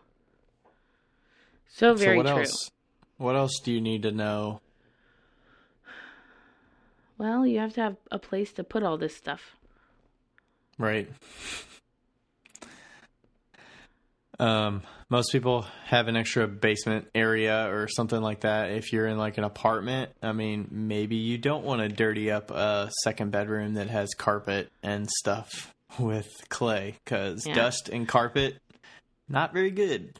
So 1.67 1.95
very 1.95 2.17
so 2.17 2.23
what 2.23 2.33
true. 2.33 2.43
else? 2.43 2.71
What 3.17 3.35
else 3.35 3.59
do 3.63 3.71
you 3.71 3.81
need 3.81 4.03
to 4.03 4.11
know? 4.11 4.61
Well, 7.17 7.45
you 7.45 7.59
have 7.59 7.73
to 7.73 7.81
have 7.81 7.97
a 8.11 8.19
place 8.19 8.51
to 8.53 8.63
put 8.63 8.83
all 8.83 8.97
this 8.97 9.15
stuff. 9.15 9.55
Right. 10.77 11.09
Um, 14.39 14.81
most 15.13 15.31
people 15.31 15.61
have 15.85 16.07
an 16.07 16.15
extra 16.15 16.47
basement 16.47 17.07
area 17.13 17.71
or 17.71 17.87
something 17.87 18.19
like 18.19 18.39
that. 18.39 18.71
If 18.71 18.91
you're 18.91 19.05
in 19.05 19.19
like 19.19 19.37
an 19.37 19.43
apartment, 19.43 20.09
I 20.23 20.31
mean, 20.31 20.67
maybe 20.71 21.17
you 21.17 21.37
don't 21.37 21.63
want 21.63 21.81
to 21.81 21.87
dirty 21.87 22.31
up 22.31 22.49
a 22.49 22.89
second 23.03 23.31
bedroom 23.31 23.75
that 23.75 23.91
has 23.91 24.09
carpet 24.17 24.71
and 24.81 25.07
stuff 25.07 25.71
with 25.99 26.27
clay 26.49 26.95
because 27.05 27.45
Yeah. 27.45 27.53
dust 27.53 27.89
and 27.89 28.07
carpet, 28.07 28.57
not 29.29 29.53
very 29.53 29.69
good. 29.69 30.19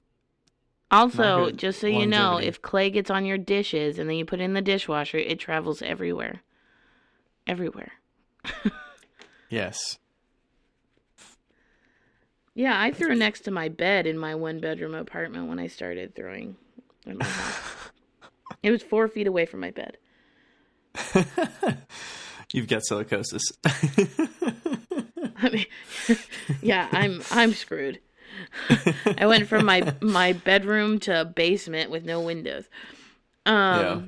Also, 0.91 1.46
good 1.46 1.58
just 1.58 1.80
so 1.80 1.88
you 1.88 2.06
know, 2.06 2.38
if 2.38 2.62
clay 2.62 2.91
gets 2.91 3.10
on 3.10 3.26
your 3.26 3.39
dishes 3.39 3.98
and 3.98 4.08
then 4.08 4.16
you 4.16 4.26
put 4.26 4.41
it 4.41 4.44
in 4.44 4.54
the 4.54 4.62
dishwasher, 4.62 5.18
it 5.18 5.39
travels 5.39 5.82
everywhere. 5.82 6.44
Everywhere. 7.48 7.94
Yes. 9.50 10.00
Yeah, 12.56 12.80
I 12.80 12.91
threw 12.91 13.16
next 13.16 13.41
to 13.41 13.51
my 13.51 13.70
bed 13.70 14.06
in 14.06 14.18
my 14.18 14.36
one 14.36 14.60
bedroom 14.60 14.93
apartment 14.93 15.47
when 15.47 15.60
I 15.60 15.68
started 15.68 16.16
throwing 16.16 16.56
in 17.06 17.18
my 17.18 17.26
house. 17.26 17.62
it 18.62 18.72
was 18.72 18.84
four 18.84 19.08
feet 19.08 19.26
away 19.28 19.45
from 19.45 19.60
my 19.62 19.72
bed. 19.72 19.97
You've 22.54 22.68
got 22.68 22.84
silicosis. 22.89 23.51
I 25.38 25.49
mean, 25.49 25.66
yeah, 26.62 26.88
I'm 26.91 27.24
I'm 27.32 27.54
screwed. 27.54 27.99
I 29.18 29.26
went 29.26 29.47
from 29.47 29.66
my 29.66 29.95
my 30.01 30.34
bedroom 30.34 30.99
to 31.01 31.22
a 31.22 31.26
basement 31.26 31.89
with 31.89 32.06
no 32.06 32.22
windows. 32.22 32.66
Um 33.47 33.80
Yeah. 33.80 34.01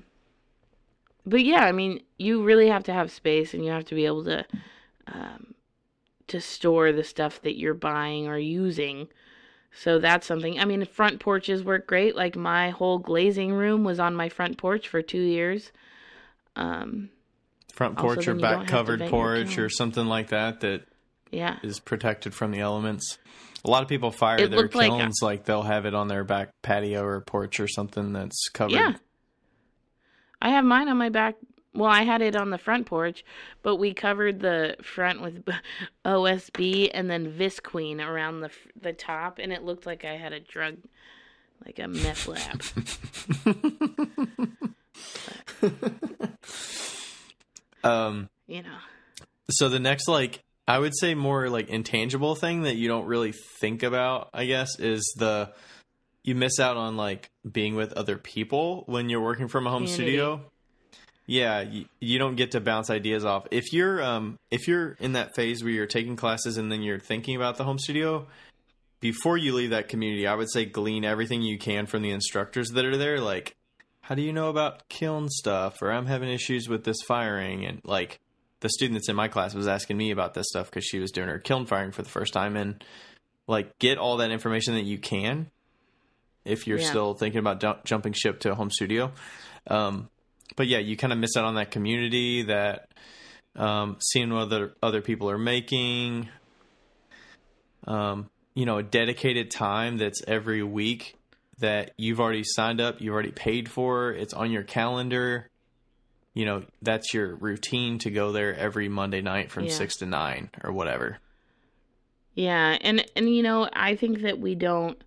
But 1.26 1.44
yeah, 1.44 1.66
I 1.66 1.72
mean, 1.72 2.04
you 2.20 2.44
really 2.44 2.68
have 2.68 2.84
to 2.84 2.94
have 2.94 3.12
space 3.12 3.56
and 3.56 3.66
you 3.66 3.72
have 3.72 3.86
to 3.86 3.96
be 3.96 4.06
able 4.06 4.24
to 4.26 4.46
um 5.08 5.55
to 6.28 6.42
store 6.42 6.92
the 6.92 7.04
stuff 7.04 7.42
that 7.44 7.58
you're 7.58 7.74
buying 7.74 8.28
or 8.28 8.38
using. 8.38 9.08
So 9.78 10.00
that's 10.00 10.26
something. 10.26 10.60
I 10.60 10.66
mean, 10.66 10.86
front 10.86 11.20
porches 11.20 11.64
work 11.64 11.86
great. 11.88 12.16
Like 12.16 12.36
my 12.36 12.70
whole 12.70 12.98
glazing 12.98 13.52
room 13.54 13.84
was 13.84 14.00
on 14.00 14.16
my 14.16 14.30
front 14.30 14.58
porch 14.58 14.88
for 14.88 15.02
2 15.02 15.18
years. 15.20 15.72
Um 16.56 17.10
Front 17.74 17.98
Also, 17.98 18.08
porch 18.16 18.28
or 18.28 18.32
then 18.34 18.36
you 18.40 18.42
don't 18.42 18.52
have 18.52 18.60
back 18.62 18.68
covered 18.70 19.02
porch 19.10 19.58
or 19.58 19.68
something 19.70 20.06
like 20.06 20.30
that 20.30 20.62
that 20.62 20.84
yeah. 21.30 21.58
is 21.62 21.82
protected 21.82 22.34
from 22.34 22.52
the 22.52 22.60
elements. 22.62 23.18
A 23.66 23.70
lot 23.70 23.84
of 23.84 23.90
people 23.90 24.12
fire 24.12 24.38
It 24.40 24.52
their 24.52 24.62
looked 24.62 24.76
like- 24.76 24.92
kilns 24.92 25.20
like, 25.22 25.44
they'll 25.44 25.64
have 25.64 25.86
it 25.86 25.94
on 25.94 26.08
their 26.08 26.24
back 26.24 26.52
patio 26.62 27.04
or 27.04 27.20
porch 27.20 27.60
or 27.60 27.68
something 27.68 28.14
that's 28.14 28.48
covered. 28.54 28.76
Yeah. 28.76 28.94
I 30.42 30.50
have 30.52 30.64
mine 30.64 30.88
on 30.88 30.98
my 30.98 31.10
back. 31.10 31.36
Well, 31.76 31.92
I 31.92 32.04
had 32.04 32.22
it 32.22 32.36
on 32.36 32.50
the 32.50 32.58
front 32.58 32.86
porch, 32.86 33.24
but 33.62 33.76
we 33.76 33.94
covered 33.94 34.40
the 34.40 34.78
front 34.82 35.22
with 35.22 35.44
OSB 36.06 36.90
and 36.94 37.10
then 37.10 37.34
Visqueen 37.34 38.00
around 38.00 38.42
the 38.42 38.50
the 38.82 38.94
top, 38.94 39.40
and 39.40 39.52
it 39.52 39.64
looked 39.64 39.86
like 39.86 40.06
I 40.06 40.16
had 40.16 40.34
a 40.34 40.40
drug, 40.40 40.78
like 41.66 41.80
a 41.80 41.88
meth 41.88 42.28
lab. 42.28 42.62
Um. 47.84 48.30
you 48.48 48.64
know. 48.64 48.78
So 49.52 49.70
the 49.70 49.80
next, 49.80 50.08
like, 50.08 50.42
I 50.68 50.80
would 50.80 50.98
say 50.98 51.14
more 51.14 51.50
like 51.50 51.70
intangible 51.70 52.36
thing 52.36 52.64
that 52.64 52.78
you 52.78 52.88
don't 52.88 53.06
really 53.06 53.32
think 53.60 53.84
about, 53.84 54.30
I 54.34 54.46
guess, 54.46 54.80
is 54.80 55.04
the 55.18 55.52
you 56.24 56.34
miss 56.34 56.60
out 56.60 56.78
on 56.78 56.98
like 56.98 57.30
being 57.50 57.76
with 57.76 57.94
other 57.94 58.18
people 58.18 58.84
when 58.88 59.10
you're 59.10 59.22
working 59.22 59.48
from 59.48 59.68
a 59.68 59.70
home 59.70 59.84
Community. 59.84 60.14
studio. 60.14 60.42
Yeah, 61.28 61.62
you, 61.62 61.86
you 62.00 62.20
don't 62.20 62.36
get 62.36 62.52
to 62.52 62.60
bounce 62.62 62.90
ideas 62.92 63.26
off. 63.26 63.48
If 63.52 63.74
you're 63.74 64.02
um 64.04 64.38
if 64.52 64.68
you're 64.68 64.92
in 65.00 65.14
that 65.14 65.36
phase 65.36 65.64
where 65.64 65.74
you're 65.74 65.88
taking 65.88 66.16
classes 66.16 66.58
and 66.58 66.72
then 66.72 66.82
you're 66.84 67.00
thinking 67.00 67.36
about 67.36 67.58
the 67.58 67.64
home 67.64 67.80
studio, 67.80 68.28
before 69.00 69.36
you 69.38 69.54
leave 69.54 69.72
that 69.72 69.88
community, 69.90 70.28
I 70.28 70.36
would 70.36 70.52
say 70.52 70.66
glean 70.66 71.04
everything 71.04 71.42
you 71.42 71.58
can 71.58 71.88
from 71.88 72.04
the 72.04 72.12
instructors 72.12 72.70
that 72.72 72.86
are 72.86 72.98
there. 72.98 73.20
Like, 73.20 73.56
how 74.02 74.14
do 74.16 74.22
you 74.22 74.32
know 74.34 74.50
about 74.50 74.88
kiln 74.88 75.30
stuff? 75.30 75.82
Or 75.82 75.92
I'm 75.92 76.06
having 76.06 76.30
issues 76.30 76.70
with 76.70 76.84
this 76.84 76.98
firing, 77.08 77.66
and 77.66 77.82
like 77.84 78.20
the 78.60 78.70
student 78.70 78.94
that's 78.96 79.10
in 79.10 79.16
my 79.16 79.28
class 79.28 79.56
was 79.56 79.68
asking 79.68 79.98
me 79.98 80.12
about 80.12 80.36
this 80.36 80.46
stuff 80.50 80.70
because 80.70 80.86
she 80.86 81.00
was 81.00 81.12
doing 81.12 81.28
her 81.28 81.40
kiln 81.40 81.66
firing 81.66 81.92
for 81.92 82.04
the 82.04 82.10
first 82.10 82.34
time, 82.34 82.56
and 82.56 82.84
like 83.48 83.78
get 83.80 83.98
all 83.98 84.18
that 84.18 84.30
information 84.32 84.76
that 84.76 84.86
you 84.86 85.00
can 85.00 85.50
if 86.46 86.68
you're 86.68 86.78
Yeah. 86.80 86.90
still 86.90 87.14
thinking 87.16 87.40
about 87.40 87.60
ju- 87.62 87.82
jumping 87.84 88.14
ship 88.14 88.40
to 88.42 88.52
a 88.52 88.56
home 88.56 88.70
studio. 88.70 89.12
Um, 89.68 90.10
but 90.56 90.68
yeah, 90.68 90.80
you 90.80 90.96
kind 90.98 91.14
of 91.14 91.20
miss 91.20 91.36
out 91.38 91.46
on 91.46 91.56
that 91.56 91.72
community, 91.72 92.44
that 92.44 92.90
um, 93.56 93.98
seeing 94.00 94.32
what 94.34 94.44
other 94.44 94.74
other 94.82 95.02
people 95.02 95.30
are 95.30 95.38
making. 95.38 96.30
Um, 97.88 98.30
you 98.56 98.66
know, 98.66 98.78
a 98.78 98.84
dedicated 98.84 99.52
time 99.52 99.98
that's 99.98 100.22
every 100.28 100.64
week 100.64 101.16
that 101.60 101.92
you've 101.98 102.20
already 102.20 102.44
signed 102.44 102.82
up, 102.82 103.00
you've 103.02 103.14
already 103.14 103.32
paid 103.32 103.70
for, 103.70 104.12
it's 104.12 104.34
on 104.34 104.52
your 104.52 104.64
calendar. 104.64 105.50
You 106.34 106.46
know, 106.46 106.64
that's 106.82 107.14
your 107.14 107.36
routine 107.36 107.98
to 108.00 108.12
go 108.12 108.32
there 108.32 108.54
every 108.56 108.90
Monday 108.90 109.22
night 109.22 109.52
from 109.52 109.66
Yeah. 109.66 109.72
six 109.72 109.98
to 109.98 110.06
nine 110.06 110.50
or 110.64 110.72
whatever. 110.74 111.20
Yeah, 112.34 112.78
and 112.82 113.06
and 113.16 113.34
you 113.34 113.42
know, 113.44 113.70
I 113.72 113.96
think 113.96 114.22
that 114.22 114.40
we 114.40 114.56
don't 114.56 115.02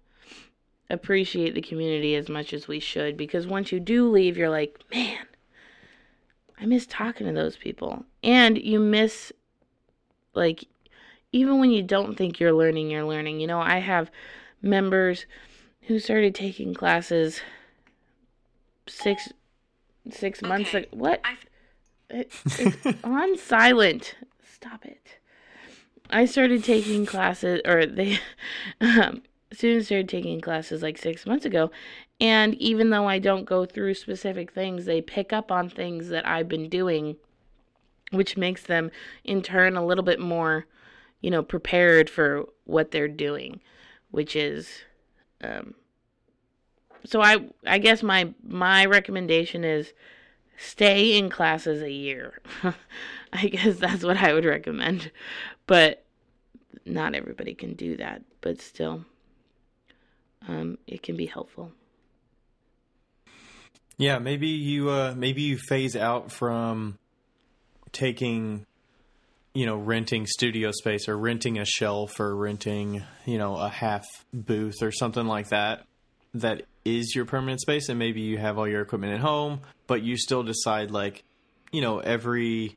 appreciate 0.88 1.54
the 1.54 1.60
community 1.60 2.14
as 2.14 2.30
much 2.30 2.54
as 2.54 2.66
we 2.66 2.80
should 2.80 3.18
because 3.18 3.46
once 3.46 3.70
you 3.72 3.80
do 3.80 4.08
leave, 4.10 4.38
you're 4.38 4.48
like, 4.48 4.78
man, 4.90 5.18
I 6.60 6.66
miss 6.66 6.86
talking 6.86 7.26
to 7.26 7.32
those 7.32 7.56
people, 7.56 8.04
and 8.22 8.58
you 8.58 8.80
miss 8.80 9.32
like 10.34 10.64
even 11.32 11.58
when 11.58 11.70
you 11.70 11.82
don't 11.82 12.16
think 12.16 12.40
you're 12.40 12.52
learning, 12.52 12.90
you're 12.90 13.04
learning. 13.04 13.40
You 13.40 13.46
know, 13.46 13.60
I 13.60 13.78
have 13.78 14.10
members 14.62 15.26
who 15.82 15.98
started 15.98 16.34
taking 16.34 16.74
classes 16.74 17.40
six 18.86 19.28
six 20.10 20.42
months 20.42 20.74
ago. 20.74 20.86
What? 20.90 21.20
It, 22.10 22.32
it's 22.58 23.04
on 23.04 23.36
silent. 23.36 24.16
Stop 24.50 24.86
it. 24.86 25.18
I 26.10 26.24
started 26.24 26.64
taking 26.64 27.04
classes, 27.04 27.60
or 27.66 27.84
they, 27.84 28.18
um, 28.80 29.22
students 29.52 29.86
started 29.86 30.08
taking 30.08 30.40
classes 30.40 30.82
like 30.82 30.98
six 30.98 31.26
months 31.26 31.44
ago. 31.44 31.70
And 32.20 32.54
even 32.56 32.90
though 32.90 33.08
I 33.08 33.18
don't 33.18 33.44
go 33.44 33.64
through 33.64 33.94
specific 33.94 34.52
things, 34.52 34.84
they 34.84 35.00
pick 35.00 35.32
up 35.32 35.50
on 35.50 35.70
things 35.70 36.08
that 36.08 36.26
I've 36.26 36.48
been 36.48 36.68
doing, 36.68 37.16
which 38.10 38.36
makes 38.36 38.62
them 38.62 38.90
in 39.24 39.42
turn 39.42 39.76
a 39.76 39.84
little 39.84 40.04
bit 40.04 40.20
more, 40.20 40.66
you 41.20 41.30
know, 41.30 41.42
prepared 41.42 42.10
for 42.10 42.46
what 42.64 42.90
they're 42.90 43.08
doing, 43.08 43.60
which 44.10 44.34
is, 44.34 44.82
um, 45.42 45.74
so 47.04 47.22
I, 47.22 47.48
I 47.66 47.78
guess 47.78 48.02
my, 48.02 48.34
my 48.42 48.84
recommendation 48.84 49.64
is 49.64 49.92
stay 50.56 51.16
in 51.16 51.30
classes 51.30 51.82
a 51.82 51.92
year. 51.92 52.40
I 53.32 53.46
guess 53.46 53.76
that's 53.76 54.02
what 54.02 54.16
I 54.16 54.32
would 54.32 54.44
recommend. 54.44 55.12
But 55.66 56.04
not 56.84 57.14
everybody 57.14 57.54
can 57.54 57.74
do 57.74 57.96
that, 57.98 58.22
but 58.40 58.60
still 58.60 59.04
um 60.46 60.78
it 60.86 61.02
can 61.02 61.16
be 61.16 61.26
helpful. 61.26 61.72
Yeah, 63.96 64.18
maybe 64.18 64.48
you 64.48 64.90
uh 64.90 65.14
maybe 65.16 65.42
you 65.42 65.58
phase 65.58 65.96
out 65.96 66.30
from 66.30 66.98
taking 67.92 68.66
you 69.54 69.66
know, 69.66 69.76
renting 69.76 70.24
studio 70.24 70.70
space 70.70 71.08
or 71.08 71.18
renting 71.18 71.58
a 71.58 71.64
shelf 71.64 72.20
or 72.20 72.36
renting, 72.36 73.02
you 73.24 73.38
know, 73.38 73.56
a 73.56 73.68
half 73.68 74.06
booth 74.32 74.82
or 74.82 74.92
something 74.92 75.26
like 75.26 75.48
that 75.48 75.84
that 76.34 76.62
is 76.84 77.14
your 77.14 77.24
permanent 77.24 77.60
space 77.60 77.88
and 77.88 77.98
maybe 77.98 78.20
you 78.20 78.38
have 78.38 78.58
all 78.58 78.68
your 78.68 78.82
equipment 78.82 79.12
at 79.14 79.20
home, 79.20 79.60
but 79.86 80.02
you 80.02 80.16
still 80.16 80.42
decide 80.42 80.90
like, 80.90 81.24
you 81.72 81.80
know, 81.80 81.98
every 81.98 82.76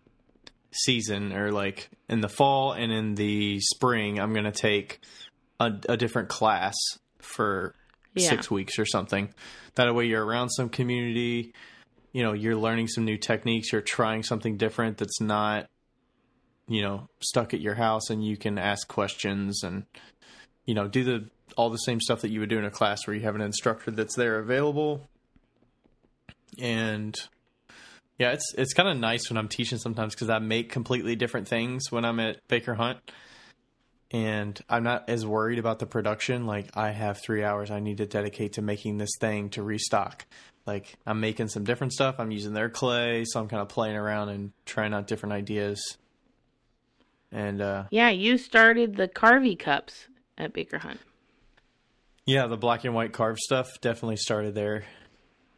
season 0.71 1.33
or 1.33 1.51
like 1.51 1.89
in 2.09 2.21
the 2.21 2.29
fall 2.29 2.71
and 2.71 2.91
in 2.91 3.15
the 3.15 3.59
spring 3.59 4.19
I'm 4.19 4.33
going 4.33 4.45
to 4.45 4.51
take 4.51 5.01
a, 5.59 5.71
a 5.89 5.97
different 5.97 6.29
class 6.29 6.73
for 7.21 7.75
Yeah. 8.15 8.29
six 8.29 8.51
weeks 8.51 8.77
or 8.79 8.85
something. 8.85 9.33
That 9.75 9.93
way 9.95 10.05
you're 10.05 10.25
around 10.25 10.49
some 10.49 10.69
community, 10.69 11.53
you 12.11 12.23
know, 12.23 12.33
you're 12.33 12.55
learning 12.57 12.87
some 12.89 13.05
new 13.05 13.17
techniques, 13.17 13.71
you're 13.71 13.81
trying 13.81 14.23
something 14.23 14.57
different 14.57 14.97
that's 14.97 15.21
not, 15.21 15.69
you 16.67 16.81
know, 16.81 17.07
stuck 17.21 17.53
at 17.53 17.61
your 17.61 17.75
house 17.75 18.09
and 18.09 18.25
you 18.25 18.35
can 18.37 18.57
ask 18.57 18.87
questions 18.87 19.63
and, 19.63 19.85
you 20.65 20.73
know, 20.73 20.87
do 20.87 21.03
the 21.03 21.29
all 21.57 21.69
the 21.69 21.77
same 21.77 21.99
stuff 21.99 22.21
that 22.21 22.29
you 22.31 22.39
would 22.39 22.49
do 22.49 22.57
in 22.57 22.65
a 22.65 22.71
class 22.71 23.05
where 23.05 23.15
you 23.15 23.21
have 23.23 23.35
an 23.35 23.41
instructor 23.41 23.91
that's 23.91 24.15
there 24.15 24.39
available. 24.39 25.07
and 26.59 27.15
yeah, 28.17 28.31
it's 28.31 28.53
it's 28.57 28.73
kind 28.73 28.87
of 28.89 28.97
nice 28.97 29.29
when 29.29 29.37
I'm 29.37 29.47
teaching 29.47 29.77
sometimes 29.77 30.13
because 30.13 30.29
I 30.29 30.39
make 30.39 30.69
completely 30.69 31.15
different 31.15 31.47
things 31.47 31.91
when 31.91 32.05
I'm 32.05 32.19
at 32.19 32.45
Baker 32.47 32.75
Hunt, 32.75 32.99
and 34.11 34.59
I'm 34.69 34.83
not 34.83 35.09
as 35.09 35.25
worried 35.25 35.59
about 35.59 35.79
the 35.79 35.85
production. 35.85 36.45
Like 36.45 36.75
I 36.75 36.91
have 36.91 37.19
three 37.19 37.43
hours 37.43 37.71
I 37.71 37.79
need 37.79 37.97
to 37.97 38.05
dedicate 38.05 38.53
to 38.53 38.61
making 38.61 38.97
this 38.97 39.11
thing 39.19 39.49
to 39.51 39.63
restock. 39.63 40.25
Like 40.65 40.95
I'm 41.07 41.19
making 41.19 41.47
some 41.47 41.63
different 41.63 41.93
stuff. 41.93 42.15
I'm 42.19 42.31
using 42.31 42.53
their 42.53 42.69
clay, 42.69 43.25
so 43.25 43.39
I'm 43.39 43.47
kind 43.47 43.61
of 43.61 43.69
playing 43.69 43.95
around 43.95 44.29
and 44.29 44.51
trying 44.65 44.93
out 44.93 45.07
different 45.07 45.33
ideas. 45.33 45.97
And 47.31 47.61
uh, 47.61 47.85
Yeah, 47.89 48.09
you 48.09 48.37
started 48.37 48.95
the 48.95 49.07
Carvey 49.07 49.57
cups 49.57 50.07
at 50.37 50.53
Baker 50.53 50.79
Hunt. 50.79 50.99
Yeah, 52.25 52.47
the 52.47 52.57
black 52.57 52.83
and 52.83 52.93
white 52.93 53.13
carved 53.13 53.39
stuff 53.39 53.69
definitely 53.81 54.17
started 54.17 54.53
there 54.53 54.83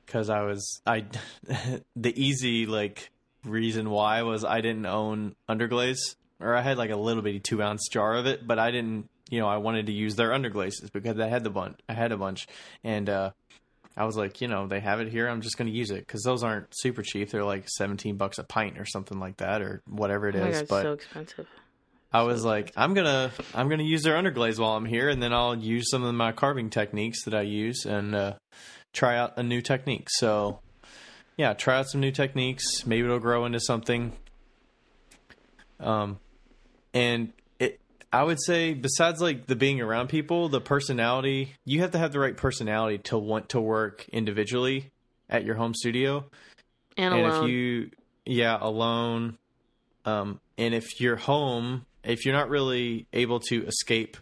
because 0.06 0.30
I 0.30 0.44
was 0.44 0.82
I 0.86 1.06
the 1.96 2.24
easy 2.24 2.68
like 2.68 3.10
reason 3.44 3.90
why 3.90 4.22
was 4.22 4.46
I 4.46 4.62
didn't 4.62 4.86
own 4.86 5.36
underglaze 5.50 6.16
or 6.44 6.56
I 6.56 6.62
had 6.62 6.78
like 6.78 6.92
a 6.92 6.96
little 6.96 7.24
bitty 7.24 7.40
two 7.40 7.62
ounce 7.62 7.88
jar 7.90 8.16
of 8.16 8.26
it, 8.26 8.46
but 8.46 8.60
I 8.60 8.72
didn't 8.72 9.10
you 9.30 9.40
know 9.40 9.48
I 9.48 9.58
wanted 9.58 9.88
to 9.88 9.94
use 9.94 10.16
their 10.16 10.30
underglazes 10.30 10.92
because 10.92 11.20
I 11.20 11.28
had 11.28 11.44
the 11.44 11.50
bunch 11.50 11.80
I 11.88 11.94
had 11.94 12.12
a 12.12 12.18
bunch 12.18 12.48
and 12.84 13.10
uh, 13.10 13.32
I 13.96 14.06
was 14.06 14.16
like 14.18 14.42
you 14.42 14.48
know 14.48 14.68
they 14.68 14.80
have 14.80 15.00
it 15.00 15.10
here 15.10 15.28
I'm 15.28 15.42
just 15.42 15.58
going 15.58 15.72
to 15.72 15.76
use 15.76 15.92
it 15.92 16.06
because 16.06 16.24
those 16.24 16.44
aren't 16.44 16.68
super 16.72 17.02
cheap 17.02 17.30
they're 17.30 17.44
like 17.44 17.68
seventeen 17.70 18.18
bucks 18.18 18.38
a 18.38 18.44
pint 18.44 18.78
or 18.78 18.86
something 18.86 19.20
like 19.20 19.38
that 19.38 19.62
or 19.62 19.82
whatever 19.88 20.28
it 20.28 20.36
Oh 20.36 20.40
is 20.46 20.56
God, 20.56 20.62
it's 20.62 20.70
but 20.70 20.82
so 20.84 20.92
expensive. 20.94 21.48
I 22.12 22.22
was 22.22 22.46
like, 22.46 22.72
I'm 22.76 22.94
gonna 22.94 23.32
I'm 23.56 23.70
gonna 23.70 23.82
use 23.84 24.04
their 24.04 24.22
underglaze 24.22 24.60
while 24.60 24.76
I'm 24.78 24.86
here, 24.86 25.10
and 25.10 25.22
then 25.22 25.34
I'll 25.34 25.56
use 25.58 25.90
some 25.90 26.04
of 26.04 26.14
my 26.14 26.32
carving 26.32 26.70
techniques 26.70 27.24
that 27.26 27.34
I 27.34 27.42
use 27.42 27.86
and 27.88 28.14
uh, 28.14 28.34
try 28.94 29.18
out 29.18 29.34
a 29.38 29.42
new 29.42 29.62
technique. 29.62 30.08
So, 30.12 30.60
yeah, 31.38 31.54
try 31.54 31.80
out 31.80 31.90
some 31.90 32.02
new 32.02 32.12
techniques. 32.12 32.86
Maybe 32.86 33.06
it'll 33.06 33.18
grow 33.18 33.46
into 33.46 33.60
something. 33.60 34.14
Um, 35.80 36.20
and 36.94 37.34
it, 37.60 37.80
I 38.12 38.24
would 38.24 38.40
say, 38.44 38.74
besides 38.74 39.22
like 39.22 39.48
the 39.48 39.56
being 39.56 39.82
around 39.82 40.10
people, 40.10 40.50
the 40.50 40.62
personality, 40.62 41.56
you 41.66 41.82
have 41.82 41.92
to 41.92 41.98
have 41.98 42.12
the 42.12 42.20
right 42.20 42.36
personality 42.38 43.00
to 43.06 43.18
want 43.18 43.50
to 43.50 43.62
work 43.62 44.08
individually 44.10 44.92
at 45.30 45.44
your 45.46 45.56
home 45.56 45.74
studio 45.74 46.26
And, 46.98 47.14
and 47.14 47.26
alone. 47.26 47.44
if 47.44 47.50
you 47.50 47.92
yeah 48.26 48.58
alone 48.62 49.38
um 50.06 50.40
and 50.58 50.74
if 50.74 51.02
you're 51.02 51.16
home 51.18 51.86
if 52.04 52.26
you're 52.26 52.36
not 52.36 52.50
really 52.50 53.06
able 53.12 53.40
to 53.40 53.66
escape 53.66 54.16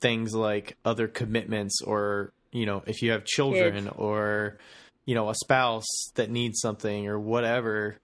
things 0.00 0.34
like 0.34 0.76
other 0.84 1.08
commitments 1.08 1.80
or 1.82 2.32
you 2.52 2.66
know 2.66 2.82
if 2.86 3.02
you 3.02 3.12
have 3.12 3.24
children 3.24 3.84
Kids. 3.84 3.96
or 3.96 4.58
you 5.06 5.14
know 5.14 5.30
a 5.30 5.34
spouse 5.34 5.86
that 6.14 6.30
needs 6.30 6.60
something 6.60 7.08
or 7.08 7.18
whatever 7.18 7.96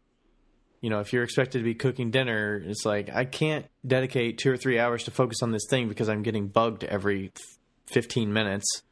you 0.81 0.91
know 0.91 1.01
if 1.01 1.12
you're 1.12 1.22
expected 1.24 1.59
to 1.59 1.64
be 1.64 1.74
cooking 1.74 2.11
dinner 2.11 2.62
it's 2.66 2.85
like 2.85 3.11
i 3.11 3.24
can't 3.24 3.66
dedicate 3.87 4.39
two 4.39 4.51
or 4.51 4.57
three 4.57 4.79
hours 4.79 5.05
to 5.05 5.11
focus 5.11 5.43
on 5.43 5.51
this 5.51 5.66
thing 5.68 5.89
because 5.89 6.09
i'm 6.09 6.22
getting 6.22 6.47
bugged 6.49 6.85
every 6.85 7.33
15 7.89 8.33
minutes 8.33 8.83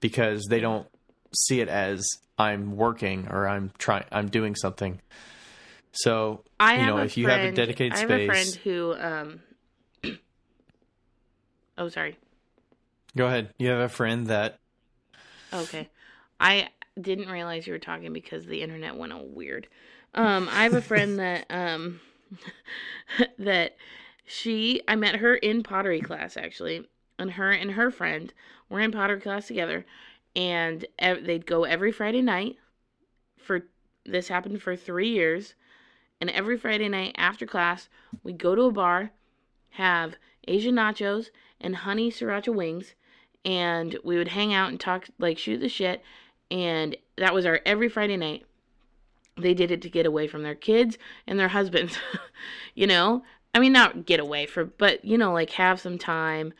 because 0.00 0.44
they 0.50 0.60
don't 0.60 0.86
see 1.34 1.60
it 1.60 1.68
as 1.68 2.04
i'm 2.38 2.76
working 2.76 3.28
or 3.30 3.46
i'm 3.48 3.70
trying 3.78 4.04
i'm 4.10 4.28
doing 4.28 4.54
something 4.54 5.00
so 5.92 6.42
I 6.60 6.74
you 6.74 6.80
have 6.80 6.94
know 6.94 7.02
if 7.02 7.16
you 7.16 7.26
have 7.28 7.38
a 7.38 7.42
friend- 7.44 7.56
dedicated 7.56 7.92
I 7.94 7.98
have 8.00 8.08
space 8.08 8.22
a 8.22 8.26
friend 8.26 8.54
who 8.64 8.94
um 8.98 10.18
Oh 11.78 11.88
sorry. 11.88 12.16
go 13.16 13.26
ahead 13.26 13.50
you 13.58 13.68
have 13.68 13.80
a 13.80 13.88
friend 13.88 14.26
that 14.28 14.58
Okay. 15.52 15.88
I 16.40 16.68
didn't 17.00 17.28
realize 17.28 17.66
you 17.66 17.72
were 17.72 17.78
talking 17.78 18.12
because 18.12 18.44
the 18.44 18.62
internet 18.62 18.96
went 18.96 19.12
all 19.12 19.24
weird. 19.24 19.68
Um 20.16 20.48
I 20.50 20.64
have 20.64 20.74
a 20.74 20.82
friend 20.82 21.18
that 21.18 21.46
um 21.50 22.00
that 23.38 23.76
she 24.24 24.82
I 24.88 24.96
met 24.96 25.16
her 25.16 25.36
in 25.36 25.62
pottery 25.62 26.00
class 26.00 26.36
actually. 26.36 26.88
And 27.18 27.32
her 27.32 27.50
and 27.50 27.72
her 27.72 27.90
friend 27.90 28.32
were 28.68 28.80
in 28.80 28.92
pottery 28.92 29.20
class 29.20 29.46
together 29.46 29.86
and 30.34 30.84
ev- 30.98 31.24
they'd 31.24 31.46
go 31.46 31.64
every 31.64 31.90
Friday 31.90 32.22
night 32.22 32.56
for 33.38 33.62
this 34.04 34.28
happened 34.28 34.62
for 34.62 34.76
3 34.76 35.08
years. 35.08 35.54
And 36.20 36.30
every 36.30 36.56
Friday 36.56 36.88
night 36.88 37.14
after 37.18 37.46
class, 37.46 37.88
we'd 38.22 38.38
go 38.38 38.54
to 38.54 38.62
a 38.62 38.72
bar, 38.72 39.10
have 39.70 40.16
Asian 40.48 40.74
nachos 40.74 41.30
and 41.60 41.76
honey 41.76 42.10
sriracha 42.10 42.54
wings, 42.54 42.94
and 43.44 43.98
we 44.02 44.16
would 44.16 44.28
hang 44.28 44.54
out 44.54 44.70
and 44.70 44.80
talk, 44.80 45.08
like 45.18 45.38
shoot 45.38 45.58
the 45.58 45.68
shit. 45.68 46.02
And 46.50 46.96
that 47.16 47.34
was 47.34 47.44
our 47.44 47.60
every 47.66 47.88
Friday 47.88 48.16
night. 48.16 48.44
They 49.38 49.54
did 49.54 49.70
it 49.70 49.82
to 49.82 49.90
get 49.90 50.06
away 50.06 50.26
from 50.28 50.42
their 50.42 50.54
kids 50.54 50.98
and 51.26 51.38
their 51.38 51.48
husbands, 51.48 51.98
you 52.74 52.86
know? 52.86 53.22
I 53.54 53.58
mean, 53.58 53.72
not 53.72 54.06
get 54.06 54.20
away 54.20 54.46
for, 54.46 54.64
but, 54.64 55.04
you 55.04 55.16
know, 55.16 55.32
like 55.32 55.50
have 55.52 55.80
some 55.80 55.98
time 55.98 56.52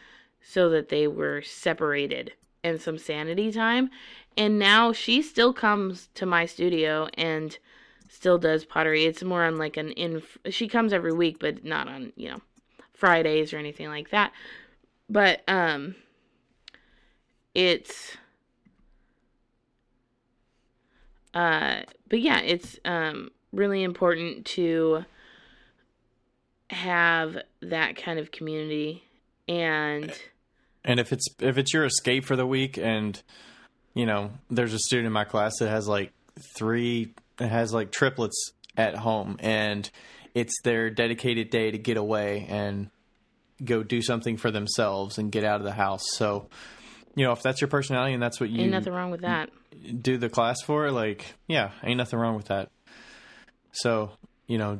so 0.43 0.69
that 0.71 0.89
they 0.89 1.07
were 1.07 1.43
separated 1.43 2.33
and 2.63 2.81
some 2.81 2.99
sanity 2.99 3.53
time. 3.53 3.91
And 4.37 4.59
now 4.59 4.93
she 4.93 5.23
still 5.23 5.53
comes 5.53 6.09
to 6.15 6.27
my 6.27 6.47
studio 6.47 7.09
and 7.15 7.59
still 8.09 8.39
does 8.39 8.65
pottery. 8.65 9.05
It's 9.05 9.23
more 9.23 9.45
on 9.45 9.57
like 9.57 9.77
an 9.77 9.91
in 9.93 10.23
she 10.51 10.69
comes 10.69 10.93
every 10.93 11.13
week 11.13 11.39
but 11.39 11.65
not 11.65 11.89
on, 11.89 12.13
you 12.17 12.31
know, 12.31 12.41
Fridays 12.93 13.53
or 13.53 13.59
anything 13.59 13.89
like 13.89 14.11
that. 14.11 14.33
But 15.09 15.43
um 15.49 15.95
it's 17.55 18.17
uh 21.37 21.83
but 22.09 22.21
yeah, 22.21 22.41
it's 22.41 22.79
um 22.85 23.31
really 23.53 23.83
important 23.83 24.47
to 24.47 25.05
have 26.71 27.39
that 27.63 27.97
kind 27.97 28.19
of 28.19 28.33
community 28.33 29.05
and 29.49 30.13
and 30.85 30.99
if 30.99 31.13
it's 31.13 31.27
if 31.41 31.59
it's 31.59 31.73
your 31.73 31.85
escape 31.85 32.25
for 32.25 32.37
the 32.37 32.47
week 32.47 32.77
and 32.77 33.23
you 33.95 34.05
know 34.05 34.31
there's 34.51 34.75
a 34.75 34.79
student 34.79 35.07
in 35.07 35.13
my 35.13 35.25
class 35.25 35.53
that 35.61 35.69
has 35.69 35.87
like 35.87 36.13
three 36.57 37.15
that 37.37 37.49
has 37.49 37.73
like 37.73 37.93
triplets 37.93 38.53
at 38.77 38.97
home 38.97 39.37
and 39.41 39.91
it's 40.35 40.61
their 40.63 40.91
dedicated 40.91 41.51
day 41.51 41.71
to 41.71 41.79
get 41.79 41.97
away 41.97 42.47
and 42.49 42.91
go 43.65 43.83
do 43.83 44.03
something 44.03 44.37
for 44.37 44.51
themselves 44.51 45.19
and 45.19 45.33
get 45.33 45.45
out 45.45 45.61
of 45.61 45.65
the 45.65 45.73
house. 45.73 46.05
So 46.15 46.49
you 47.17 47.25
know 47.25 47.33
if 47.33 47.43
that's 47.43 47.61
your 47.61 47.69
personality 47.69 48.15
and 48.15 48.23
that's 48.23 48.39
what 48.39 48.49
you 48.49 48.63
ain't 48.63 48.71
nothing 48.71 48.93
wrong 48.93 49.11
with 49.11 49.23
that. 49.23 49.51
do 50.01 50.17
the 50.17 50.29
class 50.29 50.63
for 50.63 50.93
like 50.93 51.35
yeah 51.49 51.73
ain't 51.83 51.97
nothing 51.97 52.19
wrong 52.21 52.37
with 52.37 52.47
that 52.47 52.71
so 53.73 54.11
you 54.47 54.59
know 54.59 54.79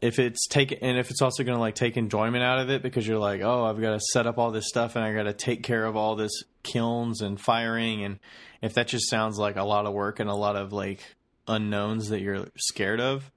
if 0.00 0.18
it's 0.18 0.46
take 0.46 0.78
and 0.80 0.98
if 0.98 1.10
it's 1.10 1.20
also 1.20 1.42
going 1.42 1.56
to 1.56 1.60
like 1.60 1.74
take 1.74 1.96
enjoyment 1.96 2.42
out 2.42 2.58
of 2.58 2.70
it 2.70 2.82
because 2.82 3.06
you're 3.06 3.18
like 3.18 3.42
oh 3.42 3.64
i've 3.64 3.80
got 3.80 3.92
to 3.92 4.00
set 4.12 4.26
up 4.26 4.38
all 4.38 4.50
this 4.50 4.68
stuff 4.68 4.96
and 4.96 5.04
i 5.04 5.12
got 5.12 5.24
to 5.24 5.32
take 5.32 5.62
care 5.62 5.84
of 5.84 5.96
all 5.96 6.16
this 6.16 6.44
kilns 6.62 7.20
and 7.20 7.40
firing 7.40 8.04
and 8.04 8.18
if 8.62 8.74
that 8.74 8.88
just 8.88 9.10
sounds 9.10 9.38
like 9.38 9.56
a 9.56 9.64
lot 9.64 9.86
of 9.86 9.92
work 9.92 10.20
and 10.20 10.30
a 10.30 10.34
lot 10.34 10.56
of 10.56 10.72
like 10.72 11.00
unknowns 11.48 12.08
that 12.08 12.20
you're 12.20 12.46
scared 12.56 13.00
of 13.00 13.30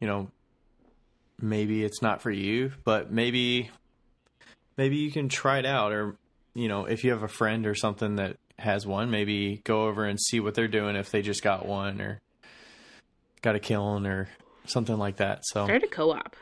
you 0.00 0.06
know 0.06 0.30
maybe 1.40 1.84
it's 1.84 2.02
not 2.02 2.20
for 2.20 2.30
you 2.30 2.72
but 2.84 3.10
maybe 3.10 3.70
maybe 4.76 4.96
you 4.96 5.10
can 5.10 5.28
try 5.28 5.58
it 5.58 5.66
out 5.66 5.92
or 5.92 6.16
you 6.54 6.68
know 6.68 6.84
if 6.84 7.04
you 7.04 7.10
have 7.10 7.22
a 7.22 7.28
friend 7.28 7.66
or 7.66 7.74
something 7.74 8.16
that 8.16 8.36
has 8.58 8.86
one 8.86 9.10
maybe 9.10 9.60
go 9.64 9.86
over 9.86 10.04
and 10.04 10.20
see 10.20 10.40
what 10.40 10.54
they're 10.54 10.68
doing 10.68 10.96
if 10.96 11.10
they 11.10 11.22
just 11.22 11.42
got 11.42 11.66
one 11.66 12.00
or 12.00 12.20
got 13.42 13.54
a 13.54 13.60
kiln 13.60 14.06
or 14.06 14.28
something 14.66 14.98
like 14.98 15.16
that 15.16 15.40
so. 15.44 15.64
Start 15.64 15.82
a 15.82 15.86
co-op. 15.86 16.36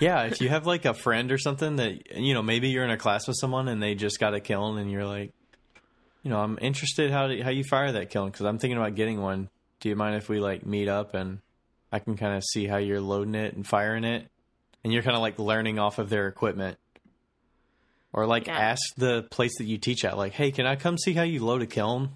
yeah 0.00 0.22
if 0.24 0.40
you 0.40 0.48
have 0.48 0.66
like 0.66 0.84
a 0.84 0.94
friend 0.94 1.32
or 1.32 1.38
something 1.38 1.76
that 1.76 2.16
you 2.16 2.34
know 2.34 2.42
maybe 2.42 2.68
you're 2.68 2.84
in 2.84 2.90
a 2.90 2.96
class 2.96 3.26
with 3.26 3.36
someone 3.36 3.68
and 3.68 3.82
they 3.82 3.94
just 3.94 4.20
got 4.20 4.34
a 4.34 4.40
kiln 4.40 4.78
and 4.78 4.90
you're 4.90 5.06
like 5.06 5.32
you 6.22 6.30
know 6.30 6.38
i'm 6.38 6.58
interested 6.60 7.10
how 7.10 7.26
to, 7.26 7.42
how 7.42 7.50
you 7.50 7.64
fire 7.64 7.92
that 7.92 8.10
kiln 8.10 8.30
because 8.30 8.46
i'm 8.46 8.58
thinking 8.58 8.78
about 8.78 8.94
getting 8.94 9.20
one. 9.20 9.48
Do 9.80 9.88
you 9.88 9.96
mind 9.96 10.16
if 10.16 10.28
we 10.28 10.40
like 10.40 10.64
meet 10.64 10.88
up 10.88 11.14
and 11.14 11.40
i 11.92 11.98
can 11.98 12.16
kind 12.16 12.36
of 12.36 12.42
see 12.44 12.66
how 12.66 12.78
you're 12.78 13.00
loading 13.00 13.34
it 13.34 13.54
and 13.54 13.66
firing 13.66 14.04
it? 14.04 14.28
And 14.82 14.92
you're 14.92 15.02
kind 15.02 15.16
of 15.16 15.22
like 15.22 15.38
learning 15.38 15.78
off 15.78 15.98
of 15.98 16.10
their 16.10 16.28
equipment 16.28 16.78
or 18.14 18.26
like 18.26 18.46
Yeah. 18.46 18.56
ask 18.56 18.80
the 18.96 19.24
place 19.30 19.58
that 19.58 19.64
you 19.64 19.76
teach 19.76 20.04
at 20.06 20.16
like 20.16 20.32
hey 20.32 20.50
can 20.50 20.64
i 20.66 20.76
come 20.76 20.96
see 20.96 21.12
how 21.12 21.22
you 21.24 21.44
load 21.44 21.60
a 21.60 21.66
kiln 21.66 22.08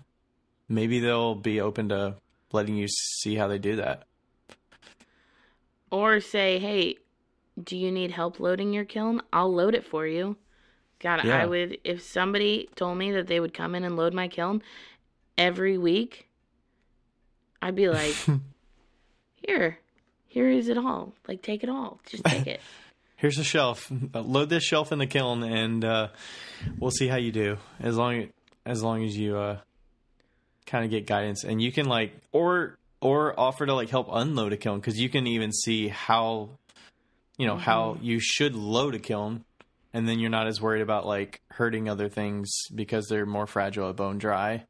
maybe 0.68 1.00
they'll 1.00 1.34
be 1.34 1.60
open 1.60 1.90
to 1.90 2.14
letting 2.52 2.76
you 2.76 2.88
see 2.88 3.34
how 3.34 3.46
they 3.48 3.58
do 3.58 3.76
that 3.76 4.04
Or 5.90 6.20
say, 6.20 6.58
hey, 6.58 6.96
do 7.62 7.74
you 7.76 7.90
need 7.90 8.10
help 8.10 8.38
loading 8.40 8.72
your 8.74 8.84
kiln? 8.84 9.22
I'll 9.32 9.52
load 9.52 9.74
it 9.74 9.86
for 9.86 10.06
you. 10.06 10.36
God, 11.00 11.24
Yeah. 11.24 11.42
I 11.42 11.46
would, 11.46 11.78
if 11.82 12.02
somebody 12.02 12.68
told 12.76 12.98
me 12.98 13.10
that 13.12 13.26
they 13.26 13.40
would 13.40 13.54
come 13.54 13.74
in 13.74 13.84
and 13.84 13.96
load 13.96 14.12
my 14.12 14.28
kiln 14.28 14.62
every 15.38 15.78
week, 15.78 16.28
I'd 17.62 17.74
be 17.74 17.88
like, 17.88 18.14
here, 19.48 19.78
here 20.26 20.50
is 20.50 20.68
it 20.68 20.76
all. 20.76 21.14
Like, 21.26 21.40
take 21.42 21.62
it 21.62 21.70
all. 21.70 22.00
Just 22.06 22.24
take 22.24 22.46
it. 22.54 22.60
Here's 23.18 23.38
a 23.38 23.44
shelf. 23.44 23.90
Load 24.14 24.48
this 24.48 24.62
shelf 24.62 24.92
in 24.92 25.00
the 25.00 25.06
kiln, 25.06 25.42
and 25.42 25.84
uh, 25.84 26.08
we'll 26.78 26.92
see 26.92 27.08
how 27.08 27.16
you 27.16 27.32
do. 27.32 27.58
As 27.80 27.96
long 27.96 28.28
as 28.64 28.80
long 28.80 29.04
as 29.04 29.16
you 29.16 29.36
uh, 29.36 29.58
kind 30.66 30.84
of 30.84 30.90
get 30.90 31.06
guidance, 31.06 31.42
and 31.42 31.60
you 31.60 31.72
can 31.72 31.86
like 31.86 32.12
or 32.30 32.78
or 33.00 33.38
offer 33.38 33.66
to 33.66 33.74
like 33.74 33.90
help 33.90 34.08
unload 34.12 34.52
a 34.52 34.56
kiln 34.56 34.78
because 34.78 35.00
you 35.00 35.08
can 35.08 35.26
even 35.26 35.52
see 35.52 35.88
how 35.88 36.50
you 37.38 37.46
know 37.46 37.56
how 37.56 37.98
you 38.00 38.20
should 38.20 38.54
load 38.54 38.94
a 38.94 38.98
kiln 39.00 39.44
and 39.92 40.08
then 40.08 40.18
you're 40.18 40.30
not 40.30 40.46
as 40.46 40.60
worried 40.60 40.82
about 40.82 41.06
like 41.06 41.40
hurting 41.50 41.88
other 41.88 42.08
things 42.08 42.50
because 42.74 43.06
they're 43.08 43.26
more 43.26 43.46
fragile 43.46 43.88
at 43.88 43.96
bone 43.96 44.18
dry 44.18 44.64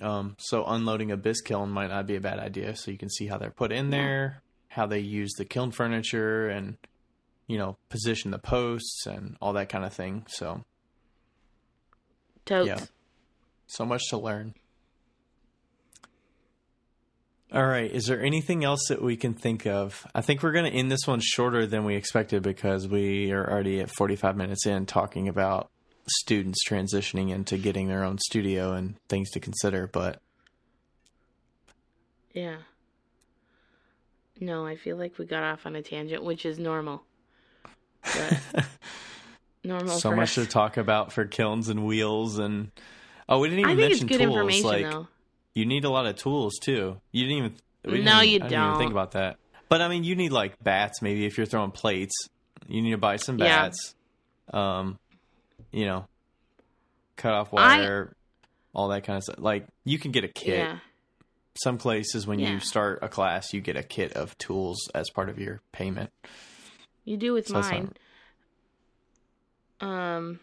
um, 0.00 0.36
so 0.38 0.64
unloading 0.64 1.10
a 1.10 1.16
bisque 1.16 1.44
kiln 1.44 1.70
might 1.70 1.88
not 1.88 2.06
be 2.06 2.16
a 2.16 2.20
bad 2.20 2.38
idea 2.38 2.74
so 2.76 2.90
you 2.90 2.98
can 2.98 3.10
see 3.10 3.26
how 3.26 3.36
they're 3.36 3.50
put 3.50 3.72
in 3.72 3.90
there 3.90 4.42
how 4.68 4.86
they 4.86 5.00
use 5.00 5.32
the 5.36 5.44
kiln 5.44 5.72
furniture 5.72 6.48
and 6.48 6.76
you 7.50 7.58
know 7.58 7.76
position 7.88 8.30
the 8.30 8.38
posts 8.38 9.06
and 9.06 9.36
all 9.42 9.52
that 9.54 9.68
kind 9.68 9.84
of 9.84 9.92
thing 9.92 10.24
so 10.28 10.64
Totes. 12.46 12.68
Yeah. 12.68 12.80
so 13.66 13.84
much 13.84 14.02
to 14.10 14.16
learn 14.18 14.54
all 17.52 17.66
right 17.66 17.90
is 17.90 18.06
there 18.06 18.22
anything 18.22 18.62
else 18.62 18.86
that 18.88 19.02
we 19.02 19.16
can 19.16 19.34
think 19.34 19.66
of 19.66 20.06
i 20.14 20.20
think 20.20 20.42
we're 20.44 20.52
going 20.52 20.70
to 20.70 20.78
end 20.78 20.92
this 20.92 21.06
one 21.06 21.18
shorter 21.20 21.66
than 21.66 21.84
we 21.84 21.96
expected 21.96 22.40
because 22.42 22.86
we 22.86 23.32
are 23.32 23.50
already 23.50 23.80
at 23.80 23.90
45 23.90 24.36
minutes 24.36 24.64
in 24.64 24.86
talking 24.86 25.26
about 25.26 25.70
students 26.08 26.64
transitioning 26.68 27.30
into 27.30 27.58
getting 27.58 27.88
their 27.88 28.04
own 28.04 28.18
studio 28.18 28.72
and 28.74 28.94
things 29.08 29.28
to 29.30 29.40
consider 29.40 29.88
but 29.88 30.20
Yeah. 32.32 32.58
No, 34.42 34.64
I 34.64 34.76
feel 34.76 34.96
like 34.96 35.18
we 35.18 35.26
got 35.26 35.42
off 35.42 35.66
on 35.66 35.76
a 35.76 35.82
tangent, 35.82 36.24
which 36.24 36.46
is 36.46 36.58
normal. 36.58 37.02
Normal. 39.64 39.98
so 39.98 40.12
much 40.16 40.38
us. 40.38 40.46
to 40.46 40.46
talk 40.46 40.76
about 40.78 41.12
for 41.12 41.26
kilns 41.26 41.68
and 41.68 41.84
wheels 41.84 42.38
and 42.38 42.70
oh 43.28 43.40
we 43.40 43.48
didn't 43.50 43.60
even 43.60 43.70
I 43.72 43.74
mention 43.88 44.08
tools 44.08 44.62
like 44.64 44.90
though. 44.90 45.06
you 45.54 45.66
need 45.66 45.84
a 45.84 45.90
lot 45.90 46.06
of 46.06 46.16
tools 46.16 46.54
too 46.58 46.98
you 47.12 47.24
didn't 47.26 47.36
even 47.38 47.54
we 47.84 47.90
didn't 47.92 48.04
No, 48.06 48.22
even- 48.22 48.28
you 48.40 48.46
I 48.46 48.48
didn't 48.48 48.66
even 48.68 48.78
think 48.78 48.90
about 48.92 49.12
that 49.12 49.36
but 49.68 49.82
i 49.82 49.88
mean 49.88 50.02
you 50.04 50.16
need 50.16 50.32
like 50.32 50.62
bats 50.64 51.02
maybe 51.02 51.26
if 51.26 51.36
you're 51.36 51.46
throwing 51.46 51.72
plates 51.72 52.14
you 52.68 52.80
need 52.80 52.92
to 52.92 52.98
buy 52.98 53.16
some 53.16 53.38
Yeah. 53.38 53.64
bats 53.64 53.94
um 54.50 54.98
you 55.72 55.84
know 55.84 56.06
cut 57.16 57.34
off 57.34 57.52
I- 57.52 57.80
wire 57.80 58.16
all 58.72 58.88
that 58.88 59.04
kind 59.04 59.18
of 59.18 59.24
stuff 59.24 59.36
like 59.40 59.66
you 59.84 59.98
can 59.98 60.10
get 60.10 60.24
a 60.24 60.28
kit 60.28 60.58
Yeah. 60.60 60.78
some 61.62 61.76
places 61.76 62.26
when 62.26 62.38
Yeah. 62.38 62.52
you 62.52 62.60
start 62.60 63.00
a 63.02 63.08
class 63.10 63.52
you 63.52 63.60
get 63.60 63.76
a 63.76 63.82
kit 63.82 64.14
of 64.14 64.38
tools 64.38 64.88
as 64.94 65.10
part 65.10 65.28
of 65.28 65.38
your 65.38 65.60
payment 65.72 66.10
You 67.04 67.16
do 67.16 67.32
with 67.32 67.48
So 67.48 67.54
mine. 67.54 67.92
Um 69.80 70.40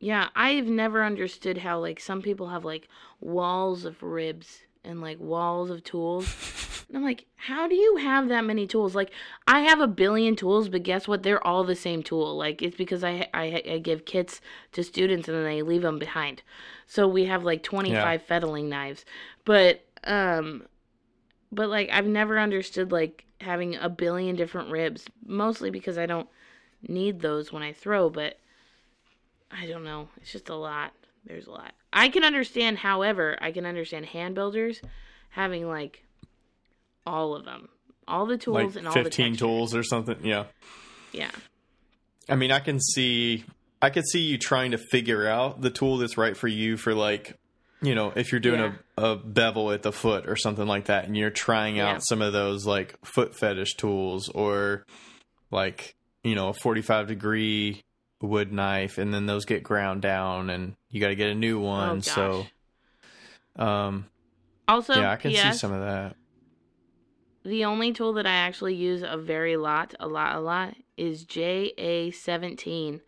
yeah, 0.00 0.28
I've 0.36 0.66
never 0.66 1.02
understood 1.02 1.58
how 1.58 1.80
like 1.80 1.98
some 1.98 2.22
people 2.22 2.48
have 2.48 2.64
like 2.64 2.88
walls 3.20 3.84
of 3.84 4.02
ribs 4.02 4.60
and 4.84 5.00
like 5.00 5.18
walls 5.18 5.70
of 5.70 5.82
tools. 5.82 6.84
And 6.88 6.96
I'm 6.96 7.02
like, 7.04 7.26
how 7.36 7.66
do 7.68 7.74
you 7.74 7.96
have 7.96 8.28
that 8.28 8.44
many 8.44 8.66
tools? 8.66 8.94
Like 8.94 9.10
I 9.46 9.60
have 9.60 9.80
a 9.80 9.86
billion 9.88 10.36
tools, 10.36 10.68
but 10.68 10.84
guess 10.84 11.08
what? 11.08 11.22
They're 11.22 11.44
all 11.44 11.64
the 11.64 11.74
same 11.74 12.02
tool. 12.02 12.36
Like 12.36 12.62
it's 12.62 12.76
because 12.76 13.02
I 13.02 13.28
I, 13.34 13.62
I 13.68 13.78
give 13.78 14.04
kits 14.04 14.40
to 14.72 14.84
students 14.84 15.28
and 15.28 15.36
then 15.36 15.44
they 15.44 15.62
leave 15.62 15.82
them 15.82 15.98
behind. 15.98 16.42
So 16.86 17.08
we 17.08 17.24
have 17.26 17.44
like 17.44 17.62
25 17.62 18.22
fettling 18.22 18.68
knives. 18.68 19.04
But 19.44 19.84
um 20.04 20.62
but 21.52 21.68
like 21.68 21.90
I've 21.92 22.06
never 22.06 22.38
understood 22.38 22.92
like 22.92 23.24
having 23.40 23.76
a 23.76 23.88
billion 23.88 24.36
different 24.36 24.70
ribs, 24.70 25.06
mostly 25.24 25.70
because 25.70 25.98
I 25.98 26.06
don't 26.06 26.28
need 26.86 27.20
those 27.20 27.52
when 27.52 27.62
I 27.62 27.72
throw, 27.72 28.10
but 28.10 28.38
I 29.50 29.66
don't 29.66 29.84
know. 29.84 30.08
It's 30.18 30.32
just 30.32 30.48
a 30.48 30.54
lot. 30.54 30.92
There's 31.24 31.46
a 31.46 31.50
lot. 31.50 31.72
I 31.92 32.08
can 32.08 32.24
understand, 32.24 32.78
however, 32.78 33.36
I 33.40 33.52
can 33.52 33.66
understand 33.66 34.06
hand 34.06 34.34
builders 34.34 34.80
having 35.30 35.66
like 35.68 36.04
all 37.06 37.34
of 37.34 37.44
them. 37.44 37.68
All 38.06 38.24
the 38.24 38.38
tools 38.38 38.56
like 38.56 38.76
and 38.76 38.88
all 38.88 38.94
the 38.94 39.04
15 39.04 39.36
tools 39.36 39.74
or 39.74 39.82
something 39.82 40.16
yeah 40.22 40.44
Yeah. 41.12 41.30
I 42.26 42.36
mean, 42.36 42.50
I 42.50 42.58
can 42.58 42.80
see, 42.80 43.44
I 43.80 43.90
could 43.90 44.06
see 44.06 44.20
you 44.20 44.38
trying 44.38 44.70
to 44.70 44.78
figure 44.78 45.26
out 45.26 45.60
the 45.60 45.70
tool 45.70 45.98
that's 45.98 46.18
right 46.18 46.36
for 46.36 46.48
you 46.48 46.76
for 46.76 46.94
like, 46.94 47.38
you 47.82 47.94
know, 47.94 48.12
if 48.16 48.32
you're 48.32 48.40
doing 48.40 48.60
Yeah. 48.60 48.72
a, 48.96 49.04
a 49.12 49.16
bevel 49.16 49.70
at 49.70 49.82
the 49.82 49.92
foot 49.92 50.28
or 50.28 50.36
something 50.36 50.66
like 50.66 50.86
that, 50.86 51.04
and 51.06 51.16
you're 51.16 51.30
trying 51.30 51.78
out 51.78 51.94
Yeah. 51.94 51.98
some 52.00 52.22
of 52.22 52.32
those 52.32 52.66
like 52.66 52.96
foot 53.04 53.34
fetish 53.34 53.74
tools 53.74 54.28
or 54.28 54.84
like, 55.50 55.94
you 56.24 56.34
know, 56.34 56.48
a 56.48 56.52
45 56.54 57.06
degree 57.08 57.82
wood 58.20 58.52
knife, 58.52 58.98
and 58.98 59.14
then 59.14 59.26
those 59.26 59.44
get 59.44 59.62
ground 59.62 60.02
down, 60.02 60.50
and 60.50 60.74
you 60.90 61.00
got 61.00 61.08
to 61.08 61.14
get 61.16 61.28
a 61.30 61.34
new 61.34 61.60
one. 61.60 61.98
Oh 61.98 62.00
so, 62.00 62.46
um, 63.56 64.06
Also, 64.66 64.94
yeah, 64.94 65.12
I 65.12 65.16
can 65.16 65.32
see 65.32 65.52
some 65.52 65.72
of 65.72 65.80
that. 65.80 66.16
the 67.44 67.64
only 67.64 67.92
tool 67.92 68.12
that 68.14 68.26
I 68.26 68.32
actually 68.34 68.74
use 68.74 69.02
a 69.06 69.16
very 69.16 69.56
lot, 69.56 69.94
a 70.00 70.08
lot, 70.08 70.36
a 70.36 70.40
lot 70.40 70.74
is 70.96 71.24
JA17. 71.24 73.00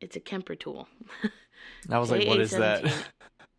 It's 0.00 0.16
a 0.16 0.20
Kemper 0.20 0.56
tool. 0.56 0.88
I 1.88 1.98
was 1.98 2.10
like, 2.10 2.26
what 2.26 2.40
is 2.40 2.50
that? 2.50 2.84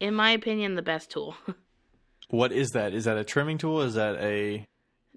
JA17. 0.01 0.07
In 0.07 0.13
my 0.13 0.31
opinion, 0.31 0.75
the 0.75 0.81
best 0.81 1.11
tool. 1.11 1.35
what 2.29 2.51
is 2.51 2.69
that? 2.71 2.93
Is 2.93 3.05
that 3.05 3.17
a 3.17 3.23
trimming 3.23 3.57
tool? 3.57 3.81
Is 3.81 3.95
that 3.95 4.15
a 4.15 4.65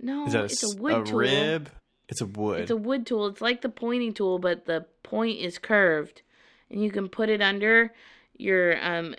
no, 0.00 0.26
is 0.26 0.32
that 0.32 0.42
a, 0.42 0.44
it's 0.44 0.74
a 0.74 0.80
wood 0.80 0.94
a 0.94 1.04
tool. 1.04 1.18
rib? 1.18 1.70
It's 2.08 2.20
a 2.20 2.26
wood. 2.26 2.60
It's 2.60 2.70
a 2.70 2.76
wood 2.76 3.06
tool. 3.06 3.26
It's 3.26 3.40
like 3.40 3.60
the 3.60 3.68
pointing 3.68 4.14
tool, 4.14 4.38
but 4.38 4.64
the 4.64 4.86
point 5.02 5.40
is 5.40 5.58
curved, 5.58 6.22
and 6.70 6.82
you 6.82 6.90
can 6.90 7.08
put 7.08 7.28
it 7.28 7.42
under 7.42 7.92
your 8.36 8.82
um 8.84 9.14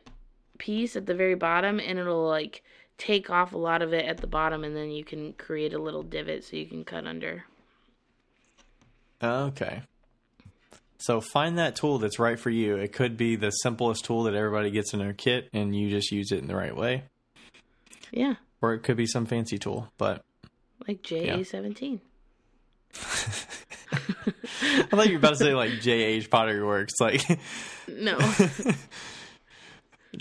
piece 0.58 0.96
at 0.96 1.06
the 1.06 1.16
very 1.16 1.36
bottom, 1.36 1.80
and 1.80 2.00
it'll 2.00 2.28
like 2.28 2.64
take 2.98 3.30
off 3.30 3.54
a 3.54 3.58
lot 3.58 3.82
of 3.82 3.94
it 3.94 4.06
at 4.06 4.18
the 4.18 4.28
bottom, 4.28 4.64
and 4.64 4.76
then 4.76 4.90
you 4.90 5.04
can 5.04 5.34
create 5.34 5.74
a 5.74 5.80
little 5.80 6.04
divot 6.04 6.44
so 6.44 6.56
you 6.56 6.66
can 6.66 6.84
cut 6.84 7.06
under. 7.06 7.44
Okay. 9.22 9.82
So 11.00 11.22
find 11.22 11.58
that 11.58 11.76
tool 11.78 11.98
that's 11.98 12.20
right 12.20 12.38
for 12.40 12.50
you. 12.50 12.76
It 12.76 12.92
could 12.92 13.16
be 13.18 13.36
the 13.38 13.52
simplest 13.52 14.04
tool 14.06 14.24
that 14.24 14.36
everybody 14.36 14.70
gets 14.70 14.94
in 14.94 15.00
their 15.00 15.14
kit 15.14 15.50
and 15.54 15.74
you 15.76 15.90
just 15.90 16.12
use 16.12 16.32
it 16.32 16.40
in 16.40 16.48
the 16.48 16.56
right 16.56 16.76
way. 16.76 17.04
Yeah, 18.12 18.36
Or 18.62 18.74
it 18.74 18.80
could 18.80 18.98
be 18.98 19.06
some 19.06 19.26
fancy 19.26 19.58
tool. 19.58 19.92
But 19.98 20.24
like 20.88 21.02
JA17. 21.02 22.00
I 23.92 24.82
thought 24.90 25.08
you 25.08 25.14
were 25.14 25.20
about 25.20 25.30
to 25.30 25.36
say 25.38 25.54
like 25.54 25.72
JH 25.72 26.30
Pottery 26.30 26.64
Works. 26.64 26.94
Like 27.00 27.24
No, 27.88 28.18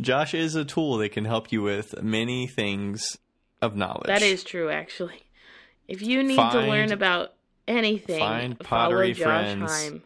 Josh 0.00 0.34
is 0.34 0.54
a 0.54 0.64
tool 0.64 0.98
that 0.98 1.10
can 1.10 1.24
help 1.24 1.50
you 1.50 1.62
with 1.62 2.02
many 2.02 2.46
things 2.46 3.16
of 3.60 3.74
knowledge. 3.76 4.06
that 4.06 4.22
is 4.22 4.44
true. 4.44 4.70
Actually, 4.70 5.22
if 5.88 6.02
you 6.02 6.22
need 6.22 6.36
to 6.36 6.60
learn 6.60 6.92
about 6.92 7.32
anything, 7.66 8.20
find 8.20 8.58
pottery 8.58 9.14
friends. 9.14 9.70
Heim. 9.70 10.02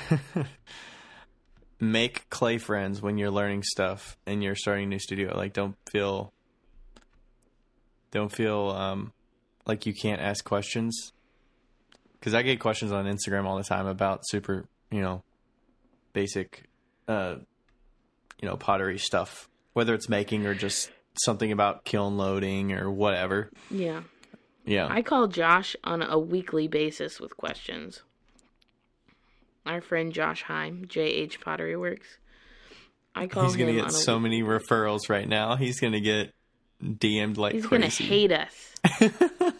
Make 1.80 2.28
clay 2.30 2.58
friends 2.58 3.02
when 3.02 3.18
you're 3.18 3.30
learning 3.30 3.64
stuff 3.64 4.16
and 4.26 4.42
you're 4.42 4.54
starting 4.54 4.84
a 4.84 4.88
new 4.88 4.98
studio. 4.98 5.36
Like 5.36 5.52
don't 5.52 5.76
feel 5.90 6.32
don't 8.12 8.30
feel 8.30 8.70
um 8.70 9.12
like 9.66 9.86
you 9.86 9.92
can't 9.92 10.20
ask 10.20 10.44
questions. 10.44 11.12
Cuz 12.20 12.34
I 12.34 12.42
get 12.42 12.60
questions 12.60 12.92
on 12.92 13.06
Instagram 13.06 13.46
all 13.46 13.56
the 13.56 13.64
time 13.64 13.86
about 13.86 14.20
super, 14.28 14.64
you 14.90 15.00
know, 15.00 15.24
basic 16.12 16.64
uh 17.08 17.36
you 18.40 18.48
know, 18.48 18.56
pottery 18.56 18.98
stuff, 18.98 19.48
whether 19.72 19.94
it's 19.94 20.08
making 20.08 20.46
or 20.46 20.54
just 20.54 20.90
something 21.24 21.52
about 21.52 21.84
kiln 21.84 22.16
loading 22.16 22.72
or 22.72 22.90
whatever. 22.90 23.50
Yeah. 23.70 24.02
Yeah. 24.64 24.86
I 24.88 25.02
call 25.02 25.26
Josh 25.26 25.74
on 25.84 26.02
a 26.02 26.18
weekly 26.18 26.68
basis 26.68 27.20
with 27.20 27.36
questions. 27.36 28.02
Our 29.64 29.80
friend 29.80 30.12
Josh 30.12 30.42
Heim, 30.42 30.86
JH 30.88 31.40
Pottery 31.40 31.76
Works. 31.76 32.06
I 33.14 33.26
call 33.26 33.44
He's 33.44 33.56
going 33.56 33.74
to 33.76 33.80
get 33.82 33.92
so 33.92 34.14
week- 34.16 34.22
many 34.24 34.42
referrals 34.42 35.08
right 35.08 35.28
now. 35.28 35.56
He's 35.56 35.78
going 35.80 35.92
to 35.92 36.00
get 36.00 36.32
DM'd 36.82 37.38
like 37.38 37.52
He's 37.54 37.66
crazy. 37.66 38.04
gonna 38.04 38.10
hate 38.10 38.32
us. 38.32 39.52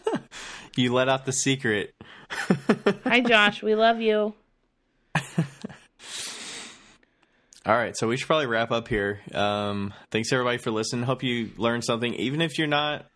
you 0.76 0.92
let 0.92 1.08
out 1.08 1.24
the 1.24 1.32
secret. 1.32 1.94
Hi 3.04 3.20
Josh, 3.20 3.62
we 3.62 3.74
love 3.76 4.00
you. 4.00 4.34
All 7.64 7.76
right, 7.76 7.96
so 7.96 8.08
we 8.08 8.16
should 8.16 8.26
probably 8.26 8.46
wrap 8.46 8.72
up 8.72 8.88
here. 8.88 9.20
Um, 9.32 9.94
thanks 10.10 10.32
everybody 10.32 10.58
for 10.58 10.72
listening. 10.72 11.04
Hope 11.04 11.22
you 11.22 11.50
learned 11.56 11.84
something, 11.84 12.12
even 12.14 12.40
if 12.40 12.58
you're 12.58 12.66
not, 12.66 13.06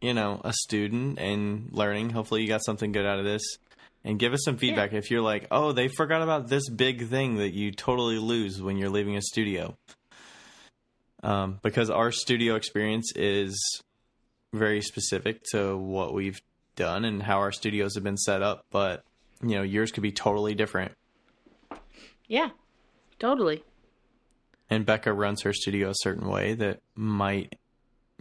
you 0.00 0.14
know, 0.14 0.40
a 0.44 0.52
student 0.52 1.18
and 1.18 1.70
learning. 1.72 2.10
Hopefully, 2.10 2.42
you 2.42 2.48
got 2.48 2.64
something 2.64 2.92
good 2.92 3.04
out 3.04 3.18
of 3.18 3.24
this. 3.24 3.42
And 4.06 4.20
give 4.20 4.32
us 4.32 4.44
some 4.44 4.56
feedback 4.56 4.92
if 4.92 5.10
you're 5.10 5.20
like, 5.20 5.48
oh, 5.50 5.72
they 5.72 5.88
forgot 5.88 6.22
about 6.22 6.46
this 6.46 6.68
big 6.70 7.08
thing 7.08 7.38
that 7.38 7.52
you 7.52 7.72
totally 7.72 8.18
lose 8.18 8.62
when 8.62 8.76
you're 8.76 8.88
leaving 8.88 9.16
a 9.16 9.20
studio. 9.20 9.76
Um, 11.24 11.58
because 11.60 11.90
our 11.90 12.12
studio 12.12 12.54
experience 12.54 13.10
is 13.16 13.82
very 14.54 14.80
specific 14.80 15.42
to 15.50 15.76
what 15.76 16.14
we've 16.14 16.40
done 16.76 17.04
and 17.04 17.20
how 17.20 17.38
our 17.38 17.50
studios 17.50 17.96
have 17.96 18.04
been 18.04 18.16
set 18.16 18.42
up, 18.42 18.64
but 18.70 19.02
you 19.42 19.56
know, 19.56 19.62
yours 19.62 19.90
could 19.90 20.04
be 20.04 20.12
totally 20.12 20.54
different. 20.54 20.92
Yeah, 22.28 22.50
totally. 23.18 23.64
and 24.70 24.86
Becca 24.86 25.12
runs 25.12 25.42
her 25.42 25.52
studio 25.52 25.90
a 25.90 25.94
certain 25.96 26.28
way 26.28 26.54
that 26.54 26.80
might, 26.94 27.56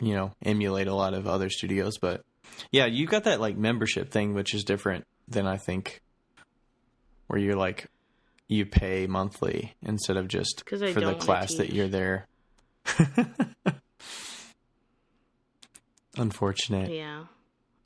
you 0.02 0.16
know, 0.16 0.32
emulate 0.44 0.88
a 0.88 0.96
lot 0.96 1.14
of 1.14 1.28
other 1.28 1.52
studios. 1.52 2.00
But 2.00 2.24
yeah, 2.72 2.88
you 2.88 3.06
got 3.06 3.26
that 3.26 3.40
like 3.40 3.56
membership 3.56 4.10
thing, 4.10 4.34
which 4.34 4.56
is 4.56 4.64
different 4.64 5.06
than 5.28 5.48
I 5.48 5.58
think, 5.58 6.02
where 7.28 7.40
you're 7.40 7.56
like, 7.56 7.88
you 8.48 8.66
pay 8.66 9.08
monthly 9.08 9.74
instead 9.82 10.18
of 10.18 10.28
just 10.28 10.68
for 10.70 10.78
the 10.78 11.16
class 11.16 11.56
that 11.56 11.74
you're 11.74 11.88
there. 11.88 12.28
Unfortunate. 16.18 16.92
Yeah. 16.92 17.26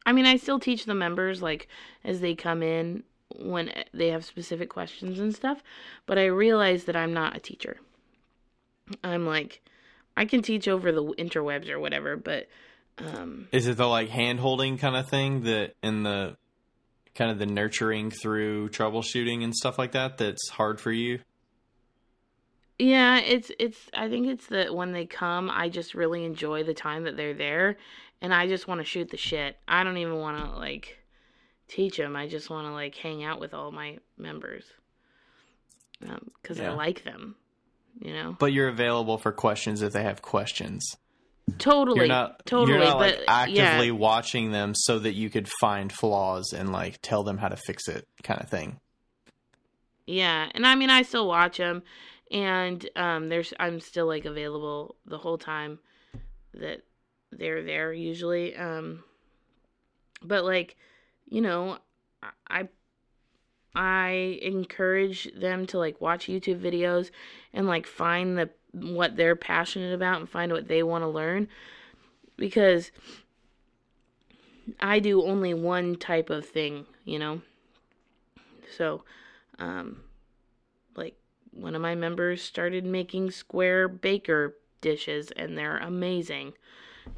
I 0.05 0.11
mean, 0.11 0.25
I 0.25 0.37
still 0.37 0.59
teach 0.59 0.85
the 0.85 0.95
members 0.95 1.41
like 1.41 1.67
as 2.03 2.19
they 2.19 2.35
come 2.35 2.61
in 2.63 3.03
when 3.37 3.71
they 3.93 4.09
have 4.09 4.25
specific 4.25 4.69
questions 4.69 5.19
and 5.19 5.35
stuff, 5.35 5.63
but 6.05 6.17
I 6.17 6.25
realize 6.25 6.85
that 6.85 6.95
I'm 6.95 7.13
not 7.13 7.35
a 7.35 7.39
teacher. 7.39 7.77
I'm 9.03 9.25
like 9.25 9.61
I 10.17 10.25
can 10.25 10.41
teach 10.41 10.67
over 10.67 10.91
the 10.91 11.03
interwebs 11.03 11.69
or 11.69 11.79
whatever, 11.79 12.17
but 12.17 12.47
um 12.97 13.47
Is 13.51 13.67
it 13.67 13.77
the 13.77 13.87
like 13.87 14.09
hand 14.09 14.39
holding 14.39 14.77
kind 14.77 14.95
of 14.95 15.07
thing 15.09 15.43
that 15.43 15.75
in 15.83 16.03
the 16.03 16.37
kind 17.19 17.29
of 17.29 17.37
the 17.37 17.45
nurturing 17.45 18.09
through 18.09 18.69
troubleshooting 18.69 19.43
and 19.43 19.53
stuff 19.55 19.77
like 19.77 19.91
that 19.91 20.17
that's 20.17 20.49
hard 20.49 20.81
for 20.81 20.91
you? 20.91 21.19
yeah, 22.79 23.19
it's 23.19 23.51
it's 23.59 23.77
I 23.93 24.07
think 24.07 24.27
it's 24.27 24.47
that 24.47 24.73
when 24.73 24.93
they 24.93 25.05
come, 25.05 25.51
I 25.51 25.67
just 25.67 25.93
really 25.93 26.23
enjoy 26.23 26.63
the 26.63 26.73
time 26.73 27.03
that 27.03 27.17
they're 27.17 27.33
there 27.33 27.77
and 28.21 28.33
I 28.33 28.47
just 28.47 28.67
want 28.67 28.79
to 28.79 28.85
shoot 28.85 29.09
the 29.09 29.17
shit. 29.17 29.57
I 29.67 29.83
don't 29.83 29.97
even 29.97 30.15
want 30.15 30.37
to 30.37 30.57
like 30.57 30.97
teach 31.67 31.97
them. 31.97 32.15
I 32.15 32.27
just 32.27 32.49
want 32.49 32.67
to 32.67 32.71
like 32.71 32.95
hang 32.95 33.21
out 33.23 33.41
with 33.41 33.53
all 33.53 33.71
my 33.71 33.97
members. 34.17 34.65
Um, 36.07 36.31
cuz 36.41 36.61
I 36.61 36.69
like 36.69 37.03
them, 37.03 37.35
you 37.99 38.13
know. 38.13 38.37
But 38.39 38.53
you're 38.53 38.69
available 38.69 39.17
for 39.17 39.33
questions 39.33 39.81
if 39.81 39.91
they 39.91 40.03
have 40.03 40.21
questions. 40.21 40.95
Totally, 41.57 41.99
You're 41.99 42.07
not 42.07 42.45
totally. 42.45 42.77
you're 42.77 42.85
not 42.85 42.97
like 42.97 43.19
actively 43.27 43.87
yeah, 43.87 43.91
watching 43.93 44.51
them 44.51 44.73
so 44.75 44.99
that 44.99 45.13
you 45.13 45.29
could 45.29 45.47
find 45.59 45.91
flaws 45.91 46.53
and 46.53 46.71
like 46.71 46.99
tell 47.01 47.23
them 47.23 47.37
how 47.37 47.47
to 47.47 47.57
fix 47.57 47.87
it 47.87 48.07
kind 48.23 48.41
of 48.41 48.49
thing. 48.49 48.79
yeah, 50.05 50.49
and 50.53 50.65
I 50.65 50.75
mean, 50.75 50.89
I 50.89 51.03
still 51.03 51.27
watch 51.27 51.57
them, 51.57 51.83
and 52.31 52.87
um, 52.95 53.29
there's 53.29 53.53
I'm 53.59 53.79
still 53.79 54.07
like 54.07 54.25
available 54.25 54.95
the 55.05 55.17
whole 55.17 55.37
time 55.37 55.79
that 56.53 56.81
they're 57.31 57.63
there 57.63 57.93
usually. 57.93 58.55
Um, 58.55 59.03
but 60.21 60.43
like, 60.43 60.75
you 61.29 61.41
know, 61.41 61.77
I 62.49 62.67
I 63.79 64.39
encourage 64.41 65.31
them 65.33 65.65
to 65.67 65.77
like 65.79 66.01
watch 66.01 66.27
YouTube 66.27 66.59
videos 66.59 67.11
and 67.53 67.65
like 67.65 67.87
find 67.87 68.37
the 68.37 68.49
what 68.73 69.15
they're 69.15 69.37
passionate 69.37 69.93
about 69.93 70.19
and 70.19 70.29
find 70.29 70.51
what 70.51 70.67
they 70.67 70.83
want 70.83 71.05
to 71.05 71.07
learn 71.07 71.47
because 72.35 72.91
I 74.81 74.99
do 74.99 75.23
only 75.23 75.53
one 75.53 75.95
type 75.95 76.29
of 76.29 76.45
thing, 76.45 76.87
you 77.05 77.19
know. 77.19 77.41
So, 78.77 79.05
um 79.59 80.01
like 80.97 81.15
one 81.51 81.73
of 81.73 81.81
my 81.81 81.95
members 81.95 82.41
started 82.41 82.83
making 82.85 83.31
square 83.31 83.87
baker 83.87 84.57
dishes 84.81 85.31
and 85.31 85.57
they're 85.57 85.77
amazing. 85.77 86.51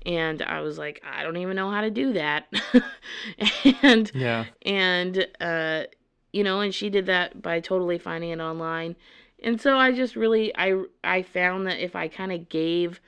And 0.05 0.43
I 0.43 0.61
was 0.61 0.77
like, 0.77 1.01
I 1.03 1.23
don't 1.23 1.37
even 1.37 1.55
know 1.55 1.71
how 1.71 1.81
to 1.81 1.89
do 1.89 2.13
that. 2.13 2.53
and 3.83 4.11
Yeah. 4.13 4.45
and 4.61 5.27
uh 5.39 5.85
you 6.31 6.43
know 6.43 6.61
and 6.61 6.73
she 6.73 6.89
did 6.89 7.05
that 7.05 7.41
by 7.41 7.59
totally 7.59 7.97
finding 7.97 8.29
it 8.31 8.39
online. 8.39 8.95
And 9.43 9.59
so 9.59 9.77
i 9.77 9.91
just 9.91 10.15
really 10.15 10.55
i 10.55 10.83
i 11.03 11.23
found 11.23 11.65
that 11.67 11.83
if 11.83 11.95
i 11.95 12.07
kind 12.07 12.31
of 12.31 12.47
gave 12.49 12.99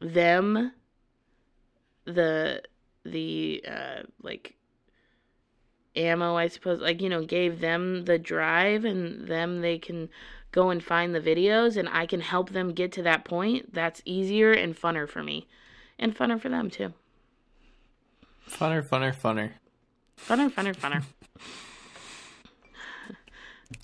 them 0.00 0.72
the 2.04 2.62
the 3.04 3.64
uh 3.66 4.02
like 4.22 4.54
ammo 5.96 6.36
i 6.36 6.48
suppose 6.48 6.80
like 6.80 7.00
you 7.00 7.08
know 7.08 7.24
gave 7.24 7.60
them 7.60 8.04
the 8.04 8.18
drive 8.18 8.84
and 8.84 9.26
them 9.26 9.62
they 9.62 9.78
can 9.78 10.10
go 10.52 10.68
and 10.70 10.84
find 10.84 11.14
the 11.14 11.20
videos 11.20 11.76
and 11.76 11.88
i 11.88 12.04
can 12.04 12.20
help 12.20 12.50
them 12.50 12.72
get 12.72 12.92
to 12.92 13.02
that 13.02 13.24
point 13.24 13.72
that's 13.72 14.02
easier 14.04 14.52
and 14.52 14.76
funner 14.76 15.08
for 15.08 15.22
me. 15.22 15.46
And 15.98 16.16
funner 16.16 16.40
for 16.40 16.48
them 16.48 16.70
too. 16.70 16.92
Funner, 18.48 18.82
funner, 18.82 19.14
funner. 19.14 19.52
funner 20.18 20.50
funner 20.50 20.74
funner 20.76 21.02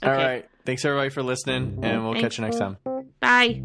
All 0.03 0.11
Okay. 0.11 0.24
right. 0.24 0.49
Thanks 0.66 0.84
everybody 0.84 1.11
for 1.11 1.22
listening 1.22 1.80
and 1.82 2.03
we'll 2.05 2.12
Thanks. 2.14 2.36
catch 2.36 2.38
you 2.38 2.45
next 2.45 2.59
time. 2.59 2.76
Bye. 3.20 3.62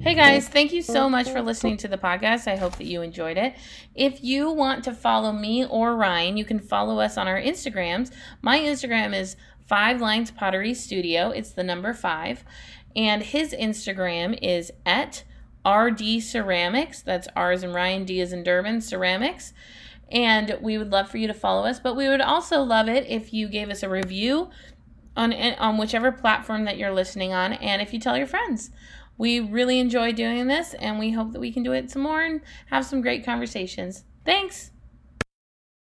Hey 0.00 0.14
guys, 0.14 0.48
thank 0.48 0.72
you 0.72 0.80
so 0.80 1.10
much 1.10 1.28
for 1.28 1.42
listening 1.42 1.76
to 1.78 1.88
the 1.88 1.98
podcast. 1.98 2.46
I 2.50 2.56
hope 2.56 2.76
that 2.76 2.86
you 2.86 3.02
enjoyed 3.02 3.36
it. 3.36 3.54
If 3.94 4.24
you 4.24 4.50
want 4.50 4.82
to 4.84 4.94
follow 4.94 5.30
me 5.32 5.64
or 5.66 5.94
Ryan, 5.94 6.36
you 6.38 6.44
can 6.44 6.58
follow 6.58 7.00
us 7.00 7.18
on 7.18 7.28
our 7.28 7.40
Instagrams. 7.40 8.10
My 8.40 8.58
Instagram 8.58 9.14
is 9.14 9.36
Five 9.66 10.00
Lines 10.00 10.30
Pottery 10.30 10.72
Studio. 10.72 11.30
It's 11.30 11.50
the 11.50 11.62
number 11.62 11.92
five. 11.92 12.44
And 12.96 13.22
his 13.22 13.52
Instagram 13.52 14.38
is 14.40 14.72
at 14.86 15.22
RD 15.68 16.22
Ceramics. 16.22 17.02
That's 17.02 17.28
R 17.36 17.52
as 17.52 17.62
in 17.62 17.72
Ryan, 17.74 18.04
D 18.04 18.20
as 18.22 18.32
in 18.32 18.42
Durban 18.42 18.80
Ceramics 18.80 19.52
and 20.10 20.56
we 20.60 20.76
would 20.76 20.90
love 20.90 21.08
for 21.08 21.18
you 21.18 21.26
to 21.26 21.34
follow 21.34 21.64
us 21.64 21.80
but 21.80 21.94
we 21.94 22.08
would 22.08 22.20
also 22.20 22.62
love 22.62 22.88
it 22.88 23.06
if 23.08 23.32
you 23.32 23.48
gave 23.48 23.70
us 23.70 23.82
a 23.82 23.88
review 23.88 24.50
on 25.16 25.32
on 25.32 25.76
whichever 25.76 26.12
platform 26.12 26.64
that 26.64 26.78
you're 26.78 26.92
listening 26.92 27.32
on 27.32 27.52
and 27.54 27.82
if 27.82 27.92
you 27.92 28.00
tell 28.00 28.16
your 28.16 28.26
friends. 28.26 28.70
We 29.18 29.38
really 29.38 29.78
enjoy 29.78 30.12
doing 30.12 30.46
this 30.46 30.72
and 30.74 30.98
we 30.98 31.10
hope 31.10 31.32
that 31.32 31.40
we 31.40 31.52
can 31.52 31.62
do 31.62 31.72
it 31.72 31.90
some 31.90 32.02
more 32.02 32.22
and 32.22 32.40
have 32.66 32.86
some 32.86 33.02
great 33.02 33.24
conversations. 33.24 34.04
Thanks 34.24 34.70